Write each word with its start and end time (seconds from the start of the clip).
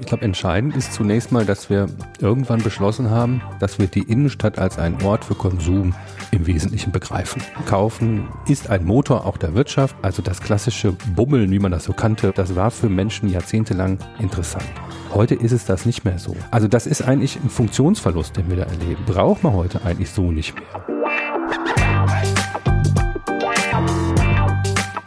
Ich 0.00 0.06
glaube, 0.06 0.24
entscheidend 0.24 0.76
ist 0.76 0.92
zunächst 0.92 1.32
mal, 1.32 1.44
dass 1.44 1.68
wir 1.70 1.88
irgendwann 2.20 2.62
beschlossen 2.62 3.10
haben, 3.10 3.42
dass 3.60 3.78
wir 3.78 3.88
die 3.88 4.02
Innenstadt 4.02 4.58
als 4.58 4.78
einen 4.78 5.02
Ort 5.02 5.24
für 5.24 5.34
Konsum 5.34 5.94
im 6.30 6.46
Wesentlichen 6.46 6.92
begreifen. 6.92 7.42
Kaufen 7.66 8.28
ist 8.46 8.70
ein 8.70 8.84
Motor 8.84 9.26
auch 9.26 9.36
der 9.36 9.54
Wirtschaft, 9.54 9.96
also 10.02 10.22
das 10.22 10.40
klassische 10.40 10.92
Bummeln, 11.14 11.50
wie 11.50 11.58
man 11.58 11.72
das 11.72 11.84
so 11.84 11.92
kannte, 11.92 12.32
das 12.34 12.54
war 12.54 12.70
für 12.70 12.88
Menschen 12.88 13.28
jahrzehntelang 13.28 13.98
interessant. 14.18 14.64
Heute 15.12 15.34
ist 15.34 15.52
es 15.52 15.64
das 15.64 15.84
nicht 15.84 16.04
mehr 16.04 16.18
so. 16.18 16.36
Also 16.50 16.68
das 16.68 16.86
ist 16.86 17.02
eigentlich 17.02 17.36
ein 17.36 17.50
Funktionsverlust, 17.50 18.36
den 18.36 18.48
wir 18.48 18.56
da 18.56 18.64
erleben. 18.64 19.04
Braucht 19.06 19.42
man 19.42 19.54
heute 19.54 19.82
eigentlich 19.84 20.10
so 20.10 20.30
nicht 20.30 20.54
mehr. 20.54 20.64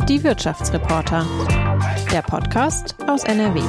Die 0.08 0.24
Wirtschaftsreporter. 0.24 1.26
Der 2.12 2.22
Podcast 2.22 2.96
aus 3.08 3.24
NRW. 3.24 3.62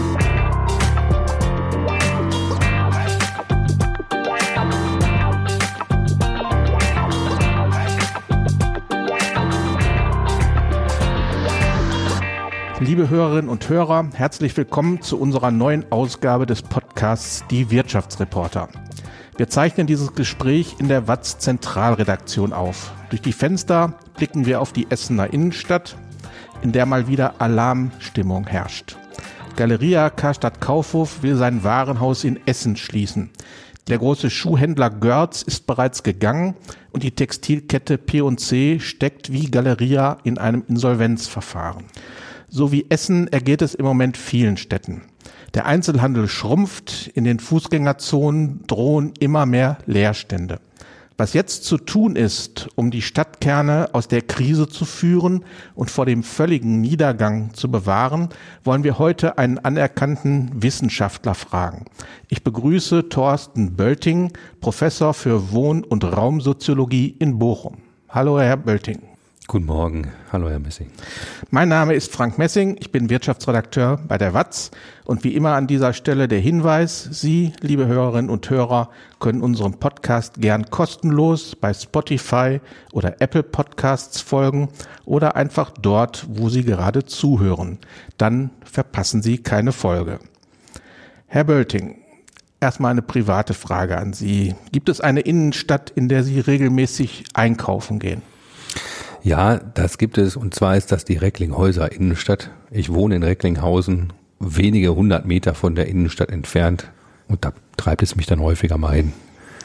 Liebe 12.82 13.08
Hörerinnen 13.08 13.48
und 13.48 13.68
Hörer, 13.68 14.10
herzlich 14.12 14.56
willkommen 14.56 15.02
zu 15.02 15.16
unserer 15.16 15.52
neuen 15.52 15.92
Ausgabe 15.92 16.46
des 16.46 16.62
Podcasts 16.62 17.44
Die 17.48 17.70
Wirtschaftsreporter. 17.70 18.70
Wir 19.36 19.48
zeichnen 19.48 19.86
dieses 19.86 20.16
Gespräch 20.16 20.74
in 20.80 20.88
der 20.88 21.06
Watz 21.06 21.38
Zentralredaktion 21.38 22.52
auf. 22.52 22.92
Durch 23.10 23.22
die 23.22 23.32
Fenster 23.32 23.94
blicken 24.16 24.46
wir 24.46 24.60
auf 24.60 24.72
die 24.72 24.90
Essener 24.90 25.32
Innenstadt, 25.32 25.96
in 26.62 26.72
der 26.72 26.84
mal 26.84 27.06
wieder 27.06 27.40
Alarmstimmung 27.40 28.48
herrscht. 28.48 28.96
Galeria 29.54 30.10
Karstadt 30.10 30.60
Kaufhof 30.60 31.22
will 31.22 31.36
sein 31.36 31.62
Warenhaus 31.62 32.24
in 32.24 32.40
Essen 32.46 32.74
schließen. 32.74 33.30
Der 33.86 33.98
große 33.98 34.28
Schuhhändler 34.28 34.90
Görz 34.90 35.42
ist 35.42 35.68
bereits 35.68 36.02
gegangen 36.02 36.56
und 36.90 37.04
die 37.04 37.12
Textilkette 37.12 37.96
P&C 37.96 38.80
steckt 38.80 39.32
wie 39.32 39.52
Galeria 39.52 40.18
in 40.24 40.36
einem 40.36 40.64
Insolvenzverfahren. 40.66 41.84
So 42.54 42.70
wie 42.70 42.84
Essen 42.90 43.28
ergeht 43.28 43.62
es 43.62 43.74
im 43.74 43.86
Moment 43.86 44.18
vielen 44.18 44.58
Städten. 44.58 45.00
Der 45.54 45.64
Einzelhandel 45.64 46.28
schrumpft, 46.28 47.10
in 47.14 47.24
den 47.24 47.40
Fußgängerzonen 47.40 48.66
drohen 48.66 49.14
immer 49.18 49.46
mehr 49.46 49.78
Leerstände. 49.86 50.60
Was 51.16 51.32
jetzt 51.32 51.64
zu 51.64 51.78
tun 51.78 52.14
ist, 52.14 52.68
um 52.74 52.90
die 52.90 53.00
Stadtkerne 53.00 53.88
aus 53.94 54.06
der 54.06 54.20
Krise 54.20 54.68
zu 54.68 54.84
führen 54.84 55.46
und 55.74 55.90
vor 55.90 56.04
dem 56.04 56.22
völligen 56.22 56.82
Niedergang 56.82 57.54
zu 57.54 57.70
bewahren, 57.70 58.28
wollen 58.64 58.84
wir 58.84 58.98
heute 58.98 59.38
einen 59.38 59.58
anerkannten 59.58 60.50
Wissenschaftler 60.52 61.34
fragen. 61.34 61.86
Ich 62.28 62.44
begrüße 62.44 63.08
Thorsten 63.08 63.76
Bölting, 63.76 64.30
Professor 64.60 65.14
für 65.14 65.52
Wohn- 65.52 65.84
und 65.84 66.04
Raumsoziologie 66.04 67.16
in 67.18 67.38
Bochum. 67.38 67.78
Hallo, 68.10 68.38
Herr 68.38 68.58
Bölting. 68.58 69.11
Guten 69.52 69.66
Morgen. 69.66 70.10
Hallo, 70.32 70.48
Herr 70.48 70.60
Messing. 70.60 70.90
Mein 71.50 71.68
Name 71.68 71.92
ist 71.92 72.10
Frank 72.10 72.38
Messing. 72.38 72.78
Ich 72.80 72.90
bin 72.90 73.10
Wirtschaftsredakteur 73.10 74.00
bei 74.08 74.16
der 74.16 74.32
WATZ. 74.32 74.70
Und 75.04 75.24
wie 75.24 75.34
immer 75.34 75.52
an 75.56 75.66
dieser 75.66 75.92
Stelle 75.92 76.26
der 76.26 76.38
Hinweis, 76.38 77.06
Sie, 77.10 77.52
liebe 77.60 77.86
Hörerinnen 77.86 78.30
und 78.30 78.48
Hörer, 78.48 78.88
können 79.20 79.42
unserem 79.42 79.74
Podcast 79.74 80.40
gern 80.40 80.70
kostenlos 80.70 81.54
bei 81.54 81.74
Spotify 81.74 82.62
oder 82.92 83.20
Apple 83.20 83.42
Podcasts 83.42 84.22
folgen 84.22 84.70
oder 85.04 85.36
einfach 85.36 85.70
dort, 85.70 86.24
wo 86.30 86.48
Sie 86.48 86.64
gerade 86.64 87.04
zuhören. 87.04 87.76
Dann 88.16 88.52
verpassen 88.64 89.20
Sie 89.20 89.36
keine 89.36 89.72
Folge. 89.72 90.18
Herr 91.26 91.44
Bölting, 91.44 91.98
erstmal 92.58 92.92
eine 92.92 93.02
private 93.02 93.52
Frage 93.52 93.98
an 93.98 94.14
Sie. 94.14 94.54
Gibt 94.72 94.88
es 94.88 95.02
eine 95.02 95.20
Innenstadt, 95.20 95.90
in 95.90 96.08
der 96.08 96.22
Sie 96.24 96.40
regelmäßig 96.40 97.24
einkaufen 97.34 97.98
gehen? 97.98 98.22
Ja, 99.22 99.58
das 99.58 99.98
gibt 99.98 100.18
es. 100.18 100.36
Und 100.36 100.54
zwar 100.54 100.76
ist 100.76 100.90
das 100.92 101.04
die 101.04 101.16
Recklinghäuser 101.16 101.92
Innenstadt. 101.92 102.50
Ich 102.70 102.92
wohne 102.92 103.16
in 103.16 103.22
Recklinghausen, 103.22 104.12
wenige 104.40 104.94
hundert 104.94 105.26
Meter 105.26 105.54
von 105.54 105.74
der 105.74 105.86
Innenstadt 105.86 106.30
entfernt. 106.30 106.90
Und 107.28 107.44
da 107.44 107.52
treibt 107.76 108.02
es 108.02 108.16
mich 108.16 108.26
dann 108.26 108.40
häufiger 108.40 108.78
mal 108.78 108.94
hin. 108.94 109.12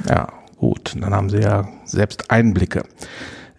Ja, 0.08 0.28
gut. 0.58 0.96
Dann 1.00 1.14
haben 1.14 1.30
Sie 1.30 1.40
ja 1.40 1.68
selbst 1.86 2.30
Einblicke. 2.30 2.84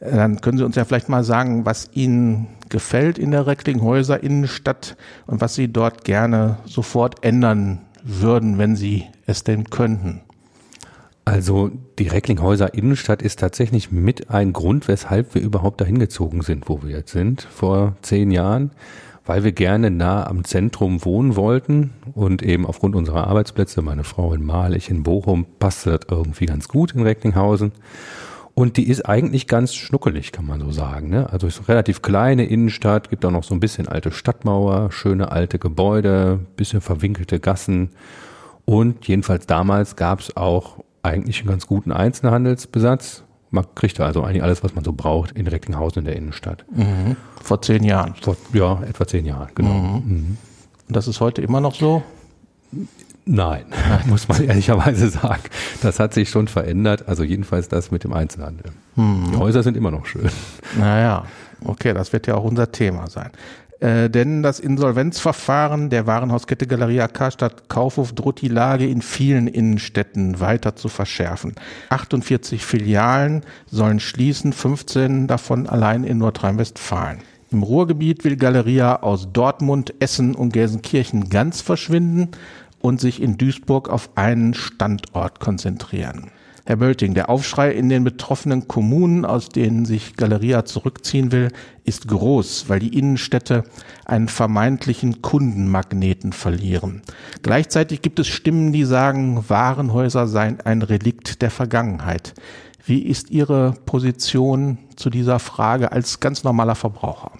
Dann 0.01 0.41
können 0.41 0.59
Sie 0.59 0.65
uns 0.65 0.77
ja 0.77 0.85
vielleicht 0.85 1.09
mal 1.09 1.25
sagen, 1.25 1.67
was 1.67 1.91
Ihnen 1.93 2.47
gefällt 2.69 3.19
in 3.19 3.33
der 3.33 3.47
Recklinghäuser 3.47 4.23
Innenstadt 4.23 4.97
und 5.27 5.41
was 5.41 5.57
Sie 5.57 5.73
dort 5.73 6.05
gerne 6.05 6.59
sofort 6.65 7.25
ändern 7.25 7.81
würden, 8.05 8.59
wenn 8.59 8.77
Sie 8.77 9.07
es 9.27 9.43
denn 9.43 9.65
könnten. 9.65 10.21
Also 11.29 11.71
die 11.99 12.09
Recklinghäuser 12.09 12.73
Innenstadt 12.73 13.21
ist 13.21 13.39
tatsächlich 13.39 13.93
mit 13.93 14.31
ein 14.31 14.55
Grund, 14.55 14.89
weshalb 14.89 15.35
wir 15.35 15.43
überhaupt 15.43 15.79
dahin 15.79 15.99
gezogen 15.99 16.41
sind, 16.41 16.71
wo 16.71 16.83
wir 16.83 16.89
jetzt 16.89 17.13
sind, 17.13 17.43
vor 17.43 17.97
zehn 18.01 18.31
Jahren, 18.31 18.71
weil 19.27 19.45
wir 19.45 19.53
gerne 19.53 19.91
nah 19.91 20.27
am 20.27 20.45
Zentrum 20.45 21.05
wohnen 21.05 21.37
wollten 21.37 21.91
und 22.15 22.43
eben 22.43 22.65
aufgrund 22.65 22.97
unserer 22.97 23.27
Arbeitsplätze, 23.27 23.83
meine 23.83 24.05
Frau 24.05 24.33
in 24.33 24.43
Mahl, 24.43 24.75
ich 24.75 24.89
in 24.89 25.03
Bochum, 25.03 25.45
passte 25.59 25.99
das 25.99 26.09
irgendwie 26.11 26.47
ganz 26.47 26.67
gut 26.67 26.95
in 26.95 27.03
Recklinghausen. 27.03 27.73
Und 28.55 28.79
die 28.79 28.89
ist 28.89 29.03
eigentlich 29.07 29.47
ganz 29.47 29.75
schnuckelig, 29.75 30.33
kann 30.33 30.47
man 30.47 30.61
so 30.61 30.73
sagen. 30.73 31.11
Ne? 31.11 31.31
Also 31.31 31.47
ist 31.47 31.59
eine 31.59 31.69
relativ 31.69 32.01
kleine 32.01 32.47
Innenstadt, 32.47 33.11
gibt 33.11 33.27
auch 33.27 33.31
noch 33.31 33.45
so 33.45 33.53
ein 33.53 33.61
bisschen 33.61 33.87
alte 33.87 34.13
Stadtmauer, 34.13 34.91
schöne 34.93 35.31
alte 35.31 35.59
Gebäude, 35.59 36.41
bisschen 36.57 36.81
verwinkelte 36.81 37.39
Gassen. 37.39 37.91
Und 38.65 39.07
jedenfalls 39.07 39.47
damals 39.47 39.95
gab 39.95 40.21
es 40.21 40.35
auch 40.35 40.79
eigentlich 41.09 41.41
einen 41.41 41.49
ganz 41.49 41.67
guten 41.67 41.93
Einzelhandelsbesatz. 41.93 43.25
Man 43.51 43.65
kriegt 43.75 43.99
also 44.01 44.23
eigentlich 44.23 44.43
alles, 44.43 44.63
was 44.63 44.75
man 44.75 44.85
so 44.85 44.93
braucht 44.93 45.33
in 45.33 45.47
Recklinghausen 45.47 46.01
in 46.01 46.05
der 46.05 46.17
Innenstadt. 46.17 46.65
Mhm. 46.71 47.17
Vor 47.43 47.63
zehn 47.63 47.83
Jahren. 47.83 48.15
Vor, 48.21 48.37
ja, 48.53 48.83
etwa 48.83 49.07
zehn 49.07 49.25
Jahren, 49.25 49.49
genau. 49.55 49.71
Mhm. 49.71 50.03
Mhm. 50.05 50.37
Und 50.89 50.97
das 50.97 51.09
ist 51.09 51.21
heute 51.21 51.41
immer 51.43 51.61
noch 51.61 51.75
so? 51.75 52.03
Nein, 53.25 53.67
muss 54.07 54.29
man 54.29 54.43
ehrlicherweise 54.43 55.09
sagen. 55.09 55.43
Das 55.83 56.01
hat 56.01 56.15
sich 56.15 56.31
schon 56.31 56.49
verändert. 56.49 57.09
Also 57.09 57.23
jedenfalls 57.23 57.69
das 57.69 57.91
mit 57.91 58.05
dem 58.05 58.13
Einzelhandel. 58.13 58.73
Mhm. 58.97 59.33
Die 59.33 59.37
Häuser 59.37 59.63
sind 59.63 59.77
immer 59.77 59.91
noch 59.91 60.07
schön. 60.07 60.31
Naja, 60.79 61.25
okay, 61.65 61.93
das 61.93 62.13
wird 62.13 62.27
ja 62.27 62.35
auch 62.35 62.45
unser 62.45 62.73
Thema 62.73 63.09
sein. 63.09 63.31
Äh, 63.81 64.11
denn 64.11 64.43
das 64.43 64.59
Insolvenzverfahren 64.59 65.89
der 65.89 66.07
Warenhauskette 66.07 66.67
Galeria 66.67 67.07
Karstadt 67.07 67.69
Kaufhof 67.69 68.13
droht 68.13 68.41
die 68.41 68.49
Lage 68.49 68.87
in 68.89 69.03
vielen 69.03 69.47
Innenstädten 69.47 70.41
weiter 70.41 70.75
zu 70.75 70.89
verschärfen. 70.89 71.55
48 71.91 72.65
Filialen 72.65 73.43
sollen 73.71 74.01
schließen, 74.01 74.53
15 74.53 75.29
davon 75.29 75.69
allein 75.69 76.03
in 76.03 76.19
Nordrhein-Westfalen. 76.19 77.19
Im 77.51 77.63
Ruhrgebiet 77.63 78.25
will 78.25 78.37
Galeria 78.37 79.03
aus 79.03 79.29
Dortmund, 79.33 79.95
Essen 80.01 80.35
und 80.35 80.53
Gelsenkirchen 80.53 81.31
ganz 81.31 81.61
verschwinden 81.61 82.29
und 82.81 83.01
sich 83.01 83.23
in 83.23 83.39
Duisburg 83.39 83.89
auf 83.89 84.11
einen 84.17 84.55
Standort 84.55 85.41
konzentrieren. 85.41 86.31
Herr 86.69 86.77
Bölting, 86.77 87.15
der 87.15 87.31
Aufschrei 87.31 87.73
in 87.73 87.89
den 87.89 88.05
betroffenen 88.05 88.69
Kommunen, 88.69 89.25
aus 89.25 89.49
denen 89.49 89.87
sich 89.87 90.17
Galeria 90.17 90.67
zurückziehen 90.67 91.33
will, 91.33 91.49
ist 91.85 92.09
groß, 92.09 92.69
weil 92.69 92.79
die 92.79 92.95
Innenstädte 92.99 93.65
einen 94.05 94.29
vermeintlichen 94.29 95.23
Kundenmagneten 95.23 96.35
verlieren. 96.35 97.01
Gleichzeitig 97.43 98.03
gibt 98.03 98.19
es 98.19 98.27
Stimmen, 98.27 98.75
die 98.75 98.85
sagen, 98.85 99.47
Warenhäuser 99.49 100.27
seien 100.27 100.61
ein 100.61 100.83
Relikt 100.83 101.41
der 101.41 101.51
Vergangenheit. 101.51 102.35
Wie 102.85 103.01
ist 103.01 103.31
Ihre 103.31 103.73
Position 103.87 104.77
zu 104.95 105.09
dieser 105.09 105.39
Frage 105.39 105.91
als 105.93 106.21
ganz 106.21 106.45
normaler 106.45 106.75
Verbraucher? 106.75 107.33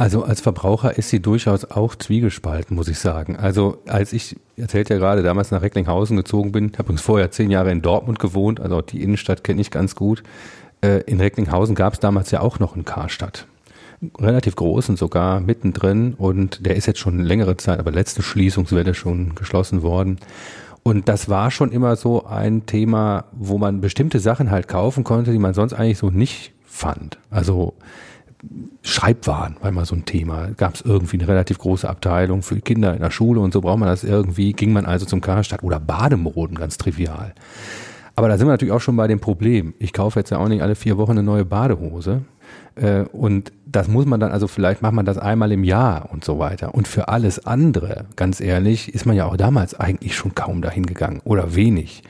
Also 0.00 0.24
als 0.24 0.40
Verbraucher 0.40 0.96
ist 0.96 1.10
sie 1.10 1.20
durchaus 1.20 1.66
auch 1.66 1.94
zwiegespalten, 1.94 2.74
muss 2.74 2.88
ich 2.88 2.98
sagen. 2.98 3.36
Also 3.36 3.82
als 3.86 4.14
ich, 4.14 4.34
erzählt 4.56 4.88
ja 4.88 4.96
gerade, 4.96 5.22
damals 5.22 5.50
nach 5.50 5.60
Recklinghausen 5.60 6.16
gezogen 6.16 6.52
bin, 6.52 6.72
habe 6.72 6.84
übrigens 6.84 7.02
vorher 7.02 7.30
zehn 7.30 7.50
Jahre 7.50 7.70
in 7.70 7.82
Dortmund 7.82 8.18
gewohnt, 8.18 8.60
also 8.60 8.80
die 8.80 9.02
Innenstadt 9.02 9.44
kenne 9.44 9.60
ich 9.60 9.70
ganz 9.70 9.94
gut. 9.94 10.22
Äh, 10.80 11.02
in 11.02 11.20
Recklinghausen 11.20 11.74
gab 11.74 11.92
es 11.92 12.00
damals 12.00 12.30
ja 12.30 12.40
auch 12.40 12.58
noch 12.58 12.72
einen 12.72 12.86
Karstadt. 12.86 13.46
Relativ 14.18 14.56
groß 14.56 14.88
und 14.88 14.98
sogar 14.98 15.40
mittendrin 15.40 16.14
und 16.14 16.64
der 16.64 16.76
ist 16.76 16.86
jetzt 16.86 17.00
schon 17.00 17.18
längere 17.18 17.58
Zeit, 17.58 17.78
aber 17.78 17.90
letzte 17.90 18.22
Schließungswelle 18.22 18.94
schon 18.94 19.34
geschlossen 19.34 19.82
worden. 19.82 20.18
Und 20.82 21.10
das 21.10 21.28
war 21.28 21.50
schon 21.50 21.72
immer 21.72 21.96
so 21.96 22.24
ein 22.24 22.64
Thema, 22.64 23.26
wo 23.32 23.58
man 23.58 23.82
bestimmte 23.82 24.18
Sachen 24.18 24.50
halt 24.50 24.66
kaufen 24.66 25.04
konnte, 25.04 25.30
die 25.30 25.38
man 25.38 25.52
sonst 25.52 25.74
eigentlich 25.74 25.98
so 25.98 26.08
nicht 26.08 26.52
fand. 26.64 27.18
Also 27.30 27.74
Schreibwaren 28.82 29.56
war 29.60 29.68
immer 29.68 29.84
so 29.84 29.94
ein 29.94 30.04
Thema. 30.04 30.48
Gab 30.56 30.74
es 30.74 30.80
irgendwie 30.80 31.18
eine 31.18 31.28
relativ 31.28 31.58
große 31.58 31.88
Abteilung 31.88 32.42
für 32.42 32.60
Kinder 32.60 32.94
in 32.94 33.00
der 33.00 33.10
Schule 33.10 33.40
und 33.40 33.52
so 33.52 33.60
braucht 33.60 33.78
man 33.78 33.88
das 33.88 34.04
irgendwie. 34.04 34.52
Ging 34.52 34.72
man 34.72 34.86
also 34.86 35.06
zum 35.06 35.20
Karstadt 35.20 35.62
oder 35.62 35.78
Bademoden, 35.78 36.56
ganz 36.56 36.78
trivial. 36.78 37.34
Aber 38.16 38.28
da 38.28 38.36
sind 38.36 38.46
wir 38.46 38.52
natürlich 38.52 38.72
auch 38.72 38.80
schon 38.80 38.96
bei 38.96 39.06
dem 39.06 39.20
Problem. 39.20 39.74
Ich 39.78 39.92
kaufe 39.92 40.18
jetzt 40.18 40.30
ja 40.30 40.38
auch 40.38 40.48
nicht 40.48 40.62
alle 40.62 40.74
vier 40.74 40.98
Wochen 40.98 41.12
eine 41.12 41.22
neue 41.22 41.44
Badehose. 41.44 42.22
Äh, 42.74 43.02
und 43.12 43.52
das 43.66 43.88
muss 43.88 44.06
man 44.06 44.20
dann, 44.20 44.32
also 44.32 44.48
vielleicht 44.48 44.82
macht 44.82 44.94
man 44.94 45.06
das 45.06 45.18
einmal 45.18 45.52
im 45.52 45.64
Jahr 45.64 46.10
und 46.10 46.24
so 46.24 46.38
weiter. 46.38 46.74
Und 46.74 46.88
für 46.88 47.08
alles 47.08 47.46
andere, 47.46 48.06
ganz 48.16 48.40
ehrlich, 48.40 48.94
ist 48.94 49.06
man 49.06 49.16
ja 49.16 49.26
auch 49.26 49.36
damals 49.36 49.78
eigentlich 49.78 50.16
schon 50.16 50.34
kaum 50.34 50.62
dahin 50.62 50.86
gegangen 50.86 51.20
oder 51.24 51.54
wenig 51.54 52.02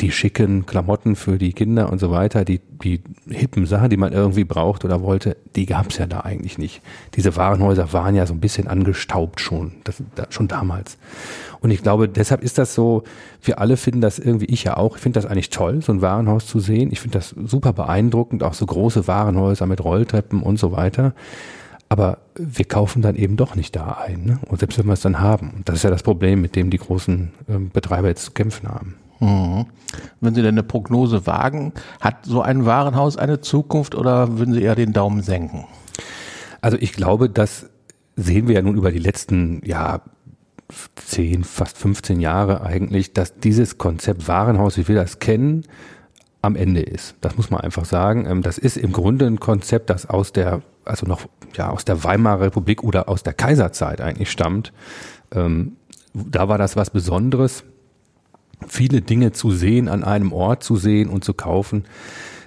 die 0.00 0.10
schicken 0.10 0.66
Klamotten 0.66 1.14
für 1.14 1.36
die 1.36 1.52
Kinder 1.52 1.90
und 1.90 1.98
so 1.98 2.10
weiter, 2.10 2.44
die, 2.44 2.60
die 2.82 3.02
hippen 3.28 3.66
Sachen, 3.66 3.90
die 3.90 3.96
man 3.96 4.12
irgendwie 4.12 4.44
braucht 4.44 4.84
oder 4.84 5.02
wollte, 5.02 5.36
die 5.56 5.66
gab's 5.66 5.98
ja 5.98 6.06
da 6.06 6.20
eigentlich 6.20 6.58
nicht. 6.58 6.80
Diese 7.14 7.36
Warenhäuser 7.36 7.92
waren 7.92 8.14
ja 8.14 8.26
so 8.26 8.32
ein 8.32 8.40
bisschen 8.40 8.66
angestaubt 8.66 9.40
schon, 9.40 9.72
das, 9.84 10.02
da, 10.14 10.26
schon 10.30 10.48
damals. 10.48 10.96
Und 11.60 11.70
ich 11.70 11.82
glaube, 11.82 12.08
deshalb 12.08 12.42
ist 12.42 12.56
das 12.56 12.74
so, 12.74 13.04
wir 13.42 13.58
alle 13.58 13.76
finden 13.76 14.00
das 14.00 14.18
irgendwie, 14.18 14.46
ich 14.46 14.64
ja 14.64 14.76
auch, 14.76 14.96
ich 14.96 15.02
finde 15.02 15.20
das 15.20 15.30
eigentlich 15.30 15.50
toll, 15.50 15.82
so 15.82 15.92
ein 15.92 16.00
Warenhaus 16.00 16.46
zu 16.46 16.60
sehen. 16.60 16.90
Ich 16.90 17.00
finde 17.00 17.18
das 17.18 17.34
super 17.44 17.72
beeindruckend, 17.72 18.42
auch 18.42 18.54
so 18.54 18.64
große 18.64 19.06
Warenhäuser 19.06 19.66
mit 19.66 19.84
Rolltreppen 19.84 20.42
und 20.42 20.58
so 20.58 20.72
weiter. 20.72 21.14
Aber 21.90 22.18
wir 22.36 22.64
kaufen 22.64 23.02
dann 23.02 23.16
eben 23.16 23.36
doch 23.36 23.56
nicht 23.56 23.74
da 23.76 23.98
ein. 24.06 24.24
Ne? 24.24 24.38
Und 24.48 24.60
selbst 24.60 24.78
wenn 24.78 24.86
wir 24.86 24.92
es 24.92 25.00
dann 25.00 25.20
haben. 25.20 25.62
Das 25.64 25.76
ist 25.76 25.82
ja 25.82 25.90
das 25.90 26.04
Problem, 26.04 26.40
mit 26.40 26.54
dem 26.56 26.70
die 26.70 26.78
großen 26.78 27.32
äh, 27.48 27.58
Betreiber 27.58 28.08
jetzt 28.08 28.24
zu 28.24 28.30
kämpfen 28.30 28.68
haben. 28.68 28.94
Mhm. 29.20 29.66
Wenn 30.20 30.34
Sie 30.34 30.42
denn 30.42 30.54
eine 30.54 30.62
Prognose 30.62 31.26
wagen, 31.26 31.72
hat 32.00 32.24
so 32.24 32.42
ein 32.42 32.66
Warenhaus 32.66 33.16
eine 33.16 33.40
Zukunft 33.40 33.94
oder 33.94 34.38
würden 34.38 34.54
Sie 34.54 34.62
eher 34.62 34.74
den 34.74 34.92
Daumen 34.92 35.22
senken? 35.22 35.66
Also 36.60 36.76
ich 36.80 36.92
glaube, 36.92 37.30
das 37.30 37.70
sehen 38.16 38.48
wir 38.48 38.56
ja 38.56 38.62
nun 38.62 38.76
über 38.76 38.90
die 38.90 38.98
letzten, 38.98 39.62
ja, 39.64 40.02
10, 40.94 41.44
fast 41.44 41.78
15 41.78 42.20
Jahre 42.20 42.62
eigentlich, 42.62 43.12
dass 43.12 43.34
dieses 43.34 43.78
Konzept 43.78 44.28
Warenhaus, 44.28 44.76
wie 44.76 44.86
wir 44.86 44.94
das 44.94 45.18
kennen, 45.18 45.64
am 46.42 46.56
Ende 46.56 46.80
ist. 46.80 47.16
Das 47.20 47.36
muss 47.36 47.50
man 47.50 47.60
einfach 47.60 47.84
sagen. 47.84 48.26
Ähm, 48.26 48.42
das 48.42 48.56
ist 48.58 48.76
im 48.76 48.92
Grunde 48.92 49.26
ein 49.26 49.40
Konzept, 49.40 49.90
das 49.90 50.08
aus 50.08 50.32
der, 50.32 50.62
also 50.84 51.06
noch, 51.06 51.26
ja, 51.54 51.70
aus 51.70 51.84
der 51.84 52.02
Weimarer 52.04 52.42
Republik 52.42 52.82
oder 52.82 53.08
aus 53.08 53.22
der 53.22 53.34
Kaiserzeit 53.34 54.00
eigentlich 54.00 54.30
stammt. 54.30 54.72
Ähm, 55.32 55.76
da 56.14 56.48
war 56.48 56.58
das 56.58 56.76
was 56.76 56.90
Besonderes 56.90 57.64
viele 58.66 59.02
Dinge 59.02 59.32
zu 59.32 59.50
sehen, 59.50 59.88
an 59.88 60.04
einem 60.04 60.32
Ort 60.32 60.62
zu 60.62 60.76
sehen 60.76 61.08
und 61.08 61.24
zu 61.24 61.34
kaufen, 61.34 61.84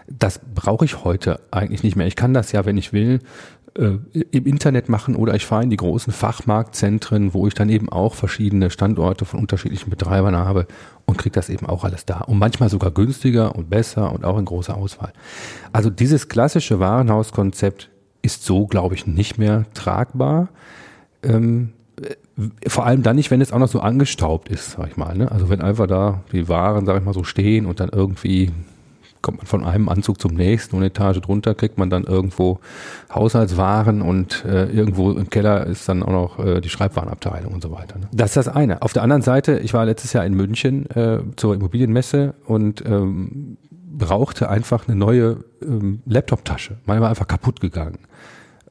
das 0.07 0.39
brauche 0.53 0.85
ich 0.85 1.03
heute 1.03 1.39
eigentlich 1.51 1.83
nicht 1.83 1.95
mehr. 1.95 2.07
Ich 2.07 2.15
kann 2.15 2.33
das 2.33 2.51
ja, 2.51 2.65
wenn 2.65 2.77
ich 2.77 2.93
will, 2.93 3.19
äh, 3.75 3.97
im 4.31 4.45
Internet 4.45 4.89
machen 4.89 5.15
oder 5.15 5.33
ich 5.33 5.45
fahre 5.45 5.63
in 5.63 5.69
die 5.69 5.77
großen 5.77 6.13
Fachmarktzentren, 6.13 7.33
wo 7.33 7.47
ich 7.47 7.55
dann 7.55 7.69
eben 7.69 7.89
auch 7.89 8.13
verschiedene 8.13 8.69
Standorte 8.69 9.25
von 9.25 9.39
unterschiedlichen 9.39 9.89
Betreibern 9.89 10.35
habe 10.35 10.67
und 11.05 11.17
kriege 11.17 11.33
das 11.33 11.49
eben 11.49 11.65
auch 11.65 11.83
alles 11.83 12.05
da. 12.05 12.19
Und 12.19 12.37
manchmal 12.37 12.69
sogar 12.69 12.91
günstiger 12.91 13.55
und 13.55 13.69
besser 13.69 14.11
und 14.13 14.25
auch 14.25 14.37
in 14.37 14.45
großer 14.45 14.77
Auswahl. 14.77 15.13
Also 15.71 15.89
dieses 15.89 16.29
klassische 16.29 16.79
Warenhauskonzept 16.79 17.89
ist 18.21 18.45
so, 18.45 18.67
glaube 18.67 18.93
ich, 18.95 19.07
nicht 19.07 19.39
mehr 19.39 19.65
tragbar. 19.73 20.49
Ähm, 21.23 21.73
vor 22.67 22.85
allem 22.85 23.03
dann 23.03 23.15
nicht, 23.15 23.29
wenn 23.31 23.41
es 23.41 23.51
auch 23.51 23.59
noch 23.59 23.67
so 23.67 23.79
angestaubt 23.79 24.49
ist, 24.49 24.71
sag 24.71 24.89
ich 24.89 24.97
mal. 24.97 25.15
Ne? 25.15 25.31
Also 25.31 25.49
wenn 25.49 25.61
einfach 25.61 25.87
da 25.87 26.23
die 26.31 26.49
Waren, 26.49 26.85
sag 26.85 26.97
ich 26.97 27.05
mal, 27.05 27.13
so 27.13 27.23
stehen 27.23 27.65
und 27.65 27.79
dann 27.79 27.89
irgendwie 27.89 28.51
kommt 29.21 29.37
man 29.37 29.47
von 29.47 29.63
einem 29.63 29.87
Anzug 29.87 30.19
zum 30.19 30.33
nächsten 30.33 30.75
und 30.75 30.81
eine 30.81 30.87
Etage 30.87 31.21
drunter 31.21 31.55
kriegt 31.55 31.77
man 31.77 31.89
dann 31.89 32.03
irgendwo 32.03 32.59
Haushaltswaren 33.13 34.01
und 34.01 34.43
äh, 34.45 34.65
irgendwo 34.65 35.11
im 35.11 35.29
Keller 35.29 35.65
ist 35.65 35.87
dann 35.87 36.03
auch 36.03 36.11
noch 36.37 36.45
äh, 36.45 36.59
die 36.59 36.69
Schreibwarenabteilung 36.69 37.53
und 37.53 37.63
so 37.63 37.71
weiter. 37.71 37.97
Ne? 37.99 38.07
Das 38.11 38.31
ist 38.31 38.37
das 38.37 38.47
eine. 38.49 38.81
Auf 38.81 38.93
der 38.93 39.01
anderen 39.01 39.21
Seite, 39.21 39.59
ich 39.59 39.73
war 39.73 39.85
letztes 39.85 40.11
Jahr 40.13 40.25
in 40.25 40.33
München 40.33 40.89
äh, 40.91 41.19
zur 41.37 41.55
Immobilienmesse 41.55 42.33
und 42.45 42.83
ähm, 42.85 43.57
brauchte 43.71 44.49
einfach 44.49 44.87
eine 44.87 44.97
neue 44.97 45.37
ähm, 45.61 46.01
Laptop-Tasche. 46.05 46.77
Meine 46.85 46.99
war 46.99 47.09
einfach 47.09 47.27
kaputt 47.27 47.61
gegangen 47.61 47.99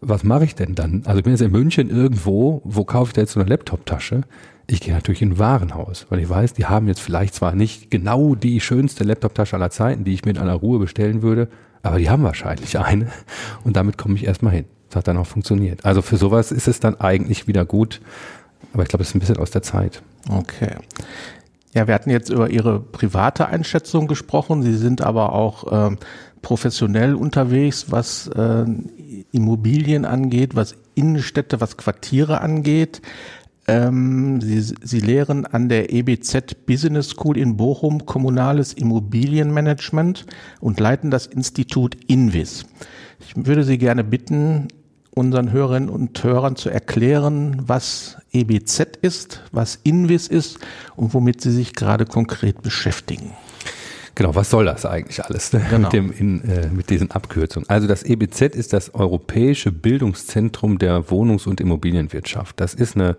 was 0.03 0.25
mache 0.25 0.45
ich 0.45 0.55
denn 0.55 0.75
dann? 0.75 1.03
Also 1.07 1.19
ich 1.19 1.25
bin 1.25 1.33
jetzt 1.33 1.43
in 1.43 1.53
München 1.53 1.89
irgendwo, 1.89 2.61
wo 2.65 2.85
kaufe 2.85 3.11
ich 3.11 3.13
da 3.15 3.21
jetzt 3.23 3.33
so 3.33 3.41
eine 3.41 3.49
Laptop-Tasche? 3.49 4.23
Ich 4.67 4.81
gehe 4.81 4.93
natürlich 4.93 5.23
in 5.23 5.33
ein 5.33 5.39
Warenhaus, 5.39 6.07
weil 6.11 6.19
ich 6.19 6.29
weiß, 6.29 6.55
die 6.55 6.67
haben 6.67 6.89
jetzt 6.89 7.01
vielleicht 7.01 7.35
zwar 7.35 7.55
nicht 7.55 7.91
genau 7.91 8.35
die 8.35 8.61
schönste 8.61 9.05
Laptop-Tasche 9.05 9.57
aller 9.57 9.71
Zeiten, 9.71 10.05
die 10.05 10.15
ich 10.15 10.25
mir 10.25 10.33
in 10.33 10.39
aller 10.39 10.55
Ruhe 10.55 10.79
bestellen 10.79 11.23
würde, 11.23 11.49
aber 11.83 11.99
die 11.99 12.11
haben 12.11 12.23
wahrscheinlich 12.23 12.79
eine 12.79 13.09
und 13.65 13.77
damit 13.77 13.97
komme 13.97 14.17
ich 14.17 14.27
erstmal 14.27 14.53
hin. 14.53 14.65
Das 14.89 14.97
hat 14.97 15.09
dann 15.09 15.17
auch 15.17 15.27
funktioniert. 15.27 15.85
Also 15.85 16.03
für 16.03 16.17
sowas 16.17 16.53
ist 16.53 16.69
es 16.69 16.81
dann 16.81 17.01
eigentlich 17.01 17.47
wieder 17.47 17.65
gut, 17.65 18.01
aber 18.73 18.83
ich 18.83 18.89
glaube, 18.89 19.03
es 19.03 19.09
ist 19.11 19.15
ein 19.15 19.21
bisschen 19.21 19.39
aus 19.39 19.51
der 19.51 19.63
Zeit. 19.63 20.03
Okay. 20.29 20.77
Ja, 21.75 21.87
wir 21.87 21.95
hatten 21.95 22.11
jetzt 22.11 22.29
über 22.29 22.51
Ihre 22.51 22.81
private 22.81 23.47
Einschätzung 23.47 24.07
gesprochen. 24.07 24.63
Sie 24.63 24.77
sind 24.77 25.01
aber 25.01 25.33
auch 25.33 25.65
ähm, 25.89 25.99
professionell 26.43 27.15
unterwegs, 27.15 27.87
was 27.91 28.29
äh, 28.29 28.67
Immobilien 29.33 30.05
angeht, 30.05 30.55
was 30.55 30.77
Innenstädte, 30.95 31.61
was 31.61 31.79
Quartiere 31.79 32.43
angeht. 32.43 33.01
Ähm, 33.67 34.41
Sie, 34.43 34.61
Sie 34.61 35.01
lehren 35.01 35.47
an 35.47 35.69
der 35.69 35.93
EBZ 35.93 36.67
Business 36.67 37.11
School 37.11 37.39
in 37.39 37.57
Bochum 37.57 38.05
kommunales 38.05 38.75
Immobilienmanagement 38.75 40.27
und 40.61 40.79
leiten 40.79 41.11
das 41.11 41.27
Institut 41.27 41.97
Invis. 42.07 42.67
Ich 43.21 43.47
würde 43.47 43.65
Sie 43.65 43.79
gerne 43.79 44.05
bitten, 44.05 44.69
unseren 45.15 45.53
Hörerinnen 45.53 45.89
und 45.89 46.23
Hörern 46.25 46.57
zu 46.57 46.71
erklären, 46.71 47.63
was 47.67 48.17
EBZ 48.33 48.97
ist, 49.03 49.43
was 49.53 49.79
Invis 49.83 50.27
ist 50.27 50.59
und 50.97 51.13
womit 51.15 51.41
Sie 51.41 51.51
sich 51.51 51.75
gerade 51.75 52.07
konkret 52.07 52.63
beschäftigen. 52.63 53.33
Genau, 54.15 54.35
was 54.35 54.51
soll 54.51 54.67
das 54.67 54.85
eigentlich 54.85 55.25
alles 55.25 55.53
ne? 55.53 55.65
genau. 55.71 55.89
mit, 55.89 55.93
dem 55.93 56.13
in, 56.13 56.43
äh, 56.49 56.69
mit 56.69 56.91
diesen 56.91 57.11
Abkürzungen? 57.11 57.69
Also 57.69 57.87
das 57.87 58.03
EBZ 58.03 58.55
ist 58.55 58.73
das 58.73 58.95
Europäische 58.95 59.73
Bildungszentrum 59.73 60.79
der 60.79 61.11
Wohnungs- 61.11 61.47
und 61.47 61.61
Immobilienwirtschaft. 61.61 62.61
Das 62.61 62.75
ist 62.75 62.95
eine 62.95 63.17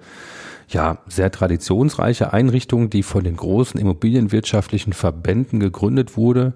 ja, 0.70 1.00
sehr 1.08 1.32
traditionsreiche 1.32 2.32
Einrichtung, 2.32 2.90
die 2.90 3.04
von 3.04 3.24
den 3.24 3.36
großen 3.36 3.80
immobilienwirtschaftlichen 3.80 4.94
Verbänden 4.94 5.60
gegründet 5.60 6.16
wurde 6.16 6.54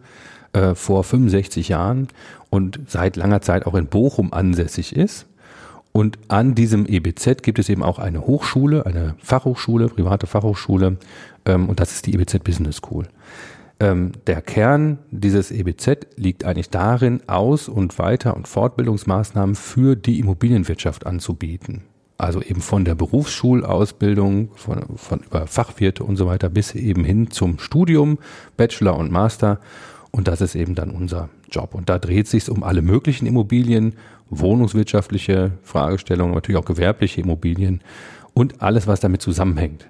äh, 0.54 0.76
vor 0.76 1.04
65 1.04 1.70
Jahren 1.70 2.08
und 2.50 2.80
seit 2.88 3.16
langer 3.16 3.42
Zeit 3.42 3.66
auch 3.66 3.76
in 3.76 3.88
Bochum 3.88 4.34
ansässig 4.34 4.96
ist. 4.96 5.26
Und 5.92 6.20
an 6.28 6.54
diesem 6.54 6.86
EBZ 6.86 7.42
gibt 7.42 7.60
es 7.60 7.70
eben 7.70 7.82
auch 7.82 7.98
eine 7.98 8.22
Hochschule, 8.28 8.86
eine 8.86 9.16
Fachhochschule, 9.20 9.88
private 9.88 10.28
Fachhochschule, 10.28 10.98
ähm, 11.46 11.70
und 11.70 11.80
das 11.80 11.92
ist 11.92 12.06
die 12.06 12.14
EBZ 12.14 12.44
Business 12.44 12.78
School. 12.78 13.08
Ähm, 13.80 14.12
der 14.26 14.42
Kern 14.42 15.00
dieses 15.12 15.52
EBZ 15.52 16.08
liegt 16.16 16.46
eigentlich 16.46 16.70
darin, 16.70 17.22
Aus- 17.28 17.70
und 17.70 17.98
Weiter- 18.00 18.36
und 18.36 18.48
Fortbildungsmaßnahmen 18.48 19.56
für 19.56 19.96
die 19.96 20.20
Immobilienwirtschaft 20.20 21.06
anzubieten. 21.06 21.84
Also 22.18 22.42
eben 22.42 22.62
von 22.62 22.84
der 22.84 22.96
Berufsschulausbildung, 22.96 24.50
von, 24.56 24.98
von 24.98 25.20
über 25.20 25.46
Fachwirte 25.46 26.04
und 26.04 26.16
so 26.16 26.26
weiter 26.26 26.50
bis 26.50 26.74
eben 26.74 27.04
hin 27.04 27.30
zum 27.30 27.60
Studium, 27.60 28.18
Bachelor 28.56 28.98
und 28.98 29.12
Master. 29.12 29.60
Und 30.18 30.28
das 30.28 30.42
ist 30.42 30.56
eben 30.56 30.74
dann 30.74 30.90
unser 30.90 31.30
Job. 31.52 31.76
Und 31.76 31.90
da 31.90 32.00
dreht 32.00 32.28
sich 32.28 32.50
um 32.50 32.64
alle 32.64 32.82
möglichen 32.82 33.28
Immobilien, 33.28 33.94
wohnungswirtschaftliche 34.32 35.52
Fragestellungen, 35.62 36.34
natürlich 36.34 36.60
auch 36.60 36.66
gewerbliche 36.66 37.22
Immobilien 37.22 37.82
und 38.34 38.64
alles, 38.64 38.88
was 38.88 39.00
damit 39.00 39.22
zusammenhängt. 39.22 39.88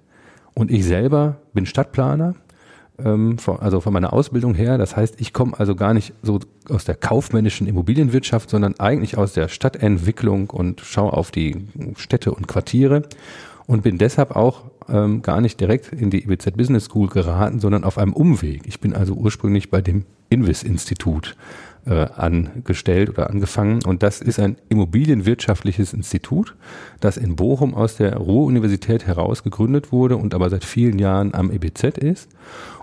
Und 0.53 0.69
ich 0.69 0.84
selber 0.84 1.38
bin 1.53 1.65
Stadtplaner 1.65 2.36
ähm, 3.00 3.38
also 3.60 3.79
von 3.79 3.93
meiner 3.93 4.12
Ausbildung 4.12 4.53
her. 4.53 4.77
Das 4.77 4.98
heißt, 4.98 5.15
ich 5.22 5.31
komme 5.31 5.57
also 5.57 5.75
gar 5.75 5.93
nicht 5.93 6.13
so 6.24 6.41
aus 6.69 6.84
der 6.84 6.96
kaufmännischen 6.96 7.65
Immobilienwirtschaft, 7.65 8.50
sondern 8.50 8.77
eigentlich 8.79 9.17
aus 9.17 9.31
der 9.31 9.48
Stadtentwicklung 9.48 10.50
und 10.50 10.81
schaue 10.81 11.13
auf 11.13 11.31
die 11.31 11.55
Städte 11.96 12.34
und 12.34 12.50
Quartiere 12.50 13.03
und 13.65 13.81
bin 13.81 13.98
deshalb 13.98 14.36
auch 14.36 14.63
ähm, 14.89 15.22
gar 15.22 15.41
nicht 15.41 15.60
direkt 15.60 15.91
in 15.94 16.10
die 16.10 16.24
IBZ 16.24 16.58
Business 16.58 16.86
School 16.86 17.08
geraten, 17.08 17.60
sondern 17.60 17.84
auf 17.84 17.98
einem 17.98 18.13
Umweg. 18.13 18.62
Ich 18.65 18.79
bin 18.79 18.94
also 18.94 19.13
ursprünglich 19.13 19.70
bei 19.70 19.82
dem 19.82 20.06
Invis-Institut 20.29 21.36
äh, 21.88 22.08
angestellt 22.15 23.10
oder 23.10 23.29
angefangen. 23.29 23.84
Und 23.84 24.03
das 24.03 24.22
ist 24.22 24.39
ein 24.39 24.58
immobilienwirtschaftliches 24.70 25.94
Institut, 25.94 26.56
das 27.00 27.17
in 27.17 27.36
Bochum 27.36 27.74
aus 27.74 27.96
der 27.98 28.17
Ruhr-Universität 28.17 29.08
heraus 29.08 29.44
gegründet 29.44 29.91
wurde 29.91 30.17
und 30.17 30.34
aber 30.34 30.50
seit 30.50 30.65
vielen 30.65 31.00
Jahren 31.00 31.34
am 31.34 31.51
EBZ 31.51 31.98
ist 31.98 32.29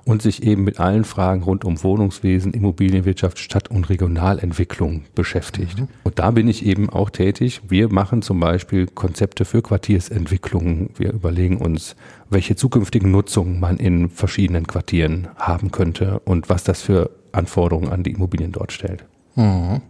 und 0.05 0.23
sich 0.23 0.43
eben 0.43 0.65
mit 0.65 0.81
allen 0.81 1.05
Fragen 1.05 1.43
rund 1.43 1.65
um 1.65 1.83
Wohnungswesen, 1.83 2.53
Immobilienwirtschaft, 2.53 3.39
Stadt- 3.39 3.71
und 3.71 3.89
Regionalentwicklung 3.89 5.05
beschäftigt. 5.15 5.81
Mhm. 5.81 5.89
Und 6.03 6.19
da 6.19 6.31
bin 6.31 6.49
ich 6.49 6.65
eben 6.65 6.91
auch 6.91 7.11
tätig. 7.11 7.63
Wir 7.69 7.93
machen 7.93 8.23
zum 8.23 8.41
Beispiel 8.41 8.87
Konzepte 8.87 9.45
für 9.45 9.63
Quartiersentwicklungen. 9.63 10.91
Wir 10.97 11.13
überlegen 11.13 11.59
uns, 11.59 11.97
welche 12.31 12.57
zukünftigen 12.57 13.11
Nutzungen 13.11 13.61
man 13.61 13.79
in 13.79 14.09
verschiedenen 14.09 14.67
Quartieren 14.67 15.29
haben 15.37 15.71
könnte 15.71 16.21
und 16.21 16.49
was 16.49 16.65
das 16.65 16.83
für 16.83 17.11
Anforderungen 17.35 17.89
an 17.89 18.03
die 18.03 18.13
Immobilien 18.13 18.53
dort 18.53 18.73
stellt. 18.73 19.05
Mhm. 19.35 19.83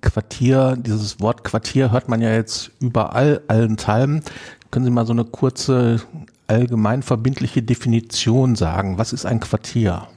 Quartier, 0.00 0.76
dieses 0.78 1.20
Wort 1.20 1.44
Quartier 1.44 1.90
hört 1.90 2.08
man 2.08 2.20
ja 2.20 2.32
jetzt 2.32 2.70
überall, 2.80 3.42
allen 3.48 3.76
Teilen. 3.76 4.22
Können 4.70 4.84
Sie 4.84 4.90
mal 4.90 5.06
so 5.06 5.12
eine 5.12 5.24
kurze 5.24 6.02
allgemein 6.46 7.02
verbindliche 7.02 7.62
Definition 7.62 8.54
sagen? 8.54 8.98
Was 8.98 9.12
ist 9.12 9.24
ein 9.24 9.40
Quartier? 9.40 10.08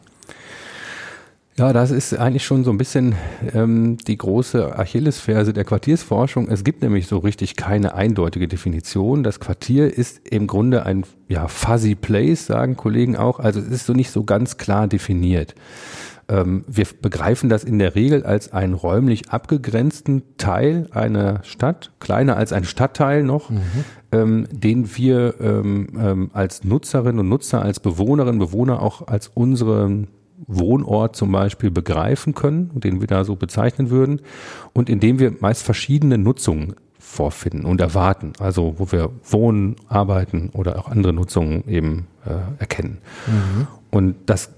Ja, 1.57 1.73
das 1.73 1.89
ist 1.89 2.13
eigentlich 2.13 2.45
schon 2.45 2.63
so 2.63 2.69
ein 2.69 2.77
bisschen 2.77 3.15
ähm, 3.55 3.97
die 3.97 4.15
große 4.15 4.77
Achillesferse 4.77 5.53
der 5.53 5.63
Quartiersforschung. 5.63 6.49
Es 6.49 6.63
gibt 6.63 6.83
nämlich 6.83 7.07
so 7.07 7.17
richtig 7.17 7.55
keine 7.55 7.95
eindeutige 7.95 8.47
Definition. 8.47 9.23
Das 9.23 9.39
Quartier 9.39 9.91
ist 9.91 10.27
im 10.27 10.45
Grunde 10.45 10.85
ein 10.85 11.03
ja, 11.27 11.47
fuzzy 11.47 11.95
place, 11.95 12.45
sagen 12.45 12.75
Kollegen 12.77 13.17
auch. 13.17 13.39
Also 13.39 13.59
es 13.59 13.69
ist 13.69 13.87
so 13.87 13.93
nicht 13.93 14.11
so 14.11 14.23
ganz 14.23 14.57
klar 14.57 14.87
definiert. 14.87 15.55
Ähm, 16.29 16.65
wir 16.67 16.85
begreifen 17.01 17.49
das 17.49 17.63
in 17.63 17.79
der 17.79 17.95
Regel 17.95 18.25
als 18.25 18.51
einen 18.51 18.73
räumlich 18.73 19.29
abgegrenzten 19.29 20.23
Teil 20.37 20.87
einer 20.91 21.43
Stadt, 21.43 21.91
kleiner 21.99 22.35
als 22.35 22.51
ein 22.51 22.65
Stadtteil 22.65 23.23
noch, 23.23 23.49
mhm. 23.49 23.61
ähm, 24.11 24.47
den 24.51 24.95
wir 24.97 25.35
ähm, 25.39 25.87
ähm 25.97 26.31
als 26.33 26.63
Nutzerinnen 26.63 27.19
und 27.19 27.29
Nutzer, 27.29 27.61
als 27.61 27.79
Bewohnerinnen 27.79 28.41
und 28.41 28.47
Bewohner 28.47 28.81
auch 28.81 29.07
als 29.07 29.31
unseren 29.33 30.07
Wohnort 30.45 31.15
zum 31.15 31.31
Beispiel 31.31 31.71
begreifen 31.71 32.35
können, 32.35 32.71
den 32.79 32.99
wir 32.99 33.07
da 33.07 33.23
so 33.23 33.35
bezeichnen 33.35 33.89
würden, 33.89 34.21
und 34.73 34.89
indem 34.89 35.19
wir 35.19 35.33
meist 35.39 35.63
verschiedene 35.63 36.17
Nutzungen 36.17 36.75
vorfinden 36.99 37.65
und 37.65 37.79
erwarten, 37.81 38.33
also 38.39 38.75
wo 38.77 38.91
wir 38.91 39.11
wohnen, 39.23 39.77
arbeiten 39.87 40.49
oder 40.53 40.77
auch 40.77 40.89
andere 40.89 41.13
Nutzungen 41.13 41.67
eben 41.67 42.07
äh, 42.25 42.59
erkennen. 42.59 42.99
Mhm. 43.27 43.67
Und 43.89 44.15
das 44.25 44.51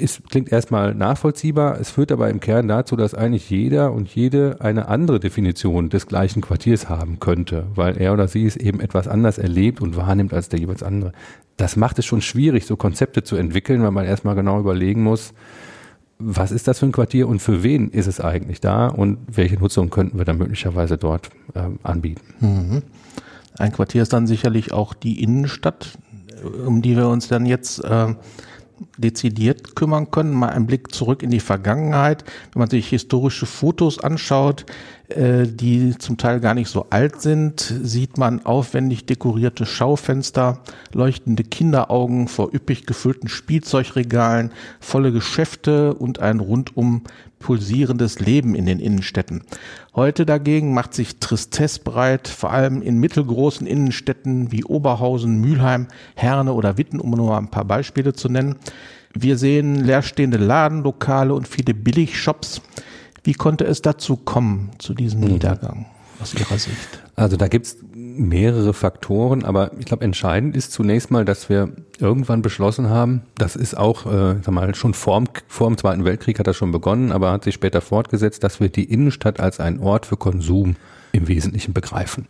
ist, 0.00 0.28
klingt 0.30 0.50
erstmal 0.50 0.94
nachvollziehbar, 0.94 1.78
es 1.80 1.90
führt 1.90 2.12
aber 2.12 2.30
im 2.30 2.40
Kern 2.40 2.68
dazu, 2.68 2.96
dass 2.96 3.14
eigentlich 3.14 3.50
jeder 3.50 3.92
und 3.92 4.08
jede 4.14 4.56
eine 4.60 4.88
andere 4.88 5.20
Definition 5.20 5.90
des 5.90 6.06
gleichen 6.06 6.40
Quartiers 6.40 6.88
haben 6.88 7.20
könnte, 7.20 7.66
weil 7.74 7.96
er 7.96 8.12
oder 8.12 8.28
sie 8.28 8.46
es 8.46 8.56
eben 8.56 8.80
etwas 8.80 9.06
anders 9.06 9.38
erlebt 9.38 9.80
und 9.80 9.96
wahrnimmt 9.96 10.34
als 10.34 10.48
der 10.48 10.58
jeweils 10.58 10.82
andere 10.82 11.12
das 11.60 11.76
macht 11.76 11.98
es 11.98 12.06
schon 12.06 12.22
schwierig, 12.22 12.66
so 12.66 12.76
Konzepte 12.76 13.22
zu 13.22 13.36
entwickeln, 13.36 13.82
weil 13.82 13.90
man 13.90 14.06
erstmal 14.06 14.34
genau 14.34 14.58
überlegen 14.58 15.02
muss, 15.02 15.34
was 16.18 16.52
ist 16.52 16.68
das 16.68 16.78
für 16.78 16.86
ein 16.86 16.92
Quartier 16.92 17.28
und 17.28 17.40
für 17.40 17.62
wen 17.62 17.90
ist 17.90 18.06
es 18.06 18.20
eigentlich 18.20 18.60
da 18.60 18.88
und 18.88 19.18
welche 19.30 19.56
Nutzung 19.56 19.90
könnten 19.90 20.18
wir 20.18 20.24
dann 20.24 20.38
möglicherweise 20.38 20.96
dort 20.98 21.30
ähm, 21.54 21.78
anbieten. 21.82 22.22
Mhm. 22.40 22.82
Ein 23.58 23.72
Quartier 23.72 24.02
ist 24.02 24.12
dann 24.12 24.26
sicherlich 24.26 24.72
auch 24.72 24.94
die 24.94 25.22
Innenstadt, 25.22 25.98
um 26.66 26.82
die 26.82 26.96
wir 26.96 27.08
uns 27.08 27.28
dann 27.28 27.46
jetzt 27.46 27.84
äh, 27.84 28.14
dezidiert 28.96 29.74
kümmern 29.76 30.10
können. 30.10 30.32
Mal 30.32 30.50
ein 30.50 30.66
Blick 30.66 30.94
zurück 30.94 31.22
in 31.22 31.30
die 31.30 31.40
Vergangenheit. 31.40 32.24
Wenn 32.52 32.60
man 32.60 32.70
sich 32.70 32.88
historische 32.88 33.46
Fotos 33.46 33.98
anschaut, 33.98 34.66
äh, 35.08 35.46
die 35.46 35.96
zum 35.98 36.16
Teil 36.16 36.40
gar 36.40 36.54
nicht 36.54 36.68
so 36.68 36.86
alt 36.90 37.20
sind, 37.20 37.60
sieht 37.82 38.18
man 38.18 38.44
aufwendig 38.46 39.06
dekorierte 39.06 39.66
Schaufenster, 39.66 40.60
leuchtende 40.92 41.44
Kinderaugen 41.44 42.28
vor 42.28 42.54
üppig 42.54 42.86
gefüllten 42.86 43.28
Spielzeugregalen, 43.28 44.52
volle 44.78 45.12
Geschäfte 45.12 45.94
und 45.94 46.20
ein 46.20 46.40
rundum 46.40 47.02
pulsierendes 47.40 48.20
Leben 48.20 48.54
in 48.54 48.66
den 48.66 48.78
Innenstädten. 48.78 49.42
Heute 49.96 50.24
dagegen 50.24 50.72
macht 50.72 50.94
sich 50.94 51.18
Tristesse 51.18 51.80
breit, 51.80 52.28
vor 52.28 52.52
allem 52.52 52.80
in 52.82 52.98
mittelgroßen 52.98 53.66
Innenstädten 53.66 54.52
wie 54.52 54.62
Oberhausen, 54.62 55.40
Mülheim, 55.40 55.88
Herne 56.14 56.52
oder 56.52 56.78
Witten, 56.78 57.00
um 57.00 57.10
nur 57.10 57.36
ein 57.36 57.50
paar 57.50 57.64
Beispiele 57.64 58.12
zu 58.12 58.28
nennen. 58.28 58.56
Wir 59.12 59.36
sehen 59.36 59.74
leerstehende 59.74 60.36
Ladenlokale 60.36 61.34
und 61.34 61.48
viele 61.48 61.74
Billigshops. 61.74 62.62
Wie 63.24 63.32
konnte 63.32 63.64
es 63.64 63.82
dazu 63.82 64.16
kommen, 64.16 64.70
zu 64.78 64.94
diesem 64.94 65.20
mhm. 65.20 65.28
Niedergang 65.28 65.86
aus 66.22 66.34
Ihrer 66.34 66.58
Sicht? 66.58 67.02
Also 67.16 67.36
da 67.36 67.48
gibt's 67.48 67.78
mehrere 67.94 68.72
Faktoren, 68.72 69.44
aber 69.44 69.72
ich 69.78 69.86
glaube, 69.86 70.04
entscheidend 70.04 70.54
ist 70.54 70.72
zunächst 70.72 71.10
mal, 71.10 71.24
dass 71.24 71.48
wir 71.48 71.72
irgendwann 72.00 72.42
beschlossen 72.42 72.88
haben, 72.88 73.22
das 73.36 73.56
ist 73.56 73.76
auch, 73.76 74.06
äh, 74.06 74.36
sag 74.42 74.50
mal, 74.50 74.74
schon 74.74 74.94
vor, 74.94 75.24
vor 75.48 75.68
dem 75.68 75.78
Zweiten 75.78 76.04
Weltkrieg 76.04 76.38
hat 76.38 76.46
das 76.46 76.56
schon 76.56 76.72
begonnen, 76.72 77.12
aber 77.12 77.32
hat 77.32 77.44
sich 77.44 77.54
später 77.54 77.80
fortgesetzt, 77.80 78.44
dass 78.44 78.60
wir 78.60 78.68
die 78.68 78.84
Innenstadt 78.84 79.40
als 79.40 79.60
einen 79.60 79.80
Ort 79.80 80.06
für 80.06 80.16
Konsum 80.16 80.76
im 81.12 81.28
Wesentlichen 81.28 81.72
begreifen. 81.72 82.26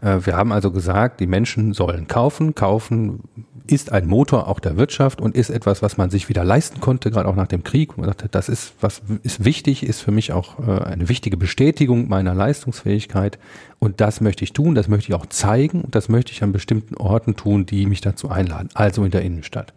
Äh, 0.00 0.20
wir 0.24 0.36
haben 0.36 0.52
also 0.52 0.70
gesagt, 0.70 1.20
die 1.20 1.26
Menschen 1.26 1.72
sollen 1.72 2.08
kaufen, 2.08 2.54
kaufen 2.54 3.20
ist 3.66 3.92
ein 3.92 4.06
Motor 4.06 4.48
auch 4.48 4.60
der 4.60 4.76
Wirtschaft 4.76 5.20
und 5.20 5.36
ist 5.36 5.50
etwas, 5.50 5.82
was 5.82 5.96
man 5.96 6.10
sich 6.10 6.28
wieder 6.28 6.44
leisten 6.44 6.80
konnte, 6.80 7.10
gerade 7.10 7.28
auch 7.28 7.36
nach 7.36 7.46
dem 7.46 7.62
Krieg. 7.62 7.96
Man 7.96 8.06
sagte, 8.06 8.28
das 8.28 8.48
ist, 8.48 8.74
was 8.80 9.02
ist 9.22 9.44
wichtig, 9.44 9.84
ist 9.84 10.00
für 10.00 10.10
mich 10.10 10.32
auch 10.32 10.58
äh, 10.58 10.82
eine 10.84 11.08
wichtige 11.08 11.36
Bestätigung 11.36 12.08
meiner 12.08 12.34
Leistungsfähigkeit. 12.34 13.38
Und 13.78 14.00
das 14.00 14.20
möchte 14.20 14.44
ich 14.44 14.52
tun, 14.52 14.74
das 14.74 14.88
möchte 14.88 15.10
ich 15.10 15.14
auch 15.14 15.26
zeigen 15.26 15.82
und 15.82 15.94
das 15.94 16.08
möchte 16.08 16.32
ich 16.32 16.42
an 16.42 16.52
bestimmten 16.52 16.96
Orten 16.96 17.36
tun, 17.36 17.66
die 17.66 17.86
mich 17.86 18.00
dazu 18.00 18.30
einladen, 18.30 18.68
also 18.74 19.04
in 19.04 19.10
der 19.10 19.22
Innenstadt. 19.22 19.72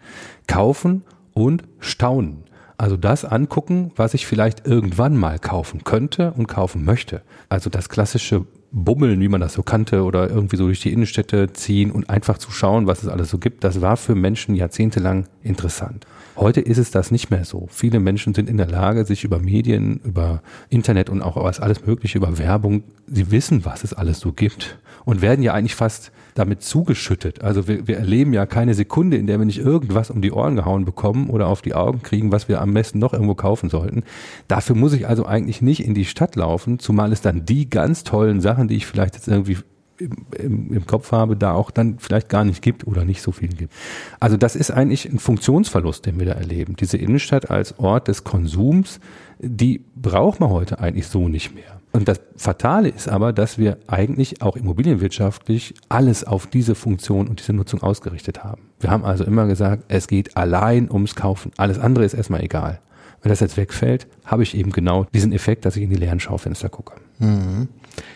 Kaufen 0.47 1.03
und 1.33 1.63
staunen. 1.79 2.44
Also 2.77 2.97
das 2.97 3.25
angucken, 3.25 3.91
was 3.95 4.13
ich 4.13 4.25
vielleicht 4.25 4.67
irgendwann 4.67 5.15
mal 5.15 5.39
kaufen 5.39 5.83
könnte 5.83 6.33
und 6.33 6.47
kaufen 6.47 6.83
möchte. 6.83 7.21
Also 7.49 7.69
das 7.69 7.89
klassische 7.89 8.45
Bummeln, 8.71 9.21
wie 9.21 9.29
man 9.29 9.39
das 9.39 9.53
so 9.53 9.63
kannte, 9.63 10.03
oder 10.03 10.29
irgendwie 10.29 10.57
so 10.57 10.65
durch 10.65 10.81
die 10.81 10.91
Innenstädte 10.91 11.53
ziehen 11.53 11.91
und 11.91 12.09
einfach 12.09 12.37
zu 12.37 12.51
schauen, 12.51 12.87
was 12.87 13.03
es 13.03 13.09
alles 13.09 13.29
so 13.29 13.37
gibt, 13.37 13.63
das 13.63 13.79
war 13.79 13.95
für 13.95 14.15
Menschen 14.15 14.53
jahrzehntelang 14.53 15.27
interessant. 15.43 16.05
Heute 16.35 16.59
ist 16.59 16.77
es 16.77 16.91
das 16.91 17.11
nicht 17.11 17.29
mehr 17.29 17.45
so. 17.45 17.67
Viele 17.71 18.01
Menschen 18.01 18.33
sind 18.33 18.49
in 18.49 18.57
der 18.57 18.67
Lage, 18.67 19.05
sich 19.05 19.23
über 19.23 19.39
Medien, 19.39 20.01
über 20.03 20.41
Internet 20.67 21.09
und 21.09 21.21
auch 21.21 21.41
was 21.41 21.61
alles 21.61 21.85
Mögliche, 21.85 22.17
über 22.17 22.37
Werbung, 22.37 22.83
sie 23.07 23.31
wissen, 23.31 23.63
was 23.63 23.85
es 23.85 23.93
alles 23.93 24.19
so 24.19 24.33
gibt 24.33 24.77
und 25.05 25.21
werden 25.21 25.43
ja 25.43 25.53
eigentlich 25.53 25.75
fast 25.75 26.11
damit 26.35 26.61
zugeschüttet. 26.61 27.41
Also 27.41 27.67
wir, 27.67 27.87
wir 27.87 27.97
erleben 27.97 28.33
ja 28.33 28.45
keine 28.45 28.73
Sekunde, 28.73 29.17
in 29.17 29.25
der 29.25 29.39
wir 29.39 29.45
nicht 29.45 29.59
irgendwas 29.59 30.11
um 30.11 30.21
die 30.21 30.33
Ohren 30.33 30.55
gehauen 30.55 30.85
bekommen 30.85 31.29
oder 31.29 31.47
auf 31.47 31.61
die 31.61 31.73
Augen 31.73 32.03
kriegen, 32.03 32.31
was 32.31 32.47
wir 32.49 32.61
am 32.61 32.73
besten 32.73 32.99
noch 32.99 33.13
irgendwo 33.13 33.35
kaufen 33.35 33.69
sollten. 33.69 34.03
Dafür 34.47 34.75
muss 34.75 34.93
ich 34.93 35.07
also 35.07 35.25
eigentlich 35.25 35.61
nicht 35.61 35.83
in 35.83 35.95
die 35.95 36.05
Stadt 36.05 36.35
laufen, 36.35 36.77
zumal 36.77 37.11
es 37.13 37.21
dann 37.21 37.45
die 37.45 37.69
ganz 37.69 38.03
tollen 38.03 38.41
Sachen, 38.41 38.67
die 38.67 38.75
ich 38.75 38.85
vielleicht 38.85 39.15
jetzt 39.15 39.29
irgendwie 39.29 39.57
im, 39.97 40.11
im, 40.37 40.73
im 40.73 40.85
Kopf 40.85 41.13
habe, 41.13 41.37
da 41.37 41.53
auch 41.53 41.71
dann 41.71 41.99
vielleicht 41.99 42.27
gar 42.27 42.43
nicht 42.43 42.61
gibt 42.61 42.85
oder 42.85 43.05
nicht 43.05 43.21
so 43.21 43.31
viel 43.31 43.47
gibt. 43.47 43.73
Also 44.19 44.35
das 44.35 44.57
ist 44.57 44.71
eigentlich 44.71 45.09
ein 45.09 45.19
Funktionsverlust, 45.19 46.05
den 46.05 46.19
wir 46.19 46.25
da 46.25 46.33
erleben. 46.33 46.75
Diese 46.75 46.97
Innenstadt 46.97 47.49
als 47.49 47.79
Ort 47.79 48.09
des 48.09 48.25
Konsums, 48.25 48.99
die 49.39 49.85
braucht 49.95 50.41
man 50.41 50.49
heute 50.49 50.79
eigentlich 50.79 51.07
so 51.07 51.29
nicht 51.29 51.55
mehr. 51.55 51.79
Und 51.95 52.09
das 52.09 52.19
Fatale 52.35 52.89
ist 52.89 53.07
aber, 53.07 53.31
dass 53.31 53.57
wir 53.57 53.77
eigentlich 53.87 54.41
auch 54.41 54.57
immobilienwirtschaftlich 54.57 55.75
alles 55.87 56.25
auf 56.25 56.45
diese 56.45 56.75
Funktion 56.75 57.29
und 57.29 57.39
diese 57.39 57.53
Nutzung 57.53 57.81
ausgerichtet 57.81 58.43
haben. 58.43 58.63
Wir 58.81 58.91
haben 58.91 59.05
also 59.05 59.23
immer 59.23 59.47
gesagt, 59.47 59.83
es 59.87 60.07
geht 60.07 60.35
allein 60.35 60.91
ums 60.91 61.15
Kaufen. 61.15 61.51
Alles 61.55 61.79
andere 61.79 62.03
ist 62.03 62.13
erstmal 62.13 62.43
egal. 62.43 62.81
Wenn 63.21 63.29
das 63.29 63.39
jetzt 63.39 63.57
wegfällt, 63.57 64.07
habe 64.25 64.43
ich 64.43 64.55
eben 64.55 64.71
genau 64.71 65.05
diesen 65.13 65.31
Effekt, 65.31 65.65
dass 65.65 65.75
ich 65.75 65.83
in 65.83 65.89
die 65.89 65.95
leeren 65.95 66.19
Schaufenster 66.19 66.69
gucke. 66.69 66.93
Mhm. 67.19 67.69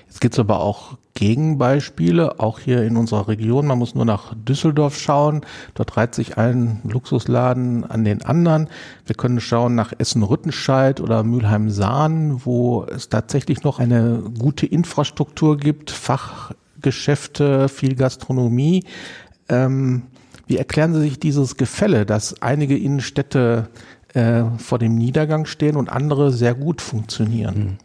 Jetzt 0.08 0.22
gibt 0.22 0.34
es 0.34 0.40
aber 0.40 0.60
auch 0.60 0.98
Gegenbeispiele, 1.14 2.40
auch 2.40 2.60
hier 2.60 2.84
in 2.84 2.96
unserer 2.96 3.28
Region. 3.28 3.68
Man 3.68 3.78
muss 3.78 3.94
nur 3.96 4.06
nach 4.06 4.34
Düsseldorf 4.36 4.98
schauen. 4.98 5.42
Dort 5.74 5.98
reiht 5.98 6.16
sich 6.16 6.38
ein 6.38 6.82
Luxusladen 6.84 7.84
an 7.84 8.06
den 8.06 8.24
anderen. 8.24 8.70
Wir 9.06 9.16
können 9.16 9.40
schauen 9.40 9.76
nach 9.76 9.94
Essen-Rüttenscheid 9.98 11.02
oder 11.02 11.24
Mülheim-Sahn, 11.24 12.46
wo 12.46 12.86
es 12.86 13.10
tatsächlich 13.10 13.64
noch 13.64 13.80
eine 13.80 14.24
gute 14.40 14.66
Infrastruktur 14.66 15.58
gibt, 15.58 15.92
Fachgeschäfte, 15.92 17.68
viel 17.70 17.96
Gastronomie. 17.96 18.86
Ähm, 19.50 20.04
wie 20.48 20.58
erklären 20.58 20.94
Sie 20.96 21.02
sich 21.02 21.20
dieses 21.20 21.58
Gefälle, 21.58 22.06
dass 22.08 22.42
einige 22.42 22.76
Innenstädte 22.78 23.70
äh, 24.14 24.44
vor 24.58 24.80
dem 24.80 24.96
Niedergang 24.96 25.46
stehen 25.46 25.76
und 25.76 25.90
andere 25.90 26.32
sehr 26.32 26.56
gut 26.56 26.82
funktionieren? 26.82 27.56
Hm. 27.56 27.78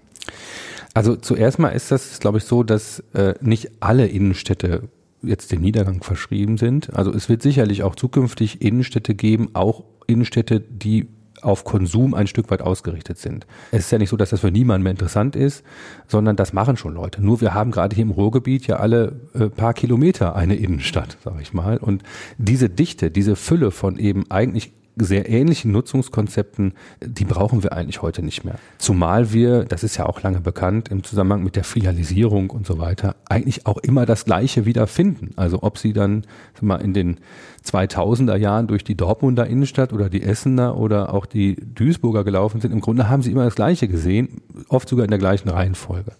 Also 0.94 1.16
zuerst 1.16 1.58
mal 1.58 1.70
ist 1.70 1.90
das, 1.90 2.20
glaube 2.20 2.38
ich, 2.38 2.44
so, 2.44 2.62
dass 2.62 3.00
äh, 3.14 3.34
nicht 3.40 3.70
alle 3.80 4.06
Innenstädte 4.06 4.88
jetzt 5.22 5.50
dem 5.52 5.60
Niedergang 5.60 6.02
verschrieben 6.02 6.56
sind. 6.56 6.94
Also 6.94 7.12
es 7.12 7.28
wird 7.28 7.42
sicherlich 7.42 7.82
auch 7.82 7.96
zukünftig 7.96 8.62
Innenstädte 8.62 9.14
geben, 9.14 9.50
auch 9.54 9.84
Innenstädte, 10.06 10.60
die 10.60 11.08
auf 11.42 11.64
Konsum 11.64 12.14
ein 12.14 12.26
Stück 12.26 12.50
weit 12.50 12.62
ausgerichtet 12.62 13.18
sind. 13.18 13.46
Es 13.70 13.86
ist 13.86 13.90
ja 13.90 13.98
nicht 13.98 14.08
so, 14.08 14.16
dass 14.16 14.30
das 14.30 14.40
für 14.40 14.50
niemanden 14.50 14.84
mehr 14.84 14.92
interessant 14.92 15.36
ist, 15.36 15.62
sondern 16.08 16.36
das 16.36 16.52
machen 16.52 16.76
schon 16.76 16.94
Leute. 16.94 17.22
Nur 17.22 17.40
wir 17.40 17.52
haben 17.54 17.70
gerade 17.70 17.94
hier 17.94 18.04
im 18.04 18.10
Ruhrgebiet 18.10 18.66
ja 18.66 18.76
alle 18.76 19.20
äh, 19.34 19.48
paar 19.48 19.74
Kilometer 19.74 20.36
eine 20.36 20.56
Innenstadt, 20.56 21.18
sage 21.22 21.42
ich 21.42 21.52
mal. 21.52 21.76
Und 21.76 22.02
diese 22.38 22.70
Dichte, 22.70 23.10
diese 23.10 23.36
Fülle 23.36 23.70
von 23.72 23.98
eben 23.98 24.30
eigentlich 24.30 24.72
sehr 24.96 25.28
ähnlichen 25.28 25.72
Nutzungskonzepten, 25.72 26.74
die 27.04 27.24
brauchen 27.24 27.62
wir 27.62 27.72
eigentlich 27.72 28.02
heute 28.02 28.22
nicht 28.22 28.44
mehr. 28.44 28.56
Zumal 28.78 29.32
wir, 29.32 29.64
das 29.64 29.82
ist 29.82 29.96
ja 29.96 30.06
auch 30.06 30.22
lange 30.22 30.40
bekannt, 30.40 30.88
im 30.88 31.02
Zusammenhang 31.02 31.42
mit 31.42 31.56
der 31.56 31.64
Filialisierung 31.64 32.50
und 32.50 32.66
so 32.66 32.78
weiter, 32.78 33.16
eigentlich 33.28 33.66
auch 33.66 33.78
immer 33.78 34.06
das 34.06 34.24
Gleiche 34.24 34.66
wieder 34.66 34.86
finden. 34.86 35.32
Also 35.36 35.62
ob 35.62 35.78
sie 35.78 35.92
dann 35.92 36.22
mal, 36.60 36.80
in 36.80 36.94
den 36.94 37.18
2000er 37.64 38.36
Jahren 38.36 38.66
durch 38.66 38.84
die 38.84 38.96
Dortmunder 38.96 39.46
Innenstadt 39.46 39.92
oder 39.92 40.08
die 40.08 40.22
Essener 40.22 40.76
oder 40.76 41.12
auch 41.12 41.26
die 41.26 41.56
Duisburger 41.56 42.22
gelaufen 42.22 42.60
sind, 42.60 42.72
im 42.72 42.80
Grunde 42.80 43.08
haben 43.08 43.22
sie 43.22 43.32
immer 43.32 43.44
das 43.44 43.54
Gleiche 43.54 43.88
gesehen, 43.88 44.42
oft 44.68 44.88
sogar 44.88 45.04
in 45.04 45.10
der 45.10 45.18
gleichen 45.18 45.48
Reihenfolge. 45.48 46.12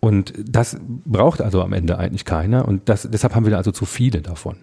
Und 0.00 0.32
das 0.42 0.78
braucht 0.80 1.42
also 1.42 1.62
am 1.62 1.74
Ende 1.74 1.98
eigentlich 1.98 2.24
keiner 2.24 2.66
und 2.66 2.88
das, 2.88 3.06
deshalb 3.10 3.34
haben 3.34 3.44
wir 3.44 3.56
also 3.58 3.70
zu 3.70 3.84
viele 3.84 4.22
davon. 4.22 4.56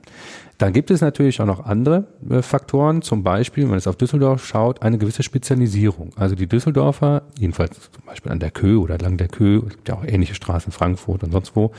Dann 0.58 0.74
gibt 0.74 0.89
es 0.89 1.01
natürlich 1.01 1.39
auch 1.39 1.46
noch 1.46 1.63
andere 1.63 2.08
äh, 2.27 2.41
Faktoren, 2.41 3.03
zum 3.03 3.24
Beispiel, 3.24 3.63
wenn 3.63 3.70
man 3.70 3.77
es 3.77 3.86
auf 3.86 3.96
Düsseldorf 3.96 4.44
schaut, 4.44 4.82
eine 4.82 4.98
gewisse 4.98 5.22
Spezialisierung. 5.22 6.10
Also 6.15 6.34
die 6.34 6.48
Düsseldorfer, 6.48 7.22
jedenfalls 7.38 7.91
zum 7.91 8.03
Beispiel 8.08 8.32
an 8.32 8.39
der 8.39 8.50
Kö 8.50 8.77
oder 8.77 8.98
lang 8.98 9.17
der 9.17 9.27
Kö, 9.27 9.62
es 9.67 9.75
gibt 9.75 9.89
ja 9.89 9.96
auch 9.96 10.03
ähnliche 10.03 10.34
Straßen 10.34 10.70
in 10.70 10.72
Frankfurt 10.72 11.24
und 11.24 11.32
sonst 11.32 11.56
wo, 11.56 11.72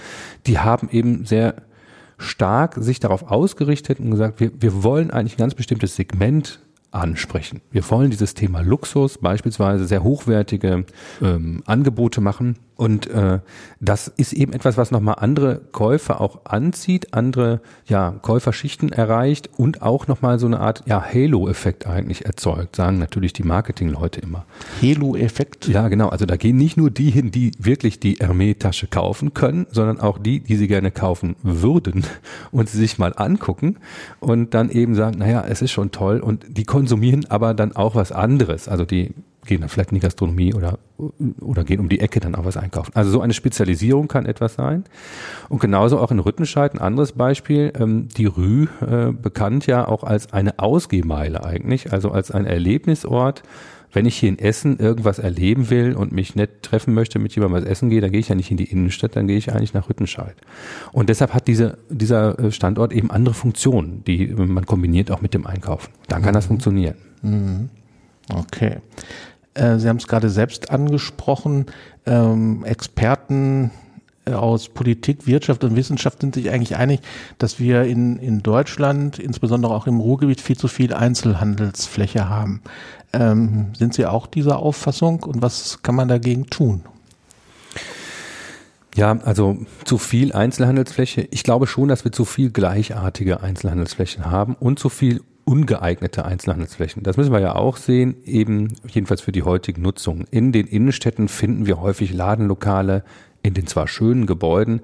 die 0.46 0.60
haben 0.60 0.88
eben 0.92 1.24
sehr 1.24 1.56
stark 2.16 2.76
sich 2.78 3.00
darauf 3.00 3.28
ausgerichtet 3.28 3.98
und 3.98 4.12
gesagt, 4.12 4.38
wir, 4.38 4.52
wir 4.60 4.84
wollen 4.84 5.10
eigentlich 5.10 5.34
ein 5.34 5.38
ganz 5.38 5.56
bestimmtes 5.56 5.96
Segment 5.96 6.60
ansprechen. 6.92 7.60
Wir 7.72 7.88
wollen 7.90 8.10
dieses 8.10 8.34
Thema 8.34 8.60
Luxus, 8.60 9.18
beispielsweise 9.18 9.86
sehr 9.86 10.04
hochwertige 10.04 10.84
ähm, 11.20 11.62
Angebote 11.66 12.20
machen 12.20 12.56
und 12.78 13.08
äh, 13.10 13.40
das 13.80 14.06
ist 14.06 14.32
eben 14.32 14.52
etwas, 14.52 14.76
was 14.76 14.92
nochmal 14.92 15.16
andere 15.18 15.60
Käufer 15.72 16.20
auch 16.20 16.44
anzieht, 16.44 17.12
andere 17.12 17.60
ja, 17.86 18.12
Käuferschichten 18.22 18.92
erreicht 18.92 19.50
und 19.56 19.82
auch 19.82 20.06
nochmal 20.06 20.38
so 20.38 20.46
eine 20.46 20.60
Art 20.60 20.84
ja, 20.86 21.04
Halo-Effekt 21.04 21.88
eigentlich 21.88 22.24
erzeugt, 22.24 22.76
sagen 22.76 22.98
natürlich 22.98 23.32
die 23.32 23.42
Marketingleute 23.42 24.20
immer. 24.20 24.44
Halo-Effekt? 24.80 25.66
Ja, 25.66 25.88
genau. 25.88 26.10
Also 26.10 26.24
da 26.24 26.36
gehen 26.36 26.56
nicht 26.56 26.76
nur 26.76 26.88
die 26.92 27.10
hin, 27.10 27.32
die 27.32 27.50
wirklich 27.58 27.98
die 27.98 28.18
Hermé-Tasche 28.18 28.86
kaufen 28.86 29.34
können, 29.34 29.66
sondern 29.72 29.98
auch 29.98 30.16
die, 30.16 30.38
die 30.38 30.54
sie 30.54 30.68
gerne 30.68 30.92
kaufen 30.92 31.34
würden 31.42 32.04
und 32.52 32.68
sie 32.68 32.78
sich 32.78 32.96
mal 32.96 33.12
angucken 33.16 33.78
und 34.20 34.54
dann 34.54 34.70
eben 34.70 34.94
sagen, 34.94 35.18
naja, 35.18 35.44
es 35.48 35.62
ist 35.62 35.72
schon 35.72 35.90
toll 35.90 36.20
und 36.20 36.46
die 36.48 36.64
konsumieren 36.64 37.26
aber 37.28 37.54
dann 37.54 37.74
auch 37.74 37.96
was 37.96 38.12
anderes. 38.12 38.68
Also 38.68 38.84
die 38.84 39.14
gehen 39.48 39.60
dann 39.60 39.68
vielleicht 39.68 39.90
in 39.90 39.96
die 39.96 40.00
Gastronomie 40.00 40.54
oder, 40.54 40.78
oder 41.40 41.64
gehen 41.64 41.80
um 41.80 41.88
die 41.88 42.00
Ecke 42.00 42.20
dann 42.20 42.36
auch 42.36 42.44
was 42.44 42.56
einkaufen. 42.56 42.92
Also 42.94 43.10
so 43.10 43.20
eine 43.20 43.32
Spezialisierung 43.32 44.06
kann 44.06 44.26
etwas 44.26 44.54
sein. 44.54 44.84
Und 45.48 45.60
genauso 45.60 45.98
auch 45.98 46.12
in 46.12 46.20
Rüttenscheid 46.20 46.74
ein 46.74 46.78
anderes 46.78 47.12
Beispiel, 47.12 47.72
ähm, 47.78 48.08
die 48.16 48.26
Rü, 48.26 48.66
äh, 48.80 49.10
bekannt 49.10 49.66
ja 49.66 49.88
auch 49.88 50.04
als 50.04 50.32
eine 50.32 50.58
Ausgehmeile 50.58 51.44
eigentlich, 51.44 51.92
also 51.92 52.12
als 52.12 52.30
ein 52.30 52.44
Erlebnisort. 52.44 53.42
Wenn 53.90 54.04
ich 54.04 54.18
hier 54.18 54.28
in 54.28 54.38
Essen 54.38 54.78
irgendwas 54.78 55.18
erleben 55.18 55.70
will 55.70 55.94
und 55.94 56.12
mich 56.12 56.36
nett 56.36 56.62
treffen 56.62 56.92
möchte, 56.92 57.18
mit 57.18 57.34
jemandem 57.34 57.62
was 57.62 57.68
essen 57.68 57.88
gehe, 57.88 58.02
dann 58.02 58.12
gehe 58.12 58.20
ich 58.20 58.28
ja 58.28 58.34
nicht 58.34 58.50
in 58.50 58.58
die 58.58 58.70
Innenstadt, 58.70 59.16
dann 59.16 59.26
gehe 59.26 59.38
ich 59.38 59.50
eigentlich 59.50 59.72
nach 59.72 59.88
Rüttenscheid. 59.88 60.36
Und 60.92 61.08
deshalb 61.08 61.32
hat 61.32 61.48
diese, 61.48 61.78
dieser 61.88 62.38
äh, 62.38 62.52
Standort 62.52 62.92
eben 62.92 63.10
andere 63.10 63.34
Funktionen, 63.34 64.04
die 64.04 64.26
man 64.26 64.66
kombiniert 64.66 65.10
auch 65.10 65.22
mit 65.22 65.32
dem 65.32 65.46
Einkaufen. 65.46 65.90
Dann 66.06 66.20
kann 66.20 66.32
mhm. 66.32 66.34
das 66.34 66.46
funktionieren. 66.46 66.96
Mhm. 67.22 67.70
Okay. 68.30 68.76
Äh, 69.54 69.78
Sie 69.78 69.88
haben 69.88 69.96
es 69.96 70.06
gerade 70.06 70.30
selbst 70.30 70.70
angesprochen. 70.70 71.66
Ähm, 72.06 72.64
Experten 72.64 73.70
äh, 74.24 74.32
aus 74.32 74.68
Politik, 74.68 75.26
Wirtschaft 75.26 75.64
und 75.64 75.76
Wissenschaft 75.76 76.20
sind 76.20 76.34
sich 76.34 76.50
eigentlich 76.50 76.76
einig, 76.76 77.00
dass 77.38 77.58
wir 77.58 77.84
in, 77.84 78.18
in 78.18 78.42
Deutschland, 78.42 79.18
insbesondere 79.18 79.74
auch 79.74 79.86
im 79.86 80.00
Ruhrgebiet, 80.00 80.40
viel 80.40 80.56
zu 80.56 80.68
viel 80.68 80.92
Einzelhandelsfläche 80.92 82.28
haben. 82.28 82.62
Ähm, 83.12 83.72
sind 83.76 83.94
Sie 83.94 84.06
auch 84.06 84.26
dieser 84.26 84.58
Auffassung 84.58 85.22
und 85.22 85.42
was 85.42 85.82
kann 85.82 85.94
man 85.94 86.08
dagegen 86.08 86.46
tun? 86.46 86.82
Ja, 88.94 89.16
also 89.24 89.58
zu 89.84 89.96
viel 89.96 90.32
Einzelhandelsfläche. 90.32 91.28
Ich 91.30 91.44
glaube 91.44 91.68
schon, 91.68 91.88
dass 91.88 92.04
wir 92.04 92.10
zu 92.10 92.24
viel 92.24 92.50
gleichartige 92.50 93.42
Einzelhandelsflächen 93.42 94.26
haben 94.26 94.54
und 94.54 94.80
zu 94.80 94.88
viel 94.88 95.22
ungeeignete 95.48 96.26
Einzelhandelsflächen. 96.26 97.02
Das 97.02 97.16
müssen 97.16 97.32
wir 97.32 97.40
ja 97.40 97.54
auch 97.56 97.78
sehen, 97.78 98.16
eben 98.26 98.74
jedenfalls 98.86 99.22
für 99.22 99.32
die 99.32 99.44
heutige 99.44 99.80
Nutzung. 99.80 100.26
In 100.30 100.52
den 100.52 100.66
Innenstädten 100.66 101.26
finden 101.28 101.64
wir 101.64 101.80
häufig 101.80 102.12
Ladenlokale 102.12 103.02
in 103.42 103.54
den 103.54 103.66
zwar 103.66 103.88
schönen 103.88 104.26
Gebäuden, 104.26 104.82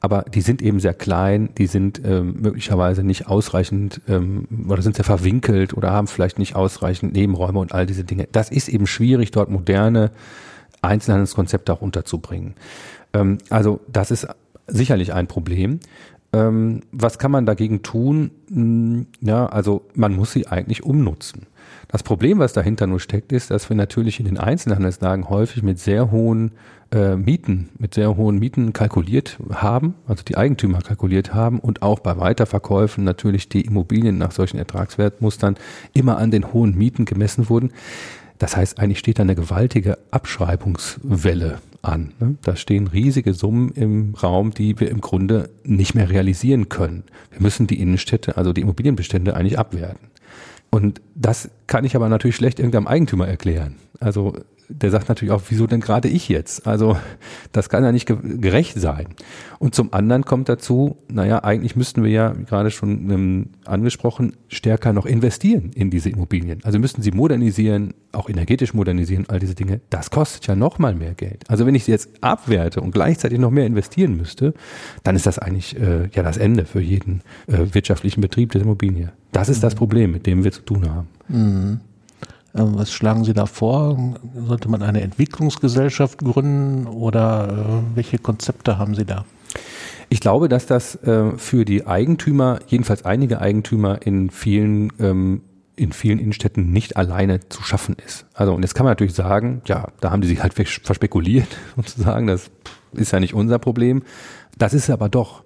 aber 0.00 0.22
die 0.22 0.40
sind 0.40 0.62
eben 0.62 0.80
sehr 0.80 0.94
klein, 0.94 1.50
die 1.58 1.68
sind 1.68 2.00
ähm, 2.04 2.40
möglicherweise 2.40 3.04
nicht 3.04 3.28
ausreichend 3.28 4.00
ähm, 4.08 4.48
oder 4.68 4.82
sind 4.82 4.96
sehr 4.96 5.04
verwinkelt 5.04 5.74
oder 5.74 5.92
haben 5.92 6.08
vielleicht 6.08 6.40
nicht 6.40 6.56
ausreichend 6.56 7.12
Nebenräume 7.12 7.60
und 7.60 7.72
all 7.72 7.86
diese 7.86 8.02
Dinge. 8.02 8.26
Das 8.32 8.50
ist 8.50 8.68
eben 8.68 8.88
schwierig, 8.88 9.30
dort 9.30 9.48
moderne 9.48 10.10
Einzelhandelskonzepte 10.82 11.72
auch 11.72 11.82
unterzubringen. 11.82 12.54
Ähm, 13.12 13.38
also 13.48 13.78
das 13.86 14.10
ist 14.10 14.26
sicherlich 14.66 15.12
ein 15.12 15.28
Problem. 15.28 15.78
Ähm, 16.32 16.80
was 16.92 17.18
kann 17.18 17.30
man 17.30 17.46
dagegen 17.46 17.82
tun? 17.82 18.30
Hm, 18.48 19.06
ja, 19.20 19.46
also 19.46 19.86
man 19.94 20.14
muss 20.14 20.32
sie 20.32 20.46
eigentlich 20.46 20.84
umnutzen. 20.84 21.46
Das 21.88 22.04
Problem, 22.04 22.38
was 22.38 22.52
dahinter 22.52 22.86
nur 22.86 23.00
steckt, 23.00 23.32
ist, 23.32 23.50
dass 23.50 23.68
wir 23.68 23.76
natürlich 23.76 24.20
in 24.20 24.26
den 24.26 24.38
Einzelhandelslagen 24.38 25.28
häufig 25.28 25.64
mit 25.64 25.80
sehr 25.80 26.12
hohen 26.12 26.52
äh, 26.92 27.16
Mieten, 27.16 27.68
mit 27.78 27.94
sehr 27.94 28.16
hohen 28.16 28.38
Mieten 28.38 28.72
kalkuliert 28.72 29.38
haben, 29.52 29.94
also 30.06 30.22
die 30.22 30.36
Eigentümer 30.36 30.82
kalkuliert 30.82 31.34
haben 31.34 31.58
und 31.58 31.82
auch 31.82 31.98
bei 31.98 32.16
Weiterverkäufen 32.16 33.02
natürlich 33.02 33.48
die 33.48 33.62
Immobilien 33.62 34.18
nach 34.18 34.30
solchen 34.30 34.58
Ertragswertmustern 34.58 35.56
immer 35.92 36.18
an 36.18 36.30
den 36.30 36.52
hohen 36.52 36.76
Mieten 36.76 37.06
gemessen 37.06 37.48
wurden. 37.48 37.72
Das 38.38 38.56
heißt, 38.56 38.78
eigentlich 38.78 39.00
steht 39.00 39.18
da 39.18 39.22
eine 39.22 39.34
gewaltige 39.34 39.98
Abschreibungswelle 40.12 41.58
an. 41.82 42.12
Ne? 42.20 42.36
Da 42.42 42.56
stehen 42.56 42.86
riesige 42.86 43.34
Summen 43.34 43.70
im 43.72 44.14
Raum, 44.14 44.52
die 44.52 44.78
wir 44.80 44.90
im 44.90 45.00
Grunde 45.00 45.50
nicht 45.64 45.94
mehr 45.94 46.10
realisieren 46.10 46.68
können. 46.68 47.04
Wir 47.30 47.40
müssen 47.40 47.66
die 47.66 47.80
Innenstädte, 47.80 48.36
also 48.36 48.52
die 48.52 48.60
Immobilienbestände 48.60 49.34
eigentlich 49.34 49.58
abwerten. 49.58 50.08
Und 50.70 51.00
das 51.14 51.50
kann 51.66 51.84
ich 51.84 51.96
aber 51.96 52.08
natürlich 52.08 52.36
schlecht 52.36 52.58
irgendeinem 52.58 52.86
Eigentümer 52.86 53.26
erklären. 53.26 53.76
Also 53.98 54.34
der 54.70 54.90
sagt 54.90 55.08
natürlich 55.08 55.32
auch, 55.32 55.42
wieso 55.48 55.66
denn 55.66 55.80
gerade 55.80 56.08
ich 56.08 56.28
jetzt? 56.28 56.66
Also 56.66 56.96
das 57.52 57.68
kann 57.68 57.84
ja 57.84 57.92
nicht 57.92 58.06
gerecht 58.06 58.78
sein. 58.80 59.08
Und 59.58 59.74
zum 59.74 59.92
anderen 59.92 60.24
kommt 60.24 60.48
dazu, 60.48 60.96
naja, 61.08 61.44
eigentlich 61.44 61.76
müssten 61.76 62.02
wir 62.02 62.10
ja, 62.10 62.38
wie 62.38 62.44
gerade 62.44 62.70
schon 62.70 63.10
ähm, 63.10 63.46
angesprochen, 63.64 64.36
stärker 64.48 64.92
noch 64.92 65.06
investieren 65.06 65.72
in 65.74 65.90
diese 65.90 66.08
Immobilien. 66.08 66.60
Also 66.62 66.78
müssten 66.78 67.02
sie 67.02 67.10
modernisieren, 67.10 67.94
auch 68.12 68.28
energetisch 68.28 68.72
modernisieren, 68.72 69.26
all 69.28 69.38
diese 69.38 69.54
Dinge. 69.54 69.80
Das 69.90 70.10
kostet 70.10 70.46
ja 70.46 70.54
noch 70.54 70.78
mal 70.78 70.94
mehr 70.94 71.14
Geld. 71.14 71.44
Also 71.48 71.66
wenn 71.66 71.74
ich 71.74 71.84
sie 71.84 71.92
jetzt 71.92 72.08
abwerte 72.20 72.80
und 72.80 72.92
gleichzeitig 72.92 73.38
noch 73.38 73.50
mehr 73.50 73.66
investieren 73.66 74.16
müsste, 74.16 74.54
dann 75.02 75.16
ist 75.16 75.26
das 75.26 75.38
eigentlich 75.38 75.78
äh, 75.78 76.08
ja 76.12 76.22
das 76.22 76.36
Ende 76.36 76.64
für 76.64 76.80
jeden 76.80 77.22
äh, 77.46 77.74
wirtschaftlichen 77.74 78.20
Betrieb 78.20 78.52
der 78.52 78.62
Immobilie. 78.62 79.12
Das 79.32 79.48
ist 79.48 79.62
das 79.62 79.74
mhm. 79.74 79.78
Problem, 79.78 80.12
mit 80.12 80.26
dem 80.26 80.44
wir 80.44 80.52
zu 80.52 80.62
tun 80.62 80.88
haben. 80.90 81.08
Mhm. 81.28 81.80
Ähm, 82.54 82.72
was 82.74 82.92
schlagen 82.92 83.24
Sie 83.24 83.32
da 83.32 83.46
vor? 83.46 84.16
Sollte 84.46 84.68
man 84.68 84.82
eine 84.82 85.00
Entwicklungsgesellschaft 85.02 86.18
gründen 86.18 86.86
oder 86.86 87.82
äh, 87.92 87.96
welche 87.96 88.18
Konzepte 88.18 88.78
haben 88.78 88.94
Sie 88.94 89.04
da? 89.04 89.24
Ich 90.08 90.20
glaube, 90.20 90.48
dass 90.48 90.66
das 90.66 90.96
äh, 90.96 91.36
für 91.36 91.64
die 91.64 91.86
Eigentümer, 91.86 92.58
jedenfalls 92.66 93.04
einige 93.04 93.40
Eigentümer 93.40 94.04
in 94.04 94.30
vielen 94.30 94.92
ähm, 94.98 95.42
in 95.76 95.92
vielen 95.92 96.18
Innenstädten 96.18 96.72
nicht 96.72 96.98
alleine 96.98 97.48
zu 97.48 97.62
schaffen 97.62 97.96
ist. 98.04 98.26
Also 98.34 98.52
und 98.52 98.62
jetzt 98.62 98.74
kann 98.74 98.84
man 98.84 98.90
natürlich 98.90 99.14
sagen, 99.14 99.62
ja, 99.64 99.88
da 100.00 100.10
haben 100.10 100.20
die 100.20 100.28
sich 100.28 100.42
halt 100.42 100.52
verspekuliert 100.52 101.48
sozusagen, 101.76 102.26
das 102.26 102.50
ist 102.92 103.12
ja 103.12 103.20
nicht 103.20 103.32
unser 103.32 103.58
Problem. 103.58 104.02
Das 104.58 104.74
ist 104.74 104.90
aber 104.90 105.08
doch 105.08 105.42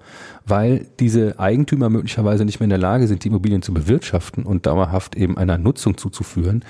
weil 0.46 0.86
diese 1.00 1.38
Eigentümer 1.38 1.88
möglicherweise 1.88 2.44
nicht 2.44 2.60
mehr 2.60 2.64
in 2.64 2.70
der 2.70 2.78
Lage 2.78 3.06
sind, 3.06 3.24
die 3.24 3.28
Immobilien 3.28 3.62
zu 3.62 3.72
bewirtschaften 3.72 4.44
und 4.44 4.66
dauerhaft 4.66 5.16
eben 5.16 5.38
einer 5.38 5.56
Nutzung 5.56 5.96
zuzuführen, 5.96 6.64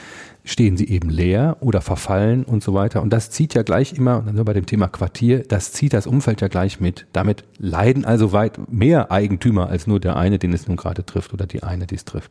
stehen 0.44 0.76
sie 0.76 0.88
eben 0.88 1.08
leer 1.08 1.56
oder 1.60 1.80
verfallen 1.80 2.44
und 2.44 2.62
so 2.62 2.74
weiter. 2.74 3.02
Und 3.02 3.12
das 3.12 3.30
zieht 3.30 3.54
ja 3.54 3.62
gleich 3.62 3.94
immer, 3.94 4.18
und 4.18 4.26
dann 4.26 4.36
sind 4.36 4.40
wir 4.40 4.44
bei 4.44 4.52
dem 4.52 4.66
Thema 4.66 4.88
Quartier, 4.88 5.42
das 5.42 5.72
zieht 5.72 5.92
das 5.92 6.06
Umfeld 6.06 6.40
ja 6.40 6.48
gleich 6.48 6.80
mit. 6.80 7.06
Damit 7.12 7.44
leiden 7.58 8.04
also 8.04 8.32
weit 8.32 8.70
mehr 8.70 9.10
Eigentümer 9.10 9.68
als 9.68 9.86
nur 9.86 9.98
der 9.98 10.16
eine, 10.16 10.38
den 10.38 10.52
es 10.52 10.68
nun 10.68 10.76
gerade 10.76 11.04
trifft 11.04 11.32
oder 11.32 11.46
die 11.46 11.62
eine, 11.62 11.86
die 11.86 11.94
es 11.96 12.04
trifft. 12.04 12.30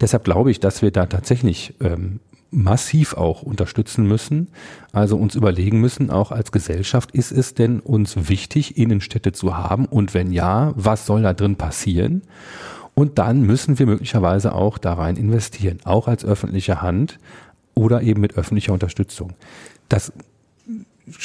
Deshalb 0.00 0.24
glaube 0.24 0.50
ich, 0.50 0.60
dass 0.60 0.82
wir 0.82 0.90
da 0.90 1.06
tatsächlich 1.06 1.74
ähm, 1.80 2.20
massiv 2.50 3.14
auch 3.14 3.42
unterstützen 3.42 4.06
müssen, 4.06 4.48
also 4.92 5.16
uns 5.16 5.34
überlegen 5.34 5.80
müssen, 5.80 6.10
auch 6.10 6.32
als 6.32 6.52
Gesellschaft, 6.52 7.12
ist 7.12 7.32
es 7.32 7.54
denn 7.54 7.80
uns 7.80 8.28
wichtig, 8.28 8.76
Innenstädte 8.76 9.32
zu 9.32 9.56
haben 9.56 9.86
und 9.86 10.14
wenn 10.14 10.32
ja, 10.32 10.72
was 10.76 11.06
soll 11.06 11.22
da 11.22 11.32
drin 11.32 11.56
passieren? 11.56 12.22
Und 12.94 13.18
dann 13.18 13.42
müssen 13.42 13.78
wir 13.78 13.86
möglicherweise 13.86 14.52
auch 14.52 14.76
da 14.76 14.94
rein 14.94 15.16
investieren, 15.16 15.78
auch 15.84 16.08
als 16.08 16.24
öffentliche 16.24 16.82
Hand 16.82 17.18
oder 17.74 18.02
eben 18.02 18.20
mit 18.20 18.36
öffentlicher 18.36 18.72
Unterstützung. 18.72 19.32
Das 19.88 20.12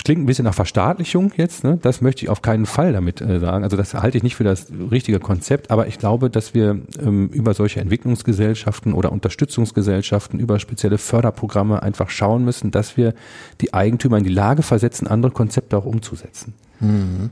klingt 0.03 0.21
ein 0.21 0.25
bisschen 0.25 0.45
nach 0.45 0.53
Verstaatlichung 0.53 1.31
jetzt. 1.37 1.63
Ne? 1.63 1.79
Das 1.81 2.01
möchte 2.01 2.23
ich 2.23 2.29
auf 2.29 2.41
keinen 2.41 2.65
Fall 2.65 2.93
damit 2.93 3.21
äh, 3.21 3.39
sagen. 3.39 3.63
Also 3.63 3.77
das 3.77 3.93
halte 3.93 4.17
ich 4.17 4.23
nicht 4.23 4.35
für 4.35 4.43
das 4.43 4.67
richtige 4.91 5.19
Konzept, 5.19 5.71
aber 5.71 5.87
ich 5.87 5.99
glaube, 5.99 6.29
dass 6.29 6.53
wir 6.53 6.79
ähm, 6.99 7.29
über 7.29 7.53
solche 7.53 7.79
Entwicklungsgesellschaften 7.79 8.93
oder 8.93 9.11
Unterstützungsgesellschaften, 9.11 10.39
über 10.39 10.59
spezielle 10.59 10.97
Förderprogramme 10.97 11.83
einfach 11.83 12.09
schauen 12.09 12.43
müssen, 12.45 12.71
dass 12.71 12.97
wir 12.97 13.13
die 13.61 13.73
Eigentümer 13.73 14.17
in 14.17 14.23
die 14.23 14.33
Lage 14.33 14.63
versetzen, 14.63 15.07
andere 15.07 15.31
Konzepte 15.31 15.77
auch 15.77 15.85
umzusetzen. 15.85 16.53
Mhm. 16.79 17.29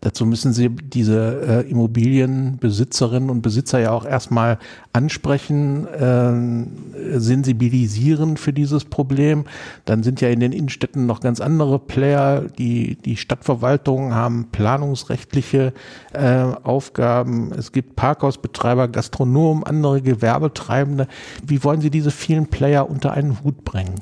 Dazu 0.00 0.26
müssen 0.26 0.52
Sie 0.52 0.68
diese 0.68 1.64
äh, 1.66 1.70
Immobilienbesitzerinnen 1.70 3.30
und 3.30 3.42
Besitzer 3.42 3.80
ja 3.80 3.90
auch 3.90 4.04
erstmal 4.04 4.58
ansprechen, 4.92 5.88
äh, 5.88 7.18
sensibilisieren 7.18 8.36
für 8.36 8.52
dieses 8.52 8.84
Problem. 8.84 9.44
Dann 9.86 10.04
sind 10.04 10.20
ja 10.20 10.28
in 10.28 10.38
den 10.38 10.52
Innenstädten 10.52 11.06
noch 11.06 11.18
ganz 11.18 11.40
andere 11.40 11.80
Player. 11.80 12.42
Die, 12.42 12.94
die 12.94 13.16
Stadtverwaltungen 13.16 14.14
haben 14.14 14.48
planungsrechtliche 14.52 15.72
äh, 16.12 16.42
Aufgaben. 16.62 17.50
Es 17.58 17.72
gibt 17.72 17.96
Parkhausbetreiber, 17.96 18.86
Gastronomen, 18.86 19.64
andere 19.64 20.00
Gewerbetreibende. 20.00 21.08
Wie 21.44 21.64
wollen 21.64 21.80
Sie 21.80 21.90
diese 21.90 22.12
vielen 22.12 22.46
Player 22.46 22.88
unter 22.88 23.12
einen 23.12 23.42
Hut 23.42 23.64
bringen? 23.64 23.96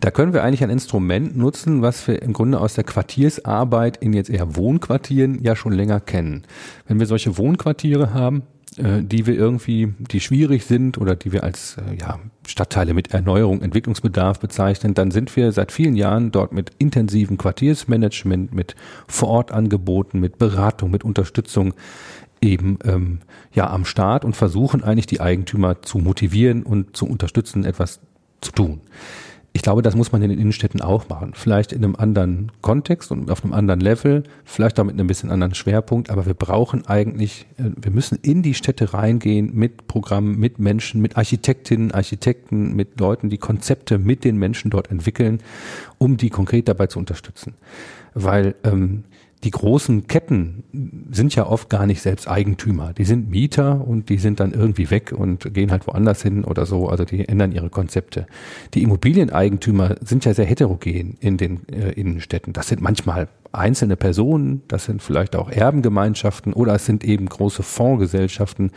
Da 0.00 0.10
können 0.10 0.34
wir 0.34 0.42
eigentlich 0.42 0.62
ein 0.62 0.70
Instrument 0.70 1.36
nutzen, 1.36 1.82
was 1.82 2.06
wir 2.06 2.20
im 2.22 2.32
Grunde 2.32 2.60
aus 2.60 2.74
der 2.74 2.84
Quartiersarbeit 2.84 3.96
in 3.96 4.12
jetzt 4.12 4.30
eher 4.30 4.56
Wohnquartieren 4.56 5.42
ja 5.42 5.56
schon 5.56 5.72
länger 5.72 6.00
kennen. 6.00 6.42
Wenn 6.86 6.98
wir 6.98 7.06
solche 7.06 7.38
Wohnquartiere 7.38 8.12
haben, 8.12 8.42
äh, 8.76 9.02
die 9.02 9.26
wir 9.26 9.34
irgendwie, 9.34 9.94
die 9.98 10.20
schwierig 10.20 10.64
sind 10.64 10.98
oder 10.98 11.16
die 11.16 11.32
wir 11.32 11.44
als 11.44 11.76
äh, 11.78 11.96
ja, 11.98 12.18
Stadtteile 12.46 12.92
mit 12.92 13.12
Erneuerung, 13.12 13.62
Entwicklungsbedarf 13.62 14.38
bezeichnen, 14.38 14.92
dann 14.92 15.10
sind 15.10 15.34
wir 15.34 15.50
seit 15.52 15.72
vielen 15.72 15.96
Jahren 15.96 16.30
dort 16.30 16.52
mit 16.52 16.72
intensiven 16.78 17.38
Quartiersmanagement, 17.38 18.52
mit 18.52 18.76
Vorortangeboten, 19.08 20.20
mit 20.20 20.38
Beratung, 20.38 20.90
mit 20.90 21.04
Unterstützung 21.04 21.72
eben 22.42 22.78
ähm, 22.84 23.20
ja 23.54 23.70
am 23.70 23.86
Start 23.86 24.26
und 24.26 24.36
versuchen 24.36 24.84
eigentlich 24.84 25.06
die 25.06 25.22
Eigentümer 25.22 25.80
zu 25.80 25.96
motivieren 25.98 26.62
und 26.62 26.94
zu 26.94 27.06
unterstützen, 27.06 27.64
etwas 27.64 28.00
zu 28.42 28.52
tun 28.52 28.80
ich 29.56 29.62
glaube, 29.62 29.80
das 29.80 29.96
muss 29.96 30.12
man 30.12 30.20
in 30.20 30.28
den 30.28 30.38
Innenstädten 30.38 30.82
auch 30.82 31.08
machen. 31.08 31.32
Vielleicht 31.34 31.72
in 31.72 31.82
einem 31.82 31.96
anderen 31.96 32.52
Kontext 32.60 33.10
und 33.10 33.30
auf 33.30 33.42
einem 33.42 33.54
anderen 33.54 33.80
Level, 33.80 34.24
vielleicht 34.44 34.78
auch 34.78 34.84
mit 34.84 34.92
einem 34.92 35.06
bisschen 35.06 35.30
anderen 35.30 35.54
Schwerpunkt, 35.54 36.10
aber 36.10 36.26
wir 36.26 36.34
brauchen 36.34 36.86
eigentlich, 36.86 37.46
äh, 37.56 37.70
wir 37.74 37.90
müssen 37.90 38.18
in 38.20 38.42
die 38.42 38.52
Städte 38.52 38.92
reingehen 38.92 39.54
mit 39.54 39.86
Programmen, 39.88 40.38
mit 40.38 40.58
Menschen, 40.58 41.00
mit 41.00 41.16
Architektinnen, 41.16 41.90
Architekten, 41.92 42.76
mit 42.76 43.00
Leuten, 43.00 43.30
die 43.30 43.38
Konzepte 43.38 43.96
mit 43.96 44.24
den 44.24 44.36
Menschen 44.36 44.70
dort 44.70 44.90
entwickeln, 44.90 45.40
um 45.96 46.18
die 46.18 46.28
konkret 46.28 46.68
dabei 46.68 46.88
zu 46.88 46.98
unterstützen. 46.98 47.54
Weil 48.12 48.56
ähm, 48.62 49.04
die 49.44 49.50
großen 49.50 50.06
Ketten 50.06 50.64
sind 51.12 51.34
ja 51.34 51.46
oft 51.46 51.68
gar 51.68 51.86
nicht 51.86 52.00
selbst 52.00 52.26
Eigentümer. 52.28 52.92
Die 52.94 53.04
sind 53.04 53.30
Mieter 53.30 53.86
und 53.86 54.08
die 54.08 54.18
sind 54.18 54.40
dann 54.40 54.52
irgendwie 54.52 54.90
weg 54.90 55.12
und 55.12 55.52
gehen 55.52 55.70
halt 55.70 55.86
woanders 55.86 56.22
hin 56.22 56.44
oder 56.44 56.66
so. 56.66 56.88
Also 56.88 57.04
die 57.04 57.28
ändern 57.28 57.52
ihre 57.52 57.68
Konzepte. 57.68 58.26
Die 58.74 58.82
Immobilieneigentümer 58.82 59.96
sind 60.00 60.24
ja 60.24 60.34
sehr 60.34 60.46
heterogen 60.46 61.16
in 61.20 61.36
den 61.36 61.68
äh, 61.68 61.92
Innenstädten. 61.92 62.54
Das 62.54 62.68
sind 62.68 62.80
manchmal 62.80 63.28
einzelne 63.52 63.96
Personen, 63.96 64.62
das 64.68 64.84
sind 64.84 65.02
vielleicht 65.02 65.36
auch 65.36 65.50
Erbengemeinschaften 65.50 66.52
oder 66.52 66.74
es 66.74 66.86
sind 66.86 67.04
eben 67.04 67.26
große 67.26 67.62
Fondsgesellschaften, 67.62 68.72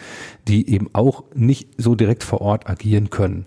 die 0.48 0.70
eben 0.70 0.90
auch 0.94 1.24
nicht 1.34 1.70
so 1.78 1.96
direkt 1.96 2.24
vor 2.24 2.42
Ort 2.42 2.70
agieren 2.70 3.10
können. 3.10 3.46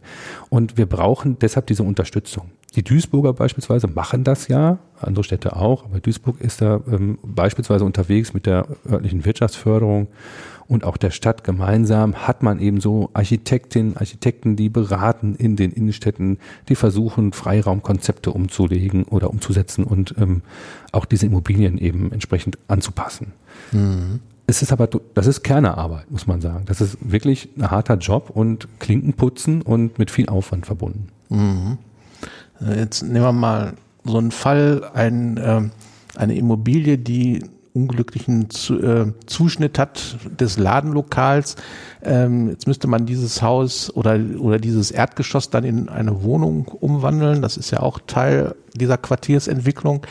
Und 0.51 0.77
wir 0.77 0.87
brauchen 0.87 1.39
deshalb 1.39 1.67
diese 1.67 1.83
Unterstützung. 1.83 2.51
Die 2.75 2.83
Duisburger 2.83 3.35
beispielsweise 3.35 3.87
machen 3.87 4.25
das 4.25 4.49
ja, 4.49 4.79
andere 4.99 5.25
Städte 5.25 5.57
auch, 5.57 5.85
aber 5.85 6.01
Duisburg 6.01 6.41
ist 6.41 6.63
da 6.63 6.81
ähm, 6.91 7.19
beispielsweise 7.23 7.85
unterwegs 7.85 8.33
mit 8.33 8.47
der 8.47 8.67
örtlichen 8.89 9.25
Wirtschaftsförderung 9.27 10.09
und 10.73 10.85
auch 10.85 10.97
der 10.97 11.11
Stadt 11.11 11.45
gemeinsam 11.45 12.15
hat 12.27 12.43
man 12.43 12.59
eben 12.59 12.81
so 12.81 13.11
Architektinnen, 13.13 13.99
Architekten, 13.99 14.57
die 14.57 14.71
beraten 14.71 15.35
in 15.35 15.55
den 15.55 15.71
Innenstädten, 15.71 16.39
die 16.71 16.77
versuchen, 16.77 17.35
Freiraumkonzepte 17.35 18.31
umzulegen 18.31 19.05
oder 19.05 19.29
umzusetzen 19.29 19.85
und 19.85 20.15
ähm, 20.19 20.41
auch 20.91 21.05
diese 21.05 21.27
Immobilien 21.27 21.77
eben 21.77 22.11
entsprechend 22.11 22.57
anzupassen. 22.69 23.33
Mhm. 23.73 24.21
Es 24.47 24.63
ist 24.63 24.73
aber, 24.73 24.89
das 25.13 25.27
ist 25.27 25.43
Kernearbeit, 25.43 26.11
muss 26.11 26.27
man 26.27 26.41
sagen. 26.41 26.65
Das 26.65 26.81
ist 26.81 26.97
wirklich 27.03 27.51
ein 27.59 27.71
harter 27.71 27.99
Job 27.99 28.31
und 28.31 28.67
Klinkenputzen 28.79 29.61
und 29.61 29.99
mit 29.99 30.11
viel 30.11 30.31
Aufwand 30.31 30.65
verbunden. 30.65 31.09
Mhm. 31.29 31.77
Äh, 32.63 32.79
jetzt 32.79 33.03
nehmen 33.03 33.27
wir 33.27 33.33
mal 33.33 33.75
so 34.05 34.17
einen 34.17 34.31
Fall, 34.31 34.91
ein, 34.95 35.37
äh, 35.37 35.61
eine 36.17 36.35
Immobilie, 36.35 36.97
die 36.97 37.45
unglücklichen 37.75 38.49
äh, 38.71 39.13
Zuschnitt 39.27 39.79
hat 39.79 40.17
des 40.39 40.59
Ladenlokals. 40.59 41.57
Ähm, 42.03 42.51
jetzt 42.51 42.67
müsste 42.67 42.87
man 42.87 43.07
dieses 43.07 43.41
Haus 43.41 43.95
oder, 43.95 44.19
oder 44.39 44.59
dieses 44.59 44.91
Erdgeschoss 44.91 45.51
dann 45.51 45.65
in 45.65 45.89
eine 45.89 46.23
Wohnung 46.23 46.67
umwandeln. 46.69 47.41
Das 47.41 47.57
ist 47.57 47.71
ja 47.71 47.81
auch 47.81 47.99
Teil 48.07 48.55
dieser 48.75 48.99
Quartiersentwicklung. 48.99 50.07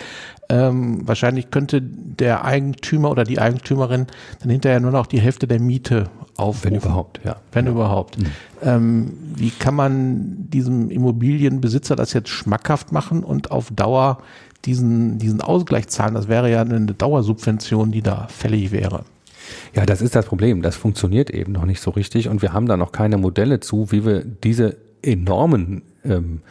Ähm, 0.50 1.08
wahrscheinlich 1.08 1.50
könnte 1.50 1.82
der 1.82 2.44
Eigentümer 2.44 3.10
oder 3.12 3.24
die 3.24 3.40
Eigentümerin 3.40 4.08
dann 4.42 4.50
hinterher 4.50 4.80
nur 4.80 4.92
noch 4.92 5.06
die 5.06 5.22
Hälfte 5.22 5.48
der 5.48 5.62
Miete 5.62 6.10
aufrufen. 6.36 6.72
Wenn 6.72 6.76
überhaupt, 6.76 7.22
ja. 7.24 7.38
Wenn 7.52 7.66
ja. 7.66 7.72
überhaupt. 7.72 8.18
Mhm. 8.20 8.26
Ähm, 8.64 9.14
wie 9.36 9.52
kann 9.52 9.76
man 9.76 10.50
diesem 10.50 10.90
Immobilienbesitzer 10.90 11.96
das 11.96 12.14
jetzt 12.14 12.30
schmackhaft 12.30 12.92
machen 12.92 13.24
und 13.24 13.52
auf 13.52 13.70
Dauer 13.72 14.18
diesen, 14.66 15.18
diesen 15.18 15.42
Ausgleich 15.42 15.88
zahlen? 15.88 16.14
Das 16.14 16.28
wäre 16.28 16.50
ja 16.52 16.62
eine 16.62 16.86
Dauersubvention, 16.86 17.92
die 17.92 18.02
da 18.02 18.28
fällig 18.28 18.72
wäre. 18.72 19.04
Ja, 19.74 19.86
das 19.86 20.02
ist 20.02 20.16
das 20.16 20.26
Problem. 20.26 20.62
Das 20.62 20.76
funktioniert 20.76 21.30
eben 21.30 21.52
noch 21.52 21.66
nicht 21.66 21.82
so 21.82 21.92
richtig 21.92 22.30
und 22.30 22.42
wir 22.42 22.54
haben 22.54 22.68
da 22.68 22.78
noch 22.78 22.92
keine 22.92 23.18
Modelle 23.18 23.60
zu, 23.60 23.92
wie 23.92 24.06
wir 24.06 24.24
diese 24.24 24.78
enormen 25.02 25.82
ähm, 26.04 26.42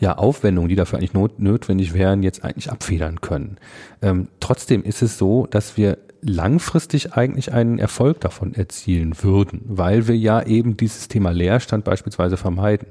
ja, 0.00 0.16
Aufwendungen, 0.16 0.68
die 0.68 0.76
dafür 0.76 0.98
eigentlich 0.98 1.14
not, 1.14 1.38
notwendig 1.40 1.94
wären, 1.94 2.22
jetzt 2.22 2.44
eigentlich 2.44 2.70
abfedern 2.70 3.20
können. 3.20 3.58
Ähm, 4.02 4.28
trotzdem 4.40 4.82
ist 4.82 5.02
es 5.02 5.18
so, 5.18 5.46
dass 5.46 5.76
wir 5.76 5.98
langfristig 6.20 7.14
eigentlich 7.14 7.52
einen 7.52 7.78
Erfolg 7.78 8.20
davon 8.20 8.54
erzielen 8.54 9.14
würden, 9.22 9.62
weil 9.66 10.08
wir 10.08 10.16
ja 10.16 10.42
eben 10.42 10.76
dieses 10.76 11.08
Thema 11.08 11.30
Leerstand 11.30 11.84
beispielsweise 11.84 12.36
vermeiden. 12.36 12.88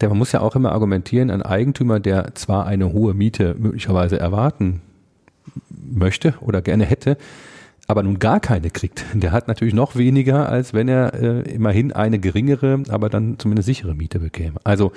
Denn 0.00 0.08
man 0.08 0.18
muss 0.18 0.32
ja 0.32 0.40
auch 0.40 0.56
immer 0.56 0.72
argumentieren, 0.72 1.30
ein 1.30 1.42
Eigentümer, 1.42 2.00
der 2.00 2.34
zwar 2.34 2.66
eine 2.66 2.92
hohe 2.92 3.14
Miete 3.14 3.54
möglicherweise 3.58 4.18
erwarten 4.18 4.80
möchte 5.68 6.34
oder 6.40 6.62
gerne 6.62 6.84
hätte, 6.84 7.16
aber 7.86 8.04
nun 8.04 8.20
gar 8.20 8.38
keine 8.38 8.70
kriegt, 8.70 9.04
der 9.14 9.32
hat 9.32 9.48
natürlich 9.48 9.74
noch 9.74 9.96
weniger, 9.96 10.48
als 10.48 10.72
wenn 10.72 10.88
er 10.88 11.12
äh, 11.14 11.40
immerhin 11.52 11.92
eine 11.92 12.18
geringere, 12.18 12.84
aber 12.88 13.08
dann 13.08 13.38
zumindest 13.38 13.66
sichere 13.66 13.94
Miete 13.94 14.20
bekäme. 14.20 14.60
Also 14.64 14.92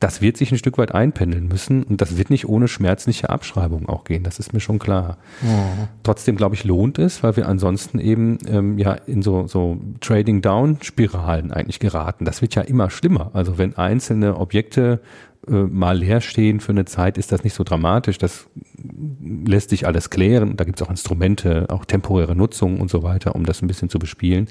das 0.00 0.22
wird 0.22 0.38
sich 0.38 0.50
ein 0.50 0.58
Stück 0.58 0.78
weit 0.78 0.94
einpendeln 0.94 1.46
müssen 1.46 1.82
und 1.82 2.00
das 2.00 2.16
wird 2.16 2.30
nicht 2.30 2.48
ohne 2.48 2.68
schmerzliche 2.68 3.28
Abschreibung 3.28 3.88
auch 3.88 4.04
gehen, 4.04 4.24
das 4.24 4.38
ist 4.38 4.52
mir 4.52 4.60
schon 4.60 4.78
klar. 4.78 5.18
Mhm. 5.42 5.88
Trotzdem 6.02 6.36
glaube 6.36 6.54
ich 6.54 6.64
lohnt 6.64 6.98
es, 6.98 7.22
weil 7.22 7.36
wir 7.36 7.46
ansonsten 7.46 7.98
eben 8.00 8.38
ähm, 8.48 8.78
ja 8.78 8.92
in 8.92 9.20
so, 9.22 9.46
so 9.46 9.78
Trading 10.00 10.40
Down 10.40 10.78
Spiralen 10.80 11.52
eigentlich 11.52 11.80
geraten. 11.80 12.24
Das 12.24 12.40
wird 12.40 12.54
ja 12.54 12.62
immer 12.62 12.88
schlimmer. 12.90 13.30
Also 13.34 13.58
wenn 13.58 13.76
einzelne 13.76 14.36
Objekte 14.36 15.00
äh, 15.48 15.52
mal 15.52 15.98
leer 15.98 16.20
stehen 16.20 16.60
für 16.60 16.72
eine 16.72 16.84
Zeit, 16.84 17.16
ist 17.16 17.32
das 17.32 17.44
nicht 17.44 17.54
so 17.54 17.64
dramatisch. 17.64 18.18
Das 18.18 18.46
lässt 19.46 19.70
sich 19.70 19.86
alles 19.86 20.10
klären. 20.10 20.56
Da 20.56 20.64
gibt 20.64 20.80
es 20.80 20.86
auch 20.86 20.90
Instrumente, 20.90 21.66
auch 21.70 21.84
temporäre 21.84 22.36
Nutzung 22.36 22.80
und 22.80 22.90
so 22.90 23.02
weiter, 23.02 23.34
um 23.34 23.44
das 23.44 23.62
ein 23.62 23.66
bisschen 23.66 23.88
zu 23.88 23.98
bespielen. 23.98 24.48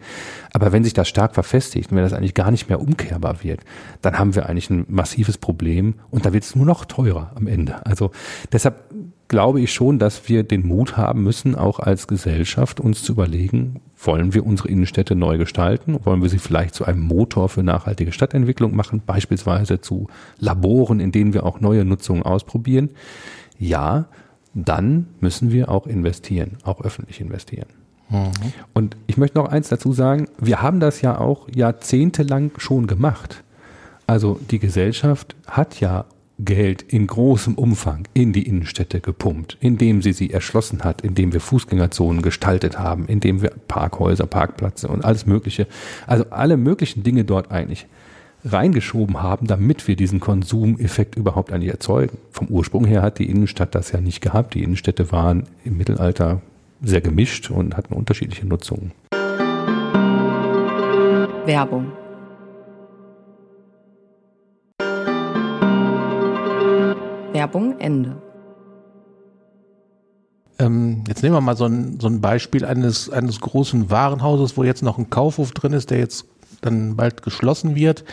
Aber 0.53 0.71
wenn 0.71 0.83
sich 0.83 0.93
das 0.93 1.07
stark 1.07 1.35
verfestigt 1.35 1.91
und 1.91 1.97
wenn 1.97 2.03
das 2.03 2.13
eigentlich 2.13 2.33
gar 2.33 2.49
nicht 2.49 2.69
mehr 2.69 2.81
umkehrbar 2.81 3.43
wird, 3.43 3.61
dann 4.01 4.17
haben 4.17 4.35
wir 4.35 4.47
eigentlich 4.47 4.69
ein 4.69 4.85
massives 4.87 5.37
Problem 5.37 5.95
und 6.09 6.25
da 6.25 6.33
wird 6.33 6.43
es 6.43 6.55
nur 6.55 6.65
noch 6.65 6.85
teurer 6.85 7.31
am 7.35 7.47
Ende. 7.47 7.85
Also 7.85 8.11
deshalb 8.51 8.88
glaube 9.29 9.61
ich 9.61 9.71
schon, 9.71 9.99
dass 9.99 10.27
wir 10.27 10.43
den 10.43 10.67
Mut 10.67 10.97
haben 10.97 11.23
müssen, 11.23 11.55
auch 11.55 11.79
als 11.79 12.07
Gesellschaft 12.07 12.81
uns 12.81 13.03
zu 13.03 13.13
überlegen, 13.13 13.79
wollen 13.95 14.33
wir 14.33 14.45
unsere 14.45 14.67
Innenstädte 14.67 15.15
neu 15.15 15.37
gestalten? 15.37 15.99
Wollen 16.03 16.21
wir 16.21 16.29
sie 16.29 16.39
vielleicht 16.39 16.75
zu 16.75 16.83
einem 16.83 17.01
Motor 17.01 17.47
für 17.47 17.63
nachhaltige 17.63 18.11
Stadtentwicklung 18.11 18.75
machen, 18.75 19.01
beispielsweise 19.05 19.79
zu 19.79 20.07
Laboren, 20.39 20.99
in 20.99 21.11
denen 21.11 21.33
wir 21.33 21.45
auch 21.45 21.61
neue 21.61 21.85
Nutzungen 21.85 22.23
ausprobieren? 22.23 22.89
Ja, 23.57 24.07
dann 24.53 25.07
müssen 25.19 25.51
wir 25.51 25.69
auch 25.69 25.85
investieren, 25.85 26.57
auch 26.63 26.81
öffentlich 26.81 27.21
investieren. 27.21 27.67
Mhm. 28.09 28.31
Und 28.73 28.97
ich 29.05 29.17
möchte 29.17 29.37
noch 29.37 29.49
eins 29.49 29.69
dazu 29.69 29.93
sagen, 29.93 30.27
wir 30.39 30.61
haben 30.61 30.79
das 30.79 31.01
ja 31.01 31.19
auch 31.19 31.47
jahrzehntelang 31.53 32.51
schon 32.57 32.87
gemacht. 32.87 33.43
Also 34.07 34.39
die 34.49 34.59
Gesellschaft 34.59 35.35
hat 35.45 35.79
ja 35.79 36.05
Geld 36.39 36.81
in 36.81 37.05
großem 37.05 37.55
Umfang 37.55 38.07
in 38.13 38.31
die 38.31 38.47
Innenstädte 38.47 39.01
gepumpt, 39.01 39.57
indem 39.59 40.01
sie 40.01 40.13
sie 40.13 40.31
erschlossen 40.31 40.83
hat, 40.85 41.01
indem 41.01 41.33
wir 41.33 41.41
Fußgängerzonen 41.41 42.21
gestaltet 42.21 42.79
haben, 42.79 43.05
indem 43.07 43.41
wir 43.41 43.51
Parkhäuser, 43.67 44.25
Parkplätze 44.25 44.87
und 44.87 45.03
alles 45.03 45.25
Mögliche, 45.25 45.67
also 46.07 46.25
alle 46.29 46.55
möglichen 46.55 47.03
Dinge 47.03 47.25
dort 47.25 47.51
eigentlich 47.51 47.87
reingeschoben 48.45 49.21
haben, 49.21 49.47
damit 49.47 49.87
wir 49.89 49.97
diesen 49.97 50.21
Konsumeffekt 50.21 51.15
überhaupt 51.15 51.51
eigentlich 51.51 51.71
erzeugen. 51.71 52.17
Vom 52.31 52.47
Ursprung 52.47 52.85
her 52.85 53.01
hat 53.01 53.19
die 53.19 53.29
Innenstadt 53.29 53.75
das 53.75 53.91
ja 53.91 53.99
nicht 53.99 54.21
gehabt. 54.21 54.53
Die 54.53 54.63
Innenstädte 54.63 55.11
waren 55.11 55.43
im 55.65 55.77
Mittelalter 55.77 56.41
sehr 56.81 57.01
gemischt 57.01 57.51
und 57.51 57.75
hatten 57.75 57.93
unterschiedliche 57.93 58.47
Nutzungen. 58.47 58.93
Werbung 61.45 61.91
Werbung 67.33 67.79
Ende. 67.79 68.21
Ähm, 70.59 71.03
jetzt 71.07 71.23
nehmen 71.23 71.35
wir 71.35 71.41
mal 71.41 71.55
so 71.55 71.65
ein, 71.65 71.99
so 71.99 72.07
ein 72.07 72.21
Beispiel 72.21 72.65
eines, 72.65 73.09
eines 73.09 73.39
großen 73.39 73.89
Warenhauses, 73.89 74.57
wo 74.57 74.63
jetzt 74.63 74.83
noch 74.83 74.97
ein 74.97 75.09
Kaufhof 75.09 75.51
drin 75.51 75.73
ist, 75.73 75.89
der 75.89 75.99
jetzt 75.99 76.25
dann 76.61 76.95
bald 76.97 77.21
geschlossen 77.21 77.75
wird. 77.75 78.03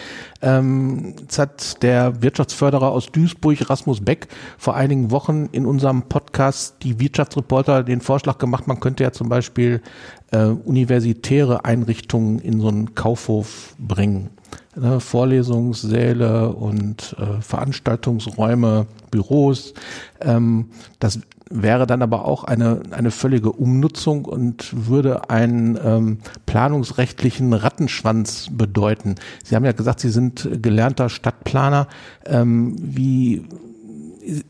Ähm, 0.41 1.15
jetzt 1.21 1.39
hat 1.39 1.83
der 1.83 2.23
Wirtschaftsförderer 2.23 2.91
aus 2.91 3.11
Duisburg, 3.11 3.69
Rasmus 3.69 4.01
Beck, 4.01 4.29
vor 4.59 4.77
einigen 4.77 5.11
Wochen 5.11 5.49
in 5.53 5.67
unserem 5.67 6.03
Podcast 6.03 6.77
die 6.83 7.01
Wirtschaftsreporter 7.01 7.83
den 7.83 8.01
Vorschlag 8.01 8.39
gemacht, 8.39 8.69
man 8.69 8.79
könnte 8.79 9.03
ja 9.03 9.13
zum 9.13 9.29
Beispiel 9.29 9.83
äh, 10.31 10.45
universitäre 10.47 11.65
Einrichtungen 11.65 12.39
in 12.39 12.61
so 12.61 12.69
einen 12.69 12.95
Kaufhof 12.95 13.75
bringen. 13.79 14.31
Ne, 14.79 15.01
Vorlesungssäle 15.01 16.51
und 16.51 17.17
äh, 17.19 17.41
Veranstaltungsräume, 17.41 18.87
Büros. 19.11 19.73
Ähm, 20.21 20.67
das 20.99 21.21
wäre 21.49 21.87
dann 21.87 22.03
aber 22.03 22.27
auch 22.27 22.45
eine, 22.45 22.83
eine 22.91 23.11
völlige 23.11 23.53
Umnutzung 23.53 24.25
und 24.27 24.87
würde 24.89 25.31
einen 25.31 25.79
ähm, 25.83 26.19
planungsrechtlichen 26.45 27.55
Rattenschwanz 27.55 28.49
bedeuten. 28.51 29.15
Sie 29.45 29.57
haben 29.57 29.65
ja 29.65 29.73
gesagt, 29.73 30.01
Sie 30.01 30.11
sind 30.11 30.49
gelernter 30.61 31.09
Stadtplaner. 31.09 31.89
Ähm, 32.27 32.77
wie 32.79 33.47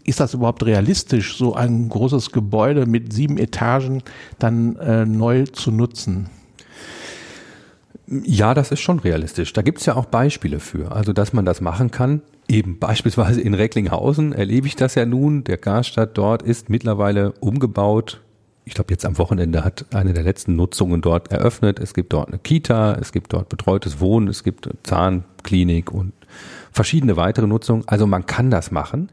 ist 0.04 0.20
das 0.20 0.34
überhaupt 0.34 0.64
realistisch, 0.64 1.36
so 1.36 1.54
ein 1.54 1.88
großes 1.88 2.32
Gebäude 2.32 2.86
mit 2.86 3.12
sieben 3.12 3.36
Etagen 3.38 4.02
dann 4.38 4.76
äh, 4.76 5.04
neu 5.04 5.44
zu 5.44 5.70
nutzen? 5.70 6.30
Ja, 8.08 8.54
das 8.54 8.70
ist 8.70 8.80
schon 8.80 9.00
realistisch. 9.00 9.52
Da 9.52 9.62
gibt's 9.62 9.86
ja 9.86 9.96
auch 9.96 10.06
Beispiele 10.06 10.60
für. 10.60 10.92
Also, 10.92 11.12
dass 11.12 11.32
man 11.32 11.44
das 11.44 11.60
machen 11.60 11.90
kann. 11.90 12.22
Eben 12.48 12.78
beispielsweise 12.78 13.40
in 13.40 13.54
Recklinghausen 13.54 14.32
erlebe 14.32 14.68
ich 14.68 14.76
das 14.76 14.94
ja 14.94 15.04
nun. 15.04 15.42
Der 15.42 15.58
Karstadt 15.58 16.16
dort 16.16 16.42
ist 16.42 16.70
mittlerweile 16.70 17.32
umgebaut. 17.40 18.20
Ich 18.64 18.74
glaube, 18.74 18.92
jetzt 18.92 19.04
am 19.04 19.18
Wochenende 19.18 19.64
hat 19.64 19.86
eine 19.92 20.12
der 20.12 20.22
letzten 20.22 20.54
Nutzungen 20.56 21.00
dort 21.00 21.30
eröffnet. 21.32 21.80
Es 21.80 21.94
gibt 21.94 22.12
dort 22.12 22.28
eine 22.28 22.38
Kita, 22.38 22.96
es 23.00 23.12
gibt 23.12 23.32
dort 23.32 23.48
betreutes 23.48 24.00
Wohnen, 24.00 24.28
es 24.28 24.44
gibt 24.44 24.68
Zahnklinik 24.84 25.92
und 25.92 26.12
verschiedene 26.72 27.16
weitere 27.16 27.46
Nutzungen. 27.46 27.84
Also 27.86 28.06
man 28.06 28.26
kann 28.26 28.50
das 28.50 28.70
machen. 28.70 29.10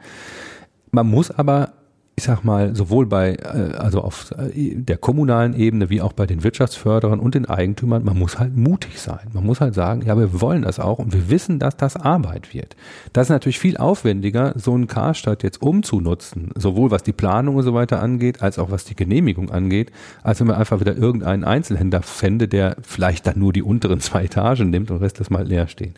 Man 0.91 1.07
muss 1.07 1.31
aber 1.31 1.73
ich 2.15 2.25
sag 2.25 2.43
mal, 2.43 2.75
sowohl 2.75 3.07
bei, 3.07 3.33
äh, 3.33 3.75
also 3.75 4.01
auf 4.01 4.31
äh, 4.37 4.75
der 4.75 4.97
kommunalen 4.97 5.55
Ebene 5.55 5.89
wie 5.89 6.01
auch 6.01 6.13
bei 6.13 6.27
den 6.27 6.43
Wirtschaftsförderern 6.43 7.19
und 7.19 7.33
den 7.33 7.47
Eigentümern, 7.47 8.03
man 8.03 8.19
muss 8.19 8.37
halt 8.37 8.55
mutig 8.55 9.01
sein. 9.01 9.27
Man 9.33 9.45
muss 9.45 9.61
halt 9.61 9.73
sagen, 9.73 10.03
ja, 10.05 10.17
wir 10.17 10.39
wollen 10.39 10.61
das 10.61 10.79
auch 10.79 10.99
und 10.99 11.11
wir 11.13 11.29
wissen, 11.29 11.57
dass 11.57 11.75
das 11.75 11.95
Arbeit 11.95 12.53
wird. 12.53 12.75
Das 13.13 13.27
ist 13.27 13.29
natürlich 13.31 13.57
viel 13.57 13.77
aufwendiger, 13.77 14.53
so 14.55 14.73
einen 14.73 14.85
Karstadt 14.85 15.41
jetzt 15.41 15.61
umzunutzen, 15.61 16.51
sowohl 16.55 16.91
was 16.91 17.01
die 17.01 17.13
Planung 17.13 17.55
und 17.55 17.63
so 17.63 17.73
weiter 17.73 18.01
angeht, 18.01 18.43
als 18.43 18.59
auch 18.59 18.69
was 18.69 18.85
die 18.85 18.95
Genehmigung 18.95 19.49
angeht, 19.49 19.91
als 20.21 20.39
wenn 20.39 20.47
man 20.47 20.57
einfach 20.57 20.79
wieder 20.79 20.95
irgendeinen 20.95 21.43
Einzelhändler 21.43 22.03
fände, 22.03 22.47
der 22.47 22.77
vielleicht 22.83 23.25
dann 23.25 23.39
nur 23.39 23.53
die 23.53 23.63
unteren 23.63 23.99
zwei 24.01 24.25
Etagen 24.25 24.69
nimmt 24.69 24.91
und 24.91 24.97
Rest 24.97 25.19
das 25.19 25.31
mal 25.31 25.47
leer 25.47 25.67
stehen. 25.67 25.95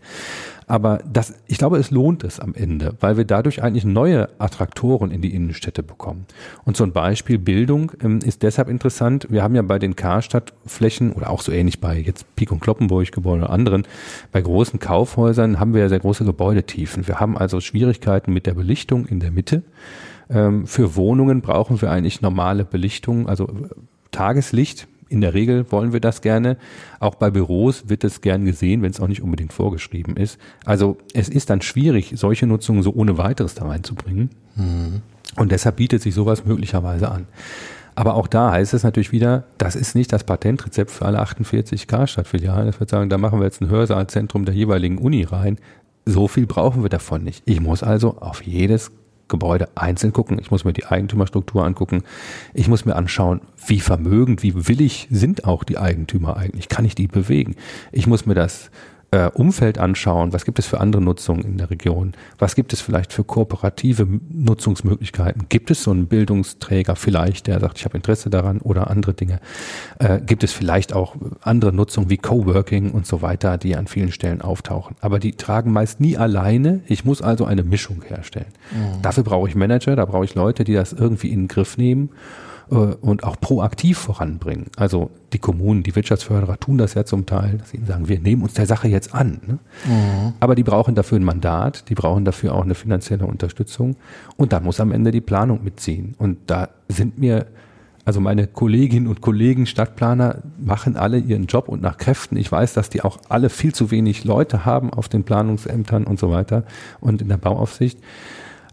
Aber 0.68 1.00
das, 1.12 1.36
ich 1.48 1.58
glaube, 1.58 1.78
es 1.78 1.92
lohnt 1.92 2.24
es 2.24 2.40
am 2.40 2.56
Ende, 2.56 2.96
weil 3.00 3.18
wir 3.18 3.26
dadurch 3.26 3.62
eigentlich 3.62 3.86
neue 3.86 4.30
Attraktoren 4.40 5.12
in 5.12 5.22
die 5.22 5.34
Innenstädte 5.34 5.84
bekommen. 5.84 6.26
Und 6.64 6.76
so 6.76 6.84
ein 6.84 6.92
Beispiel 6.92 7.38
Bildung 7.38 7.92
ähm, 8.02 8.20
ist 8.20 8.42
deshalb 8.42 8.68
interessant. 8.68 9.28
Wir 9.30 9.44
haben 9.44 9.56
ja 9.56 9.62
bei 9.62 9.78
den 9.78 9.96
Karstadtflächen 9.96 11.14
oder 11.14 11.30
auch 11.30 11.42
so 11.42 11.52
ähnlich 11.52 11.80
bei 11.80 11.98
jetzt 11.98 12.36
Pik 12.36 12.52
und 12.52 12.62
Kloppenburg 12.62 13.12
Gebäude 13.12 13.44
oder 13.44 13.52
anderen, 13.52 13.84
bei 14.32 14.42
großen 14.42 14.80
Kaufhäusern 14.80 15.60
haben 15.60 15.74
wir 15.74 15.82
ja 15.82 15.90
sehr 15.90 16.00
große 16.00 16.26
Gebäudetiefen. 16.26 17.08
Wir 17.08 17.20
haben 17.20 17.38
also 17.38 17.60
Schwierigkeiten 17.60 18.34
mit 18.34 18.46
der 18.46 18.54
Belichtung 18.54 19.06
in 19.06 19.20
der 19.20 19.32
Mitte. 19.32 19.64
Ähm, 20.30 20.66
für 20.66 20.96
Wohnungen 20.96 21.42
brauchen 21.42 21.82
wir 21.82 21.92
eigentlich 21.92 22.22
normale 22.22 22.66
Belichtung, 22.66 23.28
also 23.28 23.50
Tageslicht 24.12 24.88
in 25.10 25.22
der 25.22 25.34
Regel 25.34 25.72
wollen 25.72 25.94
wir 25.94 26.00
das 26.00 26.22
gerne. 26.22 26.58
Auch 27.00 27.16
bei 27.16 27.30
Büros 27.30 27.88
wird 27.88 28.04
es 28.04 28.22
gern 28.22 28.46
gesehen, 28.46 28.82
wenn 28.82 28.92
es 28.92 29.00
auch 29.00 29.08
nicht 29.08 29.22
unbedingt 29.22 29.54
vorgeschrieben 29.54 30.18
ist. 30.18 30.40
Also 30.66 30.98
es 31.14 31.30
ist 31.30 31.50
dann 31.50 31.62
schwierig, 31.62 32.14
solche 32.16 32.48
Nutzungen 32.48 32.84
so 32.84 32.94
ohne 32.94 33.18
weiteres 33.18 33.56
da 33.56 33.66
reinzubringen. 33.66 34.30
Mhm. 34.56 35.02
Und 35.38 35.52
deshalb 35.52 35.78
bietet 35.78 36.02
sich 36.02 36.14
sowas 36.14 36.46
möglicherweise 36.46 37.10
an. 37.10 37.28
Aber 37.96 38.16
auch 38.16 38.28
da 38.28 38.52
heißt 38.52 38.74
es 38.74 38.84
natürlich 38.84 39.14
wieder, 39.14 39.46
das 39.58 39.76
ist 39.76 39.96
nicht 39.96 40.12
das 40.12 40.26
Patentrezept 40.26 40.92
für 40.92 41.06
alle 41.06 41.20
48 41.20 41.88
Karstadtfilialen. 41.88 42.66
Das 42.66 42.80
wird 42.80 42.90
sagen, 42.90 43.10
da 43.10 43.18
machen 43.18 43.40
wir 43.40 43.46
jetzt 43.46 43.62
ein 43.62 43.70
Hörsaalzentrum 43.70 44.46
der 44.46 44.54
jeweiligen 44.54 44.98
Uni 44.98 45.24
rein. 45.24 45.58
So 46.06 46.28
viel 46.28 46.46
brauchen 46.46 46.84
wir 46.84 46.90
davon 46.90 47.24
nicht. 47.24 47.42
Ich 47.46 47.62
muss 47.62 47.84
also 47.84 48.18
auf 48.20 48.44
jedes 48.44 48.92
Gebäude 49.28 49.70
einzeln 49.76 50.14
gucken. 50.14 50.38
Ich 50.40 50.52
muss 50.52 50.66
mir 50.66 50.74
die 50.74 50.86
Eigentümerstruktur 50.86 51.66
angucken. 51.66 52.04
Ich 52.54 52.68
muss 52.68 52.86
mir 52.86 52.96
anschauen, 52.96 53.42
wie 53.66 53.80
vermögend, 53.80 54.44
wie 54.44 54.68
willig 54.68 55.08
sind 55.10 55.46
auch 55.46 55.64
die 55.64 55.78
Eigentümer 55.78 56.38
eigentlich? 56.38 56.70
Kann 56.70 56.86
ich 56.86 56.96
die 56.96 57.08
bewegen? 57.08 57.56
Ich 57.92 58.08
muss 58.08 58.26
mir 58.26 58.36
das 58.36 58.70
äh, 59.16 59.32
Umfeld 59.34 59.78
anschauen, 59.78 60.34
was 60.34 60.44
gibt 60.44 60.60
es 60.60 60.66
für 60.66 60.82
andere 60.82 61.02
Nutzungen 61.02 61.46
in 61.46 61.58
der 61.58 61.70
Region, 61.70 62.14
was 62.38 62.54
gibt 62.54 62.74
es 62.74 62.82
vielleicht 62.82 63.14
für 63.14 63.24
kooperative 63.24 64.06
Nutzungsmöglichkeiten, 64.30 65.46
gibt 65.48 65.72
es 65.72 65.84
so 65.84 65.92
einen 65.92 66.08
Bildungsträger 66.08 66.98
vielleicht, 66.98 67.48
der 67.48 67.62
sagt, 67.62 67.78
ich 67.78 67.86
habe 67.86 67.96
Interesse 67.96 68.30
daran 68.30 68.60
oder 68.60 68.90
andere 68.90 69.14
Dinge, 69.14 69.40
äh, 70.00 70.20
gibt 70.20 70.44
es 70.44 70.52
vielleicht 70.52 70.92
auch 70.92 71.16
andere 71.42 71.72
Nutzungen 71.72 72.10
wie 72.10 72.18
Coworking 72.18 72.92
und 72.92 73.08
so 73.08 73.22
weiter, 73.22 73.58
die 73.58 73.78
an 73.78 73.88
vielen 73.88 74.12
Stellen 74.12 74.42
auftauchen, 74.42 74.98
aber 75.00 75.20
die 75.20 75.32
tragen 75.32 75.72
meist 75.72 76.02
nie 76.02 76.18
alleine, 76.18 76.82
ich 76.86 77.06
muss 77.06 77.22
also 77.22 77.46
eine 77.46 77.64
Mischung 77.64 78.02
herstellen. 78.06 78.52
Mhm. 78.72 79.02
Dafür 79.02 79.24
brauche 79.24 79.48
ich 79.48 79.56
Manager, 79.56 79.96
da 79.96 80.04
brauche 80.04 80.26
ich 80.26 80.36
Leute, 80.36 80.66
die 80.66 80.74
das 80.74 80.92
irgendwie 80.92 81.30
in 81.30 81.44
den 81.44 81.48
Griff 81.48 81.78
nehmen 81.78 82.10
äh, 82.70 82.76
und 82.76 83.24
auch 83.24 83.40
proaktiv 83.40 83.98
voranbringen. 83.98 84.66
Also 84.76 85.12
die 85.36 85.40
Kommunen, 85.40 85.84
die 85.84 85.94
Wirtschaftsförderer 85.94 86.58
tun 86.58 86.78
das 86.78 86.94
ja 86.94 87.04
zum 87.04 87.26
Teil, 87.26 87.58
dass 87.58 87.72
sie 87.72 87.82
sagen, 87.86 88.08
wir 88.08 88.20
nehmen 88.20 88.42
uns 88.42 88.54
der 88.54 88.66
Sache 88.66 88.88
jetzt 88.88 89.14
an. 89.14 89.42
Ne? 89.46 89.60
Mhm. 89.86 90.34
Aber 90.40 90.56
die 90.56 90.64
brauchen 90.64 90.96
dafür 90.96 91.20
ein 91.20 91.26
Mandat, 91.26 91.90
die 91.90 91.94
brauchen 91.94 92.24
dafür 92.24 92.56
auch 92.56 92.64
eine 92.64 92.74
finanzielle 92.74 93.26
Unterstützung 93.26 93.98
und 94.38 94.54
da 94.54 94.62
muss 94.62 94.80
am 94.80 94.94
Ende 94.94 95.12
die 95.12 95.20
Planung 95.20 95.62
mitziehen. 95.62 96.16
Und 96.18 96.38
da 96.48 96.70
sind 96.88 97.18
mir 97.18 97.48
also 98.06 98.22
meine 98.22 98.48
Kolleginnen 98.48 99.08
und 99.08 99.20
Kollegen 99.20 99.66
Stadtplaner 99.66 100.44
machen 100.58 100.96
alle 100.96 101.18
ihren 101.18 101.48
Job 101.48 101.68
und 101.68 101.82
nach 101.82 101.98
Kräften. 101.98 102.38
Ich 102.38 102.50
weiß, 102.50 102.74
dass 102.74 102.90
die 102.90 103.02
auch 103.02 103.18
alle 103.28 103.50
viel 103.50 103.74
zu 103.74 103.92
wenig 103.92 104.24
Leute 104.24 104.64
haben 104.64 104.94
auf 104.94 105.10
den 105.10 105.24
Planungsämtern 105.24 106.06
und 106.06 106.18
so 106.18 106.32
weiter 106.32 106.64
und 107.02 107.22
in 107.22 107.28
der 107.28 107.38
Bauaufsicht. 107.38 108.00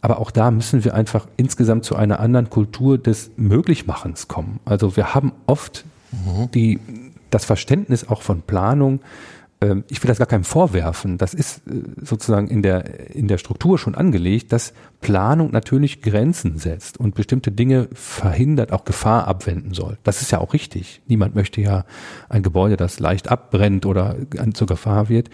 Aber 0.00 0.20
auch 0.20 0.30
da 0.30 0.50
müssen 0.50 0.84
wir 0.84 0.94
einfach 0.94 1.26
insgesamt 1.36 1.84
zu 1.84 1.96
einer 1.96 2.20
anderen 2.20 2.50
Kultur 2.50 2.98
des 2.98 3.32
Möglichmachens 3.36 4.28
kommen. 4.28 4.60
Also 4.64 4.96
wir 4.96 5.14
haben 5.14 5.32
oft 5.46 5.86
mhm. 6.12 6.50
die, 6.52 6.78
das 7.30 7.44
Verständnis 7.44 8.08
auch 8.08 8.22
von 8.22 8.42
Planung, 8.42 9.00
ähm, 9.62 9.84
ich 9.88 10.02
will 10.02 10.08
das 10.08 10.18
gar 10.18 10.26
keinem 10.26 10.44
vorwerfen, 10.44 11.18
das 11.18 11.34
ist 11.34 11.66
äh, 11.68 11.82
sozusagen 12.02 12.48
in 12.48 12.62
der, 12.62 13.14
in 13.14 13.28
der 13.28 13.38
Struktur 13.38 13.78
schon 13.78 13.94
angelegt, 13.94 14.52
dass 14.52 14.74
Planung 15.00 15.50
natürlich 15.52 16.02
Grenzen 16.02 16.58
setzt 16.58 16.98
und 16.98 17.14
bestimmte 17.14 17.52
Dinge 17.52 17.88
verhindert, 17.92 18.72
auch 18.72 18.84
Gefahr 18.84 19.26
abwenden 19.28 19.72
soll. 19.72 19.98
Das 20.02 20.20
ist 20.20 20.32
ja 20.32 20.38
auch 20.38 20.52
richtig. 20.52 21.00
Niemand 21.06 21.34
möchte 21.34 21.60
ja 21.60 21.84
ein 22.28 22.42
Gebäude, 22.42 22.76
das 22.76 23.00
leicht 23.00 23.28
abbrennt 23.28 23.86
oder 23.86 24.16
zur 24.54 24.66
Gefahr 24.66 25.08
wird. 25.08 25.30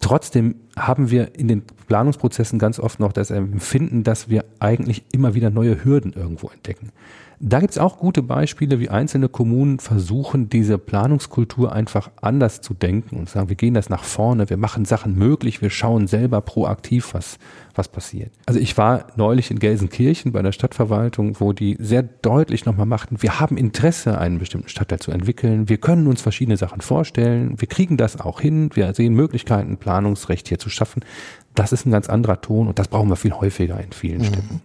Trotzdem 0.00 0.56
haben 0.76 1.10
wir 1.10 1.38
in 1.38 1.46
den 1.46 1.62
Planungsprozessen 1.86 2.58
ganz 2.58 2.80
oft 2.80 2.98
noch 2.98 3.12
das 3.12 3.30
Empfinden, 3.30 4.02
dass 4.02 4.28
wir 4.28 4.44
eigentlich 4.58 5.04
immer 5.12 5.34
wieder 5.34 5.50
neue 5.50 5.84
Hürden 5.84 6.12
irgendwo 6.12 6.48
entdecken. 6.48 6.90
Da 7.44 7.58
gibt's 7.58 7.76
auch 7.76 7.98
gute 7.98 8.22
Beispiele, 8.22 8.78
wie 8.78 8.88
einzelne 8.88 9.28
Kommunen 9.28 9.80
versuchen, 9.80 10.48
diese 10.48 10.78
Planungskultur 10.78 11.72
einfach 11.72 12.12
anders 12.20 12.60
zu 12.60 12.72
denken 12.72 13.16
und 13.16 13.28
sagen, 13.28 13.48
wir 13.48 13.56
gehen 13.56 13.74
das 13.74 13.88
nach 13.88 14.04
vorne, 14.04 14.48
wir 14.48 14.56
machen 14.56 14.84
Sachen 14.84 15.16
möglich, 15.16 15.60
wir 15.60 15.70
schauen 15.70 16.06
selber 16.06 16.40
proaktiv, 16.40 17.14
was, 17.14 17.38
was 17.74 17.88
passiert. 17.88 18.30
Also 18.46 18.60
ich 18.60 18.78
war 18.78 19.08
neulich 19.16 19.50
in 19.50 19.58
Gelsenkirchen 19.58 20.30
bei 20.30 20.40
der 20.40 20.52
Stadtverwaltung, 20.52 21.40
wo 21.40 21.52
die 21.52 21.76
sehr 21.80 22.04
deutlich 22.04 22.64
nochmal 22.64 22.86
machten, 22.86 23.20
wir 23.22 23.40
haben 23.40 23.56
Interesse, 23.56 24.18
einen 24.18 24.38
bestimmten 24.38 24.68
Stadtteil 24.68 25.00
zu 25.00 25.10
entwickeln, 25.10 25.68
wir 25.68 25.78
können 25.78 26.06
uns 26.06 26.22
verschiedene 26.22 26.56
Sachen 26.56 26.80
vorstellen, 26.80 27.60
wir 27.60 27.66
kriegen 27.66 27.96
das 27.96 28.20
auch 28.20 28.40
hin, 28.40 28.70
wir 28.74 28.94
sehen 28.94 29.14
Möglichkeiten, 29.14 29.78
Planungsrecht 29.78 30.46
hier 30.46 30.60
zu 30.60 30.70
schaffen. 30.70 31.04
Das 31.56 31.72
ist 31.72 31.86
ein 31.86 31.90
ganz 31.90 32.08
anderer 32.08 32.40
Ton 32.40 32.68
und 32.68 32.78
das 32.78 32.86
brauchen 32.86 33.08
wir 33.08 33.16
viel 33.16 33.32
häufiger 33.32 33.80
in 33.80 33.90
vielen 33.90 34.20
mhm. 34.20 34.26
Städten. 34.26 34.60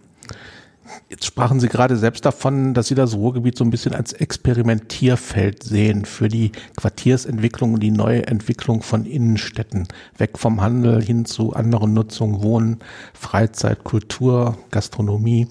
Jetzt 1.08 1.24
sprachen 1.24 1.60
Sie 1.60 1.68
gerade 1.68 1.96
selbst 1.96 2.24
davon, 2.24 2.74
dass 2.74 2.88
Sie 2.88 2.94
das 2.94 3.14
Ruhrgebiet 3.14 3.56
so 3.56 3.64
ein 3.64 3.70
bisschen 3.70 3.94
als 3.94 4.12
Experimentierfeld 4.12 5.62
sehen 5.62 6.04
für 6.04 6.28
die 6.28 6.52
Quartiersentwicklung 6.76 7.74
und 7.74 7.82
die 7.82 7.90
neue 7.90 8.26
Entwicklung 8.26 8.82
von 8.82 9.04
Innenstädten. 9.04 9.88
Weg 10.16 10.38
vom 10.38 10.60
Handel 10.60 11.02
hin 11.02 11.24
zu 11.24 11.52
anderen 11.52 11.94
Nutzungen, 11.94 12.42
Wohnen, 12.42 12.78
Freizeit, 13.14 13.84
Kultur, 13.84 14.58
Gastronomie. 14.70 15.48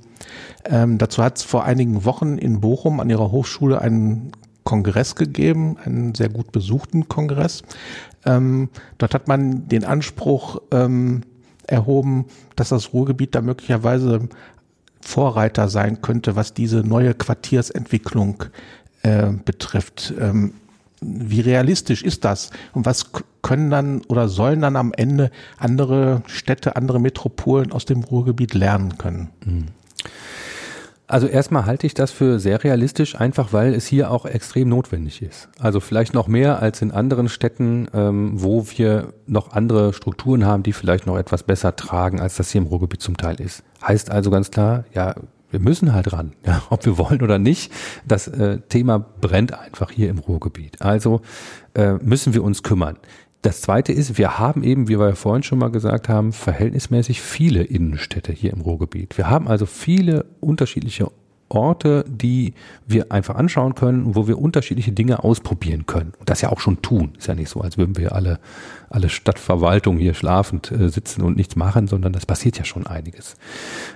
Ähm, 0.65 0.97
dazu 0.97 1.23
hat 1.23 1.37
es 1.37 1.43
vor 1.43 1.63
einigen 1.63 2.05
Wochen 2.05 2.37
in 2.37 2.61
Bochum 2.61 2.99
an 2.99 3.09
Ihrer 3.09 3.31
Hochschule 3.31 3.81
einen 3.81 4.31
Kongress 4.63 5.15
gegeben, 5.15 5.77
einen 5.83 6.13
sehr 6.13 6.29
gut 6.29 6.51
besuchten 6.51 7.07
Kongress. 7.07 7.63
Ähm, 8.25 8.69
dort 8.97 9.13
hat 9.13 9.27
man 9.27 9.69
den 9.69 9.85
Anspruch 9.85 10.61
ähm, 10.71 11.21
erhoben, 11.67 12.25
dass 12.55 12.69
das 12.69 12.93
Ruhrgebiet 12.93 13.35
da 13.35 13.41
möglicherweise 13.41 14.27
Vorreiter 15.07 15.69
sein 15.69 16.01
könnte, 16.01 16.35
was 16.35 16.53
diese 16.53 16.79
neue 16.79 17.13
Quartiersentwicklung 17.13 18.43
äh, 19.03 19.31
betrifft. 19.45 20.13
Ähm, 20.19 20.53
wie 20.99 21.39
realistisch 21.39 22.03
ist 22.03 22.25
das? 22.25 22.49
Und 22.73 22.85
was 22.85 23.11
können 23.41 23.69
dann 23.69 24.01
oder 24.09 24.27
sollen 24.27 24.59
dann 24.59 24.75
am 24.75 24.91
Ende 24.91 25.31
andere 25.57 26.23
Städte, 26.27 26.75
andere 26.75 26.99
Metropolen 26.99 27.71
aus 27.71 27.85
dem 27.85 28.03
Ruhrgebiet 28.03 28.53
lernen 28.53 28.97
können? 28.97 29.29
Mhm. 29.45 29.65
Also 31.09 31.27
erstmal 31.27 31.65
halte 31.65 31.87
ich 31.87 31.93
das 31.93 32.11
für 32.11 32.37
sehr 32.37 32.63
realistisch, 32.65 33.15
einfach 33.15 33.53
weil 33.53 33.73
es 33.73 33.87
hier 33.87 34.11
auch 34.11 34.25
extrem 34.25 34.67
notwendig 34.67 35.21
ist. 35.21 35.47
Also 35.57 35.79
vielleicht 35.79 36.13
noch 36.13 36.27
mehr 36.27 36.61
als 36.61 36.81
in 36.81 36.91
anderen 36.91 37.29
Städten, 37.29 37.87
ähm, 37.93 38.33
wo 38.35 38.65
wir 38.75 39.13
noch 39.25 39.53
andere 39.53 39.93
Strukturen 39.93 40.45
haben, 40.45 40.63
die 40.63 40.73
vielleicht 40.73 41.07
noch 41.07 41.17
etwas 41.17 41.43
besser 41.43 41.77
tragen, 41.77 42.19
als 42.19 42.35
das 42.35 42.51
hier 42.51 42.59
im 42.59 42.67
Ruhrgebiet 42.67 43.01
zum 43.01 43.15
Teil 43.15 43.39
ist. 43.39 43.63
Heißt 43.81 44.11
also 44.11 44.29
ganz 44.31 44.51
klar, 44.51 44.83
ja, 44.93 45.15
wir 45.49 45.61
müssen 45.61 45.93
halt 45.93 46.11
ran, 46.11 46.33
ja, 46.45 46.61
ob 46.69 46.85
wir 46.85 46.97
wollen 46.97 47.21
oder 47.21 47.39
nicht. 47.39 47.71
Das 48.05 48.27
äh, 48.27 48.59
Thema 48.67 48.99
brennt 48.99 49.57
einfach 49.57 49.91
hier 49.91 50.09
im 50.09 50.19
Ruhrgebiet. 50.19 50.81
Also 50.81 51.21
äh, 51.73 51.93
müssen 51.93 52.33
wir 52.33 52.43
uns 52.43 52.63
kümmern. 52.63 52.97
Das 53.41 53.61
zweite 53.61 53.93
ist, 53.93 54.17
wir 54.17 54.39
haben 54.39 54.63
eben, 54.63 54.87
wie 54.87 54.99
wir 54.99 55.09
ja 55.09 55.15
vorhin 55.15 55.43
schon 55.43 55.59
mal 55.59 55.71
gesagt 55.71 56.09
haben, 56.09 56.33
verhältnismäßig 56.33 57.21
viele 57.21 57.63
Innenstädte 57.63 58.33
hier 58.33 58.51
im 58.51 58.61
Ruhrgebiet. 58.61 59.17
Wir 59.17 59.29
haben 59.29 59.47
also 59.47 59.65
viele 59.65 60.25
unterschiedliche 60.39 61.11
Orte, 61.49 62.03
die 62.07 62.53
wir 62.85 63.11
einfach 63.11 63.35
anschauen 63.35 63.75
können, 63.75 64.15
wo 64.15 64.27
wir 64.27 64.39
unterschiedliche 64.39 64.91
Dinge 64.91 65.23
ausprobieren 65.23 65.85
können. 65.85 66.13
Und 66.19 66.29
das 66.29 66.41
ja 66.41 66.49
auch 66.49 66.59
schon 66.59 66.81
tun. 66.81 67.13
Ist 67.17 67.27
ja 67.27 67.35
nicht 67.35 67.49
so, 67.49 67.61
als 67.61 67.77
würden 67.77 67.97
wir 67.97 68.13
alle, 68.13 68.39
alle 68.89 69.09
Stadtverwaltung 69.09 69.97
hier 69.97 70.13
schlafend 70.13 70.71
äh, 70.71 70.89
sitzen 70.89 71.21
und 71.21 71.37
nichts 71.37 71.55
machen, 71.55 71.87
sondern 71.87 72.13
das 72.13 72.25
passiert 72.25 72.57
ja 72.57 72.65
schon 72.65 72.87
einiges. 72.87 73.35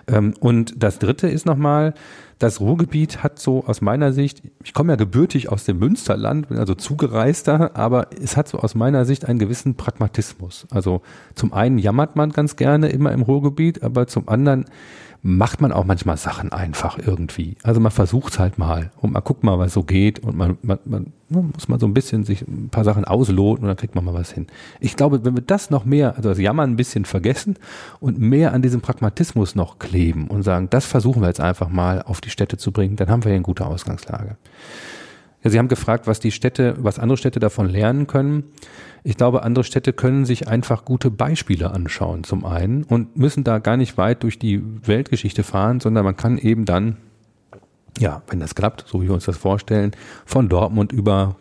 Ähm, 0.08 0.34
und 0.40 0.74
das 0.78 1.00
dritte 1.00 1.28
ist 1.28 1.46
nochmal, 1.46 1.94
das 2.42 2.60
Ruhrgebiet 2.60 3.22
hat 3.22 3.38
so 3.38 3.66
aus 3.66 3.82
meiner 3.82 4.14
Sicht, 4.14 4.42
ich 4.64 4.74
komme 4.74 4.94
ja 4.94 4.96
gebürtig 4.96 5.50
aus 5.50 5.64
dem 5.64 5.78
Münsterland, 5.78 6.50
bin 6.50 6.58
also 6.58 6.74
zugereister, 6.74 7.76
aber 7.76 8.08
es 8.20 8.36
hat 8.36 8.48
so 8.48 8.58
aus 8.58 8.74
meiner 8.74 9.06
Sicht 9.06 9.26
einen 9.26 9.38
gewissen 9.38 9.76
Pragmatismus. 9.76 10.66
Also 10.72 11.04
zum 11.36 11.54
einen 11.54 11.78
jammert 11.78 12.16
man 12.16 12.32
ganz 12.32 12.56
gerne 12.56 12.90
immer 12.90 13.12
im 13.12 13.22
Ruhrgebiet, 13.22 13.84
aber 13.84 14.08
zum 14.08 14.28
anderen 14.28 14.66
macht 15.24 15.62
man 15.62 15.72
auch 15.72 15.86
manchmal 15.86 16.18
Sachen 16.18 16.52
einfach 16.52 16.98
irgendwie. 16.98 17.56
Also 17.62 17.80
man 17.80 17.92
versucht 17.92 18.34
es 18.34 18.40
halt 18.40 18.58
mal 18.58 18.92
und 18.98 19.14
man 19.14 19.24
guckt 19.24 19.44
mal, 19.44 19.60
was 19.60 19.74
so 19.74 19.84
geht 19.84 20.20
und 20.20 20.36
man, 20.36 20.58
man, 20.64 20.80
man, 20.86 21.14
man 21.30 21.52
muss 21.54 21.68
mal 21.68 21.80
so 21.80 21.86
ein 21.86 21.94
bisschen 21.94 22.24
sich 22.24 22.42
ein 22.42 22.70
paar 22.70 22.84
Sachen 22.84 23.06
ausloten 23.06 23.64
und 23.64 23.68
dann 23.68 23.78
kriegt 23.78 23.94
man 23.94 24.04
mal 24.04 24.16
was 24.16 24.32
hin. 24.32 24.48
Ich 24.80 24.96
glaube, 24.96 25.24
wenn 25.24 25.36
wir 25.36 25.44
das 25.44 25.70
noch 25.70 25.86
mehr, 25.86 26.16
also 26.16 26.30
das 26.30 26.40
Jammern 26.40 26.72
ein 26.72 26.76
bisschen 26.76 27.06
vergessen 27.06 27.58
und 28.00 28.20
mehr 28.20 28.54
an 28.54 28.64
diesem 28.64 28.82
Pragmatismus 28.82 29.54
noch 29.54 29.78
kleben 29.78 30.28
und 30.28 30.42
sagen, 30.42 30.70
das 30.72 30.86
versuchen 30.86 31.22
wir 31.22 31.28
jetzt 31.28 31.42
einfach 31.42 31.70
mal 31.70 32.02
auf 32.02 32.20
die 32.20 32.32
Städte 32.32 32.58
zu 32.58 32.72
bringen, 32.72 32.96
dann 32.96 33.10
haben 33.10 33.24
wir 33.24 33.30
hier 33.30 33.36
eine 33.36 33.44
gute 33.44 33.66
Ausgangslage. 33.68 34.38
Ja, 35.44 35.50
Sie 35.50 35.60
haben 35.60 35.68
gefragt, 35.68 36.08
was 36.08 36.20
die 36.20 36.32
Städte, 36.32 36.76
was 36.80 37.00
andere 37.00 37.18
Städte 37.18 37.40
davon 37.40 37.70
lernen 37.70 38.08
können. 38.08 38.44
Ich 39.04 39.18
glaube, 39.18 39.44
andere 39.44 39.64
Städte 39.64 39.94
können 39.94 40.26
sich 40.26 40.48
einfach 40.48 40.86
gute 40.86 41.10
Beispiele 41.10 41.72
anschauen, 41.72 42.24
zum 42.24 42.46
einen, 42.46 42.84
und 42.84 43.18
müssen 43.18 43.44
da 43.44 43.58
gar 43.60 43.78
nicht 43.78 43.98
weit 43.98 44.24
durch 44.24 44.38
die 44.38 44.62
Weltgeschichte 44.86 45.44
fahren, 45.44 45.80
sondern 45.80 46.06
man 46.06 46.16
kann 46.16 46.38
eben 46.38 46.66
dann, 46.66 46.98
ja, 47.98 48.22
wenn 48.28 48.40
das 48.40 48.54
klappt, 48.54 48.86
so 48.88 49.02
wie 49.02 49.08
wir 49.08 49.14
uns 49.14 49.26
das 49.26 49.38
vorstellen, 49.38 49.92
von 50.26 50.50
Dortmund 50.50 50.92
über 50.92 51.36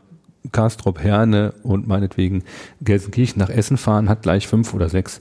Kastrop, 0.52 1.00
Herne 1.00 1.52
und 1.62 1.86
meinetwegen 1.86 2.44
Gelsenkirchen 2.80 3.38
nach 3.38 3.50
Essen 3.50 3.76
fahren, 3.76 4.08
hat 4.08 4.22
gleich 4.22 4.48
fünf 4.48 4.72
oder 4.72 4.88
sechs 4.88 5.20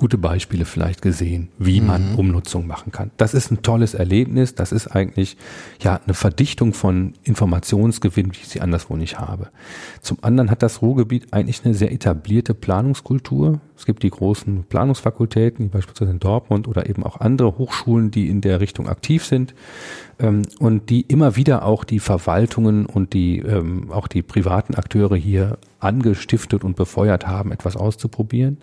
gute 0.00 0.16
Beispiele 0.16 0.64
vielleicht 0.64 1.02
gesehen, 1.02 1.50
wie 1.58 1.82
man 1.82 2.12
mhm. 2.12 2.18
Umnutzung 2.18 2.66
machen 2.66 2.90
kann. 2.90 3.10
Das 3.18 3.34
ist 3.34 3.50
ein 3.52 3.60
tolles 3.60 3.92
Erlebnis. 3.92 4.54
Das 4.54 4.72
ist 4.72 4.88
eigentlich 4.88 5.36
ja 5.82 6.00
eine 6.02 6.14
Verdichtung 6.14 6.72
von 6.72 7.12
Informationsgewinn, 7.22 8.32
wie 8.32 8.38
ich 8.38 8.48
sie 8.48 8.62
anderswo 8.62 8.96
nicht 8.96 9.20
habe. 9.20 9.48
Zum 10.00 10.16
anderen 10.22 10.50
hat 10.50 10.62
das 10.62 10.80
Ruhrgebiet 10.80 11.34
eigentlich 11.34 11.64
eine 11.64 11.74
sehr 11.74 11.92
etablierte 11.92 12.54
Planungskultur. 12.54 13.60
Es 13.76 13.84
gibt 13.84 14.02
die 14.02 14.10
großen 14.10 14.64
Planungsfakultäten, 14.64 15.66
wie 15.66 15.68
beispielsweise 15.68 16.12
in 16.12 16.18
Dortmund 16.18 16.66
oder 16.66 16.88
eben 16.88 17.04
auch 17.04 17.20
andere 17.20 17.58
Hochschulen, 17.58 18.10
die 18.10 18.28
in 18.28 18.40
der 18.40 18.60
Richtung 18.60 18.88
aktiv 18.88 19.26
sind 19.26 19.54
ähm, 20.18 20.42
und 20.58 20.88
die 20.88 21.02
immer 21.02 21.36
wieder 21.36 21.66
auch 21.66 21.84
die 21.84 22.00
Verwaltungen 22.00 22.86
und 22.86 23.12
die 23.12 23.38
ähm, 23.40 23.90
auch 23.90 24.08
die 24.08 24.22
privaten 24.22 24.74
Akteure 24.74 25.16
hier 25.16 25.58
angestiftet 25.78 26.64
und 26.64 26.76
befeuert 26.76 27.26
haben, 27.26 27.52
etwas 27.52 27.76
auszuprobieren. 27.76 28.58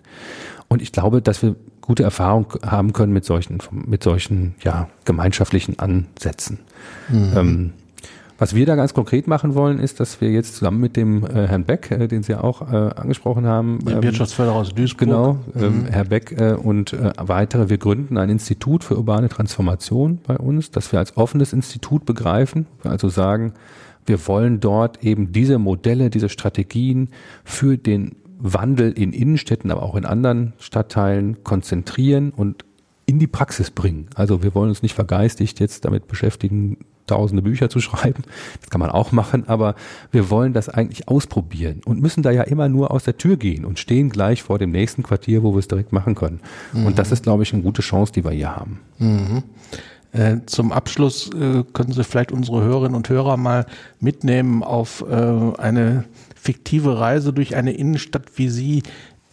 Und 0.68 0.82
ich 0.82 0.92
glaube, 0.92 1.22
dass 1.22 1.42
wir 1.42 1.56
gute 1.80 2.02
Erfahrung 2.02 2.52
haben 2.64 2.92
können 2.92 3.12
mit 3.12 3.24
solchen, 3.24 3.58
mit 3.70 4.02
solchen 4.02 4.54
ja, 4.62 4.88
gemeinschaftlichen 5.04 5.78
Ansätzen. 5.78 6.58
Mhm. 7.08 7.32
Ähm, 7.34 7.72
was 8.40 8.54
wir 8.54 8.66
da 8.66 8.76
ganz 8.76 8.94
konkret 8.94 9.26
machen 9.26 9.56
wollen, 9.56 9.80
ist, 9.80 9.98
dass 9.98 10.20
wir 10.20 10.30
jetzt 10.30 10.54
zusammen 10.54 10.80
mit 10.80 10.96
dem 10.96 11.24
äh, 11.24 11.48
Herrn 11.48 11.64
Beck, 11.64 11.90
äh, 11.90 12.06
den 12.06 12.22
Sie 12.22 12.32
ja 12.32 12.44
auch 12.44 12.62
äh, 12.72 12.76
angesprochen 12.94 13.46
haben, 13.46 13.80
ähm, 13.88 14.02
Wirtschaftsförderer 14.02 14.54
aus 14.54 14.72
Duisburg, 14.72 15.08
genau, 15.08 15.38
ähm, 15.56 15.80
mhm. 15.80 15.86
Herr 15.86 16.04
Beck 16.04 16.38
äh, 16.38 16.52
und 16.52 16.92
äh, 16.92 17.12
weitere, 17.16 17.68
wir 17.68 17.78
gründen 17.78 18.16
ein 18.16 18.28
Institut 18.28 18.84
für 18.84 18.96
urbane 18.96 19.28
Transformation 19.28 20.20
bei 20.24 20.36
uns, 20.36 20.70
das 20.70 20.92
wir 20.92 21.00
als 21.00 21.16
offenes 21.16 21.52
Institut 21.52 22.06
begreifen, 22.06 22.66
wir 22.82 22.92
also 22.92 23.08
sagen, 23.08 23.54
wir 24.06 24.24
wollen 24.28 24.60
dort 24.60 25.02
eben 25.02 25.32
diese 25.32 25.58
Modelle, 25.58 26.08
diese 26.08 26.28
Strategien 26.28 27.08
für 27.44 27.76
den 27.76 28.12
Wandel 28.38 28.92
in 28.92 29.12
Innenstädten, 29.12 29.70
aber 29.70 29.82
auch 29.82 29.96
in 29.96 30.04
anderen 30.04 30.52
Stadtteilen 30.58 31.42
konzentrieren 31.44 32.30
und 32.30 32.64
in 33.06 33.18
die 33.18 33.26
Praxis 33.26 33.70
bringen. 33.70 34.08
Also 34.14 34.42
wir 34.42 34.54
wollen 34.54 34.68
uns 34.68 34.82
nicht 34.82 34.94
vergeistigt 34.94 35.60
jetzt 35.60 35.84
damit 35.84 36.08
beschäftigen, 36.08 36.78
tausende 37.06 37.42
Bücher 37.42 37.68
zu 37.68 37.80
schreiben. 37.80 38.22
Das 38.60 38.70
kann 38.70 38.80
man 38.80 38.90
auch 38.90 39.12
machen, 39.12 39.48
aber 39.48 39.74
wir 40.12 40.30
wollen 40.30 40.52
das 40.52 40.68
eigentlich 40.68 41.08
ausprobieren 41.08 41.80
und 41.84 42.00
müssen 42.00 42.22
da 42.22 42.30
ja 42.30 42.42
immer 42.42 42.68
nur 42.68 42.90
aus 42.90 43.04
der 43.04 43.16
Tür 43.16 43.36
gehen 43.36 43.64
und 43.64 43.78
stehen 43.78 44.10
gleich 44.10 44.42
vor 44.42 44.58
dem 44.58 44.70
nächsten 44.70 45.02
Quartier, 45.02 45.42
wo 45.42 45.54
wir 45.54 45.58
es 45.58 45.68
direkt 45.68 45.92
machen 45.92 46.14
können. 46.14 46.40
Mhm. 46.72 46.86
Und 46.86 46.98
das 46.98 47.10
ist, 47.10 47.22
glaube 47.22 47.42
ich, 47.42 47.52
eine 47.52 47.62
gute 47.62 47.82
Chance, 47.82 48.12
die 48.12 48.24
wir 48.24 48.30
hier 48.30 48.54
haben. 48.54 48.80
Mhm. 48.98 49.42
Äh, 50.12 50.38
zum 50.46 50.72
Abschluss 50.72 51.30
äh, 51.34 51.64
können 51.72 51.92
Sie 51.92 52.04
vielleicht 52.04 52.32
unsere 52.32 52.62
Hörerinnen 52.62 52.94
und 52.94 53.08
Hörer 53.08 53.36
mal 53.36 53.66
mitnehmen 54.00 54.62
auf 54.62 55.04
äh, 55.08 55.14
eine 55.14 56.04
fiktive 56.34 56.98
Reise 56.98 57.32
durch 57.32 57.56
eine 57.56 57.72
Innenstadt, 57.72 58.24
wie 58.36 58.48
sie 58.48 58.82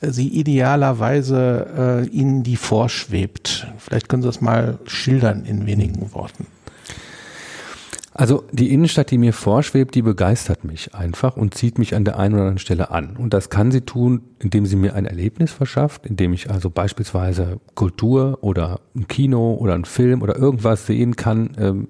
sie 0.01 0.27
idealerweise 0.27 2.07
Ihnen 2.11 2.43
die 2.43 2.57
vorschwebt. 2.57 3.65
Vielleicht 3.77 4.09
können 4.09 4.21
Sie 4.21 4.27
das 4.27 4.41
mal 4.41 4.77
schildern 4.85 5.45
in 5.45 5.65
wenigen 5.65 6.13
Worten. 6.13 6.45
Also 8.17 8.45
die 8.53 8.71
Innenstadt, 8.71 9.11
die 9.11 9.17
mir 9.17 9.33
vorschwebt, 9.33 9.93
die 9.93 10.01
begeistert 10.01 10.63
mich 10.63 10.95
einfach 10.95 11.35
und 11.35 11.53
zieht 11.53 11.77
mich 11.77 11.93
an 11.95 12.05
der 12.05 12.17
einen 12.17 12.35
oder 12.35 12.43
anderen 12.43 12.59
Stelle 12.59 12.89
an. 12.89 13.17
Und 13.17 13.33
das 13.33 13.49
kann 13.49 13.71
sie 13.71 13.81
tun, 13.81 14.21
indem 14.39 14.65
sie 14.65 14.77
mir 14.77 14.95
ein 14.95 15.05
Erlebnis 15.05 15.51
verschafft, 15.51 16.05
indem 16.05 16.31
ich 16.31 16.49
also 16.49 16.69
beispielsweise 16.69 17.59
Kultur 17.73 18.37
oder 18.39 18.79
ein 18.95 19.09
Kino 19.09 19.55
oder 19.55 19.73
ein 19.73 19.83
Film 19.83 20.21
oder 20.21 20.37
irgendwas 20.37 20.85
sehen 20.85 21.17
kann, 21.17 21.57
ähm, 21.59 21.89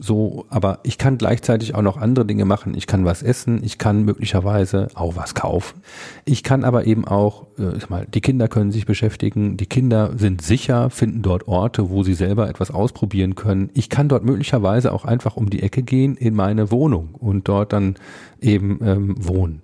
so, 0.00 0.46
aber 0.48 0.80
ich 0.82 0.98
kann 0.98 1.18
gleichzeitig 1.18 1.74
auch 1.74 1.82
noch 1.82 1.96
andere 1.96 2.24
Dinge 2.24 2.44
machen. 2.44 2.74
Ich 2.76 2.86
kann 2.86 3.04
was 3.04 3.22
essen, 3.22 3.62
ich 3.62 3.78
kann 3.78 4.04
möglicherweise 4.04 4.88
auch 4.94 5.16
was 5.16 5.34
kaufen. 5.34 5.80
Ich 6.24 6.42
kann 6.42 6.64
aber 6.64 6.86
eben 6.86 7.06
auch, 7.06 7.46
äh, 7.58 7.76
ich 7.76 7.88
mal, 7.88 8.06
die 8.06 8.20
Kinder 8.20 8.48
können 8.48 8.72
sich 8.72 8.86
beschäftigen, 8.86 9.56
die 9.56 9.66
Kinder 9.66 10.12
sind 10.16 10.42
sicher, 10.42 10.90
finden 10.90 11.22
dort 11.22 11.48
Orte, 11.48 11.90
wo 11.90 12.02
sie 12.02 12.14
selber 12.14 12.48
etwas 12.48 12.70
ausprobieren 12.70 13.34
können. 13.34 13.70
Ich 13.74 13.90
kann 13.90 14.08
dort 14.08 14.24
möglicherweise 14.24 14.92
auch 14.92 15.04
einfach 15.04 15.36
um 15.36 15.50
die 15.50 15.62
Ecke 15.62 15.82
gehen 15.82 16.16
in 16.16 16.34
meine 16.34 16.70
Wohnung 16.70 17.10
und 17.14 17.48
dort 17.48 17.72
dann 17.72 17.96
eben 18.40 18.78
ähm, 18.82 19.14
wohnen. 19.18 19.62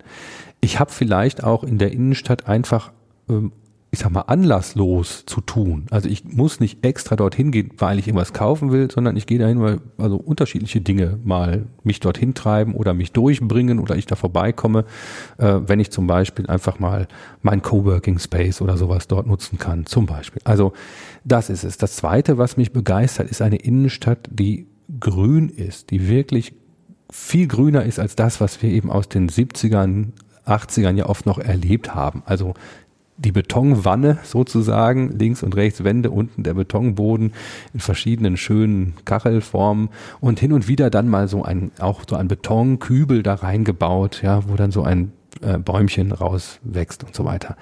Ich 0.61 0.79
habe 0.79 0.91
vielleicht 0.91 1.43
auch 1.43 1.63
in 1.63 1.77
der 1.77 1.91
Innenstadt 1.91 2.47
einfach 2.47 2.91
ähm, 3.29 3.51
ich 3.93 3.99
sag 3.99 4.11
mal, 4.11 4.21
anlasslos 4.21 5.23
zu 5.27 5.39
tun. 5.39 5.85
Also 5.91 6.09
ich 6.09 6.23
muss 6.25 6.59
nicht 6.59 6.83
extra 6.83 7.15
dorthin 7.15 7.51
gehen, 7.51 7.69
weil 7.77 7.99
ich 7.99 8.07
irgendwas 8.07 8.33
kaufen 8.33 8.71
will, 8.71 8.89
sondern 8.89 9.15
ich 9.15 9.27
gehe 9.27 9.37
dahin, 9.37 9.61
weil 9.61 9.81
also 9.99 10.15
unterschiedliche 10.15 10.81
Dinge 10.81 11.19
mal 11.23 11.67
mich 11.83 11.99
dorthin 11.99 12.33
treiben 12.33 12.73
oder 12.73 12.95
mich 12.95 13.11
durchbringen 13.11 13.77
oder 13.77 13.95
ich 13.95 14.07
da 14.07 14.15
vorbeikomme, 14.15 14.85
äh, 15.37 15.59
wenn 15.67 15.79
ich 15.79 15.91
zum 15.91 16.07
Beispiel 16.07 16.47
einfach 16.47 16.79
mal 16.79 17.07
mein 17.43 17.61
Coworking 17.61 18.17
Space 18.17 18.61
oder 18.61 18.77
sowas 18.77 19.07
dort 19.07 19.27
nutzen 19.27 19.59
kann, 19.59 19.85
zum 19.85 20.07
Beispiel. 20.07 20.41
Also 20.43 20.73
das 21.23 21.51
ist 21.51 21.63
es. 21.63 21.77
Das 21.77 21.95
zweite, 21.95 22.39
was 22.39 22.57
mich 22.57 22.73
begeistert, 22.73 23.29
ist 23.29 23.43
eine 23.43 23.57
Innenstadt, 23.57 24.27
die 24.31 24.65
grün 24.99 25.49
ist, 25.49 25.91
die 25.91 26.07
wirklich 26.07 26.55
viel 27.11 27.45
grüner 27.45 27.83
ist 27.83 27.99
als 27.99 28.15
das, 28.15 28.41
was 28.41 28.59
wir 28.63 28.71
eben 28.71 28.89
aus 28.89 29.07
den 29.07 29.29
70ern, 29.29 30.13
80ern 30.47 30.95
ja 30.95 31.05
oft 31.05 31.25
noch 31.25 31.37
erlebt 31.37 31.93
haben. 31.93 32.23
Also 32.25 32.55
die 33.17 33.31
Betonwanne 33.31 34.17
sozusagen, 34.23 35.17
links 35.17 35.43
und 35.43 35.55
rechts 35.55 35.83
Wände, 35.83 36.11
unten 36.11 36.43
der 36.43 36.53
Betonboden 36.53 37.33
in 37.73 37.79
verschiedenen 37.79 38.37
schönen 38.37 38.93
Kachelformen 39.05 39.89
und 40.19 40.39
hin 40.39 40.53
und 40.53 40.67
wieder 40.67 40.89
dann 40.89 41.07
mal 41.07 41.27
so 41.27 41.43
ein, 41.43 41.71
auch 41.79 42.03
so 42.09 42.15
ein 42.15 42.27
Betonkübel 42.27 43.23
da 43.23 43.35
reingebaut, 43.35 44.21
ja, 44.23 44.47
wo 44.47 44.55
dann 44.55 44.71
so 44.71 44.83
ein 44.83 45.11
äh, 45.41 45.57
Bäumchen 45.57 46.11
rauswächst 46.11 47.03
und 47.03 47.15
so 47.15 47.25
weiter. 47.25 47.55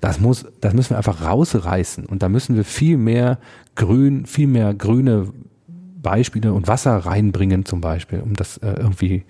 Das 0.00 0.20
muss, 0.20 0.46
das 0.60 0.74
müssen 0.74 0.90
wir 0.90 0.98
einfach 0.98 1.22
rausreißen 1.22 2.06
und 2.06 2.22
da 2.22 2.28
müssen 2.28 2.56
wir 2.56 2.64
viel 2.64 2.96
mehr 2.96 3.38
Grün, 3.74 4.26
viel 4.26 4.46
mehr 4.46 4.74
grüne 4.74 5.28
Beispiele 6.00 6.52
und 6.52 6.68
Wasser 6.68 6.96
reinbringen 6.96 7.64
zum 7.64 7.80
Beispiel, 7.80 8.20
um 8.20 8.34
das 8.34 8.58
äh, 8.58 8.74
irgendwie, 8.78 9.24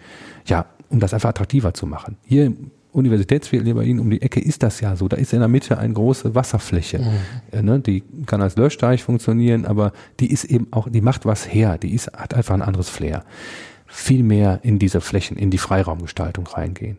ja, 0.45 0.67
um 0.91 1.01
das 1.01 1.14
einfach 1.14 1.31
attraktiver 1.31 1.75
zu 1.75 1.87
machen. 1.87 2.19
Hier 2.25 2.53
Universitätsviertel 2.97 3.74
bei 3.74 3.84
Ihnen 3.84 4.01
um 4.01 4.11
die 4.11 4.22
Ecke 4.22 4.40
ist 4.40 4.62
das 4.62 4.80
ja 4.80 4.97
so. 4.97 5.07
Da 5.09 5.16
ist 5.16 5.32
in 5.32 5.40
der 5.40 5.49
Mitte 5.49 5.78
eine 5.78 5.92
große 5.92 6.34
Wasserfläche. 6.34 6.99
Mhm. 6.99 7.59
Äh, 7.59 7.62
ne? 7.62 7.80
Die 7.80 8.03
kann 8.26 8.40
als 8.40 8.57
Löschteich 8.57 9.03
funktionieren, 9.03 9.66
aber 9.66 9.92
die 10.18 10.32
ist 10.32 10.44
eben 10.44 10.68
auch, 10.70 10.88
die 10.88 11.03
macht 11.03 11.26
was 11.26 11.53
her. 11.53 11.78
Die 11.78 11.94
ist, 11.94 12.12
hat 12.12 12.34
einfach 12.34 12.55
ein 12.55 12.62
anderes 12.62 12.88
Flair. 12.88 13.24
Viel 13.86 14.22
mehr 14.22 14.61
in 14.62 14.78
diese 14.78 15.01
Flächen, 15.01 15.36
in 15.36 15.51
die 15.51 15.59
Freiraumgestaltung 15.59 16.47
reingehen. 16.47 16.99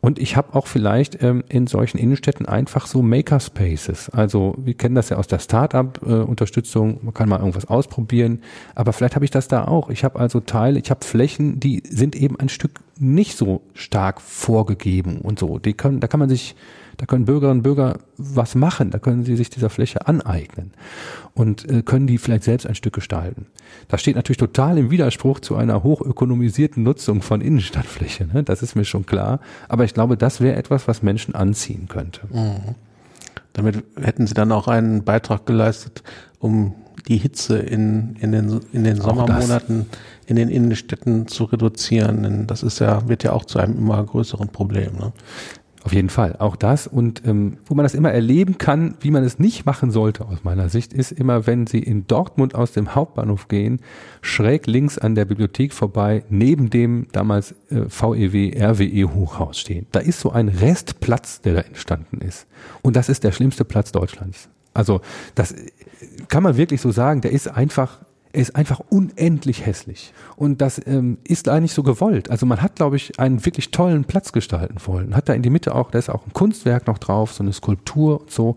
Und 0.00 0.18
ich 0.18 0.36
habe 0.36 0.54
auch 0.54 0.66
vielleicht 0.66 1.22
ähm, 1.22 1.42
in 1.48 1.66
solchen 1.66 1.98
Innenstädten 1.98 2.46
einfach 2.46 2.86
so 2.86 3.02
Makerspaces. 3.02 4.10
Also 4.10 4.54
wir 4.56 4.74
kennen 4.74 4.94
das 4.94 5.08
ja 5.08 5.16
aus 5.16 5.26
der 5.26 5.38
Startup-Unterstützung. 5.38 7.00
Man 7.02 7.12
kann 7.12 7.28
mal 7.28 7.38
irgendwas 7.38 7.66
ausprobieren. 7.66 8.40
Aber 8.74 8.92
vielleicht 8.92 9.16
habe 9.16 9.24
ich 9.24 9.30
das 9.30 9.48
da 9.48 9.64
auch. 9.64 9.90
Ich 9.90 10.04
habe 10.04 10.18
also 10.18 10.40
Teile, 10.40 10.78
ich 10.78 10.90
habe 10.90 11.04
Flächen, 11.04 11.60
die 11.60 11.82
sind 11.88 12.14
eben 12.14 12.38
ein 12.38 12.48
Stück 12.48 12.80
nicht 12.98 13.36
so 13.36 13.62
stark 13.74 14.20
vorgegeben 14.20 15.18
und 15.18 15.38
so. 15.38 15.58
Die 15.58 15.74
können, 15.74 16.00
da 16.00 16.08
kann 16.08 16.20
man 16.20 16.28
sich 16.28 16.56
da 16.96 17.04
können 17.06 17.26
Bürgerinnen 17.26 17.58
und 17.58 17.62
Bürger 17.62 17.98
was 18.16 18.54
machen, 18.54 18.90
da 18.90 18.98
können 18.98 19.24
sie 19.24 19.36
sich 19.36 19.50
dieser 19.50 19.68
Fläche 19.68 20.06
aneignen 20.06 20.72
und 21.34 21.68
äh, 21.70 21.82
können 21.82 22.06
die 22.06 22.18
vielleicht 22.18 22.44
selbst 22.44 22.66
ein 22.66 22.74
Stück 22.74 22.94
gestalten. 22.94 23.46
Das 23.88 24.00
steht 24.00 24.16
natürlich 24.16 24.38
total 24.38 24.78
im 24.78 24.90
Widerspruch 24.90 25.40
zu 25.40 25.56
einer 25.56 25.82
hochökonomisierten 25.82 26.82
Nutzung 26.82 27.22
von 27.22 27.40
Innenstadtfläche, 27.40 28.26
ne? 28.32 28.42
das 28.42 28.62
ist 28.62 28.76
mir 28.76 28.84
schon 28.84 29.04
klar. 29.04 29.40
Aber 29.68 29.84
ich 29.84 29.94
glaube, 29.94 30.16
das 30.16 30.40
wäre 30.40 30.56
etwas, 30.56 30.88
was 30.88 31.02
Menschen 31.02 31.34
anziehen 31.34 31.88
könnte. 31.88 32.22
Mhm. 32.30 32.74
Damit 33.52 33.84
hätten 34.00 34.26
sie 34.26 34.34
dann 34.34 34.52
auch 34.52 34.68
einen 34.68 35.04
Beitrag 35.04 35.46
geleistet, 35.46 36.02
um 36.38 36.74
die 37.08 37.18
Hitze 37.18 37.58
in, 37.58 38.16
in 38.20 38.32
den, 38.32 38.60
in 38.72 38.84
den 38.84 38.96
Sommermonaten 38.96 39.86
in 40.26 40.36
den 40.36 40.48
Innenstädten 40.48 41.28
zu 41.28 41.44
reduzieren. 41.44 42.22
Denn 42.22 42.46
das 42.46 42.62
ist 42.62 42.80
ja, 42.80 43.08
wird 43.08 43.22
ja 43.22 43.32
auch 43.32 43.44
zu 43.44 43.58
einem 43.58 43.78
immer 43.78 44.02
größeren 44.02 44.48
Problem. 44.48 44.96
Ne? 44.98 45.12
Auf 45.84 45.92
jeden 45.92 46.08
Fall. 46.08 46.34
Auch 46.40 46.56
das. 46.56 46.88
Und 46.88 47.22
ähm, 47.24 47.58
wo 47.64 47.76
man 47.76 47.84
das 47.84 47.94
immer 47.94 48.10
erleben 48.10 48.58
kann, 48.58 48.96
wie 49.00 49.12
man 49.12 49.22
es 49.22 49.38
nicht 49.38 49.66
machen 49.66 49.92
sollte, 49.92 50.26
aus 50.26 50.42
meiner 50.42 50.68
Sicht, 50.68 50.92
ist 50.92 51.12
immer, 51.12 51.46
wenn 51.46 51.68
Sie 51.68 51.78
in 51.78 52.08
Dortmund 52.08 52.56
aus 52.56 52.72
dem 52.72 52.96
Hauptbahnhof 52.96 53.46
gehen, 53.46 53.78
schräg 54.20 54.66
links 54.66 54.98
an 54.98 55.14
der 55.14 55.26
Bibliothek 55.26 55.72
vorbei, 55.72 56.24
neben 56.28 56.70
dem 56.70 57.06
damals 57.12 57.52
äh, 57.70 57.84
VEW 57.86 58.50
RWE 58.58 59.14
Hochhaus 59.14 59.60
stehen. 59.60 59.86
Da 59.92 60.00
ist 60.00 60.18
so 60.18 60.32
ein 60.32 60.48
Restplatz, 60.48 61.40
der 61.42 61.54
da 61.54 61.60
entstanden 61.60 62.20
ist. 62.20 62.48
Und 62.82 62.96
das 62.96 63.08
ist 63.08 63.22
der 63.22 63.30
schlimmste 63.30 63.64
Platz 63.64 63.92
Deutschlands. 63.92 64.48
Also 64.74 65.00
das 65.36 65.54
kann 66.28 66.42
man 66.42 66.56
wirklich 66.56 66.80
so 66.80 66.90
sagen, 66.90 67.20
der 67.20 67.32
ist 67.32 67.48
einfach 67.48 67.98
er 68.36 68.42
ist 68.42 68.54
einfach 68.54 68.80
unendlich 68.90 69.64
hässlich. 69.64 70.12
Und 70.36 70.60
das 70.60 70.78
ähm, 70.86 71.16
ist 71.24 71.48
eigentlich 71.48 71.72
so 71.72 71.82
gewollt. 71.82 72.30
Also 72.30 72.44
man 72.44 72.60
hat, 72.60 72.76
glaube 72.76 72.96
ich, 72.96 73.18
einen 73.18 73.46
wirklich 73.46 73.70
tollen 73.70 74.04
Platz 74.04 74.30
gestalten 74.30 74.76
wollen. 74.84 75.16
Hat 75.16 75.30
da 75.30 75.32
in 75.32 75.40
die 75.40 75.48
Mitte 75.48 75.74
auch, 75.74 75.90
da 75.90 75.98
ist 75.98 76.10
auch 76.10 76.26
ein 76.26 76.34
Kunstwerk 76.34 76.86
noch 76.86 76.98
drauf, 76.98 77.32
so 77.32 77.42
eine 77.42 77.54
Skulptur 77.54 78.20
und 78.20 78.30
so. 78.30 78.56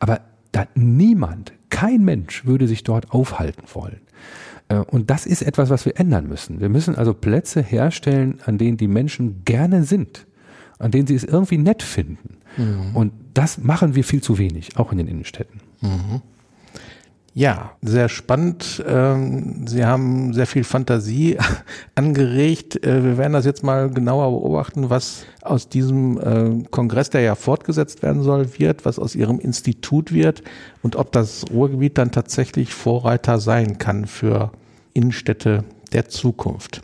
Aber 0.00 0.22
da 0.50 0.66
niemand, 0.74 1.52
kein 1.68 2.04
Mensch 2.04 2.44
würde 2.44 2.66
sich 2.66 2.82
dort 2.82 3.12
aufhalten 3.12 3.62
wollen. 3.72 4.00
Äh, 4.68 4.78
und 4.78 5.10
das 5.10 5.26
ist 5.26 5.42
etwas, 5.42 5.70
was 5.70 5.86
wir 5.86 6.00
ändern 6.00 6.26
müssen. 6.26 6.60
Wir 6.60 6.68
müssen 6.68 6.96
also 6.96 7.14
Plätze 7.14 7.62
herstellen, 7.62 8.40
an 8.46 8.58
denen 8.58 8.78
die 8.78 8.88
Menschen 8.88 9.44
gerne 9.44 9.84
sind, 9.84 10.26
an 10.80 10.90
denen 10.90 11.06
sie 11.06 11.14
es 11.14 11.22
irgendwie 11.22 11.58
nett 11.58 11.84
finden. 11.84 12.38
Mhm. 12.56 12.96
Und 12.96 13.12
das 13.34 13.58
machen 13.58 13.94
wir 13.94 14.02
viel 14.02 14.22
zu 14.22 14.38
wenig, 14.38 14.76
auch 14.76 14.90
in 14.90 14.98
den 14.98 15.06
Innenstädten. 15.06 15.60
Mhm. 15.82 16.22
Ja, 17.32 17.72
sehr 17.80 18.08
spannend. 18.08 18.82
Ähm, 18.86 19.64
Sie 19.66 19.84
haben 19.84 20.32
sehr 20.32 20.46
viel 20.46 20.64
Fantasie 20.64 21.38
angeregt. 21.94 22.84
Äh, 22.84 23.04
wir 23.04 23.18
werden 23.18 23.34
das 23.34 23.44
jetzt 23.44 23.62
mal 23.62 23.88
genauer 23.88 24.32
beobachten, 24.32 24.90
was 24.90 25.24
aus 25.42 25.68
diesem 25.68 26.18
äh, 26.18 26.64
Kongress, 26.70 27.10
der 27.10 27.20
ja 27.20 27.36
fortgesetzt 27.36 28.02
werden 28.02 28.22
soll, 28.22 28.58
wird, 28.58 28.84
was 28.84 28.98
aus 28.98 29.14
Ihrem 29.14 29.38
Institut 29.38 30.12
wird 30.12 30.42
und 30.82 30.96
ob 30.96 31.12
das 31.12 31.44
Ruhrgebiet 31.52 31.98
dann 31.98 32.10
tatsächlich 32.10 32.74
Vorreiter 32.74 33.38
sein 33.38 33.78
kann 33.78 34.06
für 34.06 34.50
Innenstädte 34.92 35.64
der 35.92 36.08
Zukunft. 36.08 36.82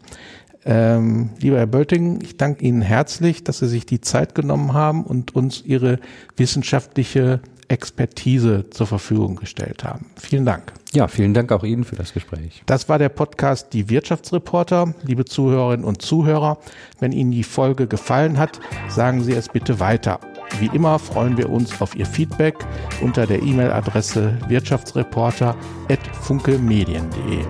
Ähm, 0.64 1.30
lieber 1.40 1.58
Herr 1.58 1.66
Bölting, 1.66 2.20
ich 2.22 2.36
danke 2.36 2.64
Ihnen 2.64 2.82
herzlich, 2.82 3.42
dass 3.42 3.58
Sie 3.58 3.68
sich 3.68 3.84
die 3.84 4.00
Zeit 4.00 4.34
genommen 4.36 4.74
haben 4.74 5.04
und 5.04 5.34
uns 5.34 5.62
Ihre 5.64 5.98
wissenschaftliche 6.36 7.40
Expertise 7.68 8.68
zur 8.70 8.86
Verfügung 8.86 9.36
gestellt 9.36 9.84
haben. 9.84 10.06
Vielen 10.16 10.44
Dank. 10.44 10.72
Ja, 10.92 11.08
vielen 11.08 11.34
Dank 11.34 11.52
auch 11.52 11.64
Ihnen 11.64 11.84
für 11.84 11.96
das 11.96 12.14
Gespräch. 12.14 12.62
Das 12.66 12.88
war 12.88 12.98
der 12.98 13.08
Podcast 13.08 13.72
Die 13.72 13.90
Wirtschaftsreporter. 13.90 14.94
Liebe 15.02 15.24
Zuhörerinnen 15.24 15.84
und 15.84 16.02
Zuhörer, 16.02 16.58
wenn 17.00 17.12
Ihnen 17.12 17.32
die 17.32 17.44
Folge 17.44 17.86
gefallen 17.86 18.38
hat, 18.38 18.60
sagen 18.88 19.22
Sie 19.22 19.32
es 19.32 19.48
bitte 19.48 19.80
weiter. 19.80 20.20
Wie 20.58 20.70
immer 20.74 20.98
freuen 20.98 21.36
wir 21.36 21.50
uns 21.50 21.82
auf 21.82 21.94
Ihr 21.96 22.06
Feedback 22.06 22.56
unter 23.02 23.26
der 23.26 23.42
E-Mail-Adresse 23.42 24.38
wirtschaftsreporter.funkemedien.de. 24.48 27.44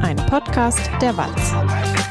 Ein 0.00 0.16
Podcast 0.16 0.90
der 1.00 1.16
Walz. 1.16 2.01